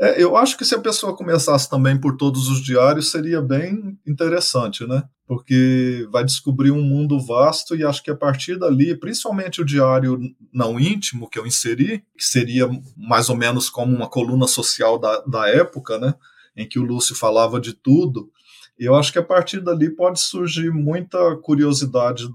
É, 0.00 0.22
eu 0.22 0.36
acho 0.36 0.58
que 0.58 0.64
se 0.64 0.74
a 0.74 0.80
pessoa 0.80 1.16
começasse 1.16 1.68
também 1.70 1.98
por 1.98 2.16
todos 2.16 2.48
os 2.48 2.62
diários, 2.62 3.10
seria 3.10 3.40
bem 3.40 3.98
interessante, 4.06 4.86
né? 4.86 5.02
Porque 5.26 6.06
vai 6.12 6.22
descobrir 6.24 6.70
um 6.70 6.82
mundo 6.82 7.18
vasto 7.18 7.74
e 7.74 7.84
acho 7.84 8.02
que 8.02 8.10
a 8.10 8.16
partir 8.16 8.58
dali, 8.58 8.94
principalmente 8.94 9.60
o 9.60 9.64
diário 9.64 10.18
não 10.52 10.78
íntimo 10.78 11.28
que 11.28 11.38
eu 11.38 11.46
inseri, 11.46 12.04
que 12.16 12.24
seria 12.24 12.68
mais 12.96 13.30
ou 13.30 13.36
menos 13.36 13.70
como 13.70 13.94
uma 13.94 14.08
coluna 14.08 14.46
social 14.46 14.98
da, 14.98 15.20
da 15.20 15.48
época, 15.48 15.98
né? 15.98 16.14
Em 16.56 16.68
que 16.68 16.78
o 16.78 16.84
Lúcio 16.84 17.14
falava 17.14 17.58
de 17.58 17.72
tudo. 17.72 18.30
Eu 18.78 18.94
acho 18.94 19.10
que 19.10 19.18
a 19.18 19.24
partir 19.24 19.60
dali 19.60 19.88
pode 19.88 20.20
surgir 20.20 20.70
muita 20.70 21.36
curiosidade 21.36 22.28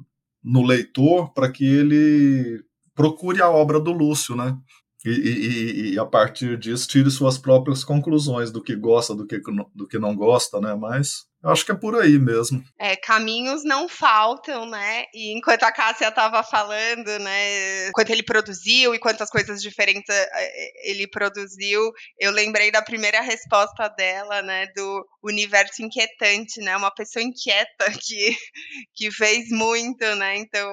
no 0.43 0.65
leitor 0.65 1.31
para 1.33 1.51
que 1.51 1.63
ele 1.63 2.63
procure 2.95 3.41
a 3.41 3.49
obra 3.49 3.79
do 3.79 3.91
Lúcio, 3.91 4.35
né? 4.35 4.57
E, 5.03 5.09
e, 5.09 5.93
e, 5.93 5.99
a 5.99 6.05
partir 6.05 6.57
disso 6.57 6.87
tire 6.87 7.09
suas 7.09 7.37
próprias 7.37 7.83
conclusões 7.83 8.51
do 8.51 8.61
que 8.61 8.75
gosta, 8.75 9.15
do 9.15 9.25
que, 9.25 9.41
do 9.73 9.87
que 9.87 9.97
não 9.97 10.15
gosta, 10.15 10.61
né? 10.61 10.75
Mas 10.75 11.25
eu 11.43 11.49
acho 11.49 11.65
que 11.65 11.71
é 11.71 11.75
por 11.75 11.99
aí 11.99 12.19
mesmo. 12.19 12.63
É, 12.79 12.95
caminhos 12.95 13.63
não 13.63 13.89
faltam, 13.89 14.67
né? 14.67 15.05
E 15.11 15.35
enquanto 15.35 15.63
a 15.63 15.71
Cássia 15.71 16.07
estava 16.07 16.43
falando, 16.43 17.17
né? 17.17 17.89
Quanto 17.93 18.11
ele 18.11 18.21
produziu 18.21 18.93
e 18.93 18.99
quantas 18.99 19.27
coisas 19.27 19.59
diferentes 19.59 20.07
eh, 20.07 20.29
eh, 20.35 20.91
ele 20.91 21.07
produziu, 21.07 21.81
eu 22.19 22.31
lembrei 22.31 22.71
da 22.71 22.83
primeira 22.83 23.21
resposta 23.21 23.87
dela, 23.89 24.43
né? 24.43 24.67
Do 24.75 25.03
universo 25.23 25.81
inquietante, 25.81 26.61
né? 26.61 26.77
Uma 26.77 26.93
pessoa 26.93 27.23
inquieta 27.23 27.85
que, 27.99 28.37
que 28.93 29.11
fez 29.11 29.49
muito, 29.49 30.05
né? 30.17 30.37
Então 30.37 30.69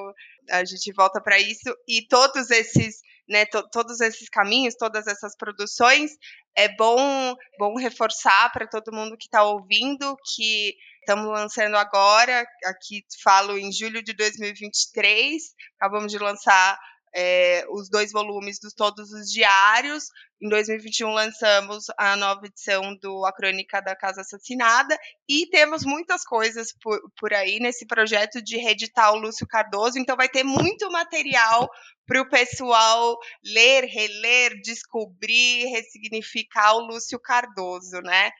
a 0.50 0.62
gente 0.66 0.92
volta 0.92 1.18
para 1.18 1.38
isso 1.38 1.74
e 1.88 2.06
todos 2.08 2.50
esses 2.50 2.96
né, 3.28 3.44
to, 3.46 3.62
todos 3.70 4.00
esses 4.00 4.28
caminhos, 4.28 4.74
todas 4.74 5.06
essas 5.06 5.36
produções, 5.36 6.12
é 6.56 6.74
bom, 6.76 7.34
bom 7.58 7.76
reforçar 7.76 8.50
para 8.52 8.66
todo 8.66 8.94
mundo 8.94 9.16
que 9.16 9.26
está 9.26 9.42
ouvindo 9.42 10.16
que 10.34 10.74
estamos 11.00 11.26
lançando 11.26 11.76
agora, 11.76 12.46
aqui 12.64 13.02
falo 13.22 13.58
em 13.58 13.72
julho 13.72 14.02
de 14.02 14.12
2023, 14.14 15.42
acabamos 15.78 16.12
de 16.12 16.18
lançar 16.18 16.78
é, 17.14 17.64
os 17.70 17.88
dois 17.88 18.12
volumes 18.12 18.58
dos 18.58 18.72
todos 18.72 19.12
os 19.12 19.30
diários. 19.30 20.08
Em 20.40 20.48
2021 20.48 21.10
lançamos 21.10 21.86
a 21.98 22.14
nova 22.16 22.46
edição 22.46 22.96
do 23.02 23.26
A 23.26 23.32
Crônica 23.32 23.80
da 23.80 23.96
Casa 23.96 24.20
Assassinada 24.20 24.96
e 25.28 25.46
temos 25.50 25.84
muitas 25.84 26.22
coisas 26.24 26.72
por, 26.80 27.00
por 27.18 27.34
aí 27.34 27.58
nesse 27.58 27.86
projeto 27.86 28.40
de 28.40 28.56
reeditar 28.56 29.12
o 29.12 29.18
Lúcio 29.18 29.46
Cardoso. 29.46 29.98
Então 29.98 30.16
vai 30.16 30.28
ter 30.28 30.44
muito 30.44 30.90
material 30.90 31.68
para 32.06 32.22
o 32.22 32.28
pessoal 32.28 33.18
ler, 33.44 33.84
reler, 33.84 34.60
descobrir, 34.62 35.66
ressignificar 35.66 36.74
o 36.74 36.86
Lúcio 36.86 37.18
Cardoso, 37.20 38.00
né? 38.00 38.30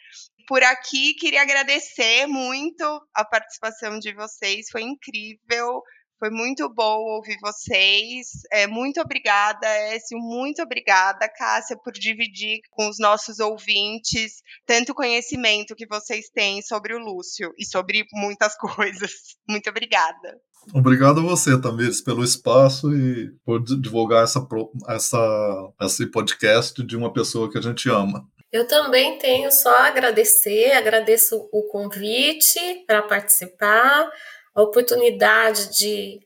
Por 0.49 0.63
aqui 0.63 1.13
queria 1.13 1.43
agradecer 1.43 2.27
muito 2.27 2.83
a 3.13 3.23
participação 3.23 3.99
de 3.99 4.15
vocês, 4.15 4.71
foi 4.71 4.81
incrível. 4.81 5.83
Foi 6.19 6.31
muito 6.31 6.69
bom 6.75 6.99
ouvir 7.15 7.37
vocês. 7.41 8.29
É, 8.53 8.67
muito 8.67 9.01
obrigada, 9.01 9.67
Écio. 9.67 10.19
Muito 10.19 10.61
obrigada, 10.61 11.29
Cássia, 11.29 11.77
por 11.77 11.93
dividir 11.93 12.61
com 12.71 12.89
os 12.89 12.99
nossos 12.99 13.39
ouvintes 13.39 14.43
tanto 14.67 14.95
conhecimento 14.95 15.77
que 15.77 15.87
vocês 15.87 16.29
têm 16.29 16.61
sobre 16.63 16.95
o 16.95 16.99
Lúcio 16.99 17.53
e 17.57 17.65
sobre 17.65 18.05
muitas 18.13 18.57
coisas. 18.59 19.13
Muito 19.49 19.71
obrigada. 19.71 20.41
Obrigado 20.75 21.21
a 21.21 21.23
você, 21.23 21.59
Tamires, 21.61 22.01
pelo 22.01 22.25
espaço 22.25 22.93
e 22.95 23.31
por 23.45 23.63
divulgar 23.63 24.25
essa, 24.25 24.47
essa, 24.89 25.73
esse 25.81 26.07
podcast 26.11 26.85
de 26.85 26.97
uma 26.97 27.13
pessoa 27.13 27.51
que 27.51 27.57
a 27.57 27.63
gente 27.63 27.89
ama. 27.89 28.29
Eu 28.51 28.67
também 28.67 29.19
tenho 29.19 29.53
só 29.53 29.69
a 29.69 29.87
agradecer, 29.89 30.73
agradeço 30.73 31.49
o 31.53 31.63
convite 31.65 32.85
para 32.87 33.03
participar 33.03 34.11
a 34.59 34.63
oportunidade 34.63 35.71
de 35.71 36.19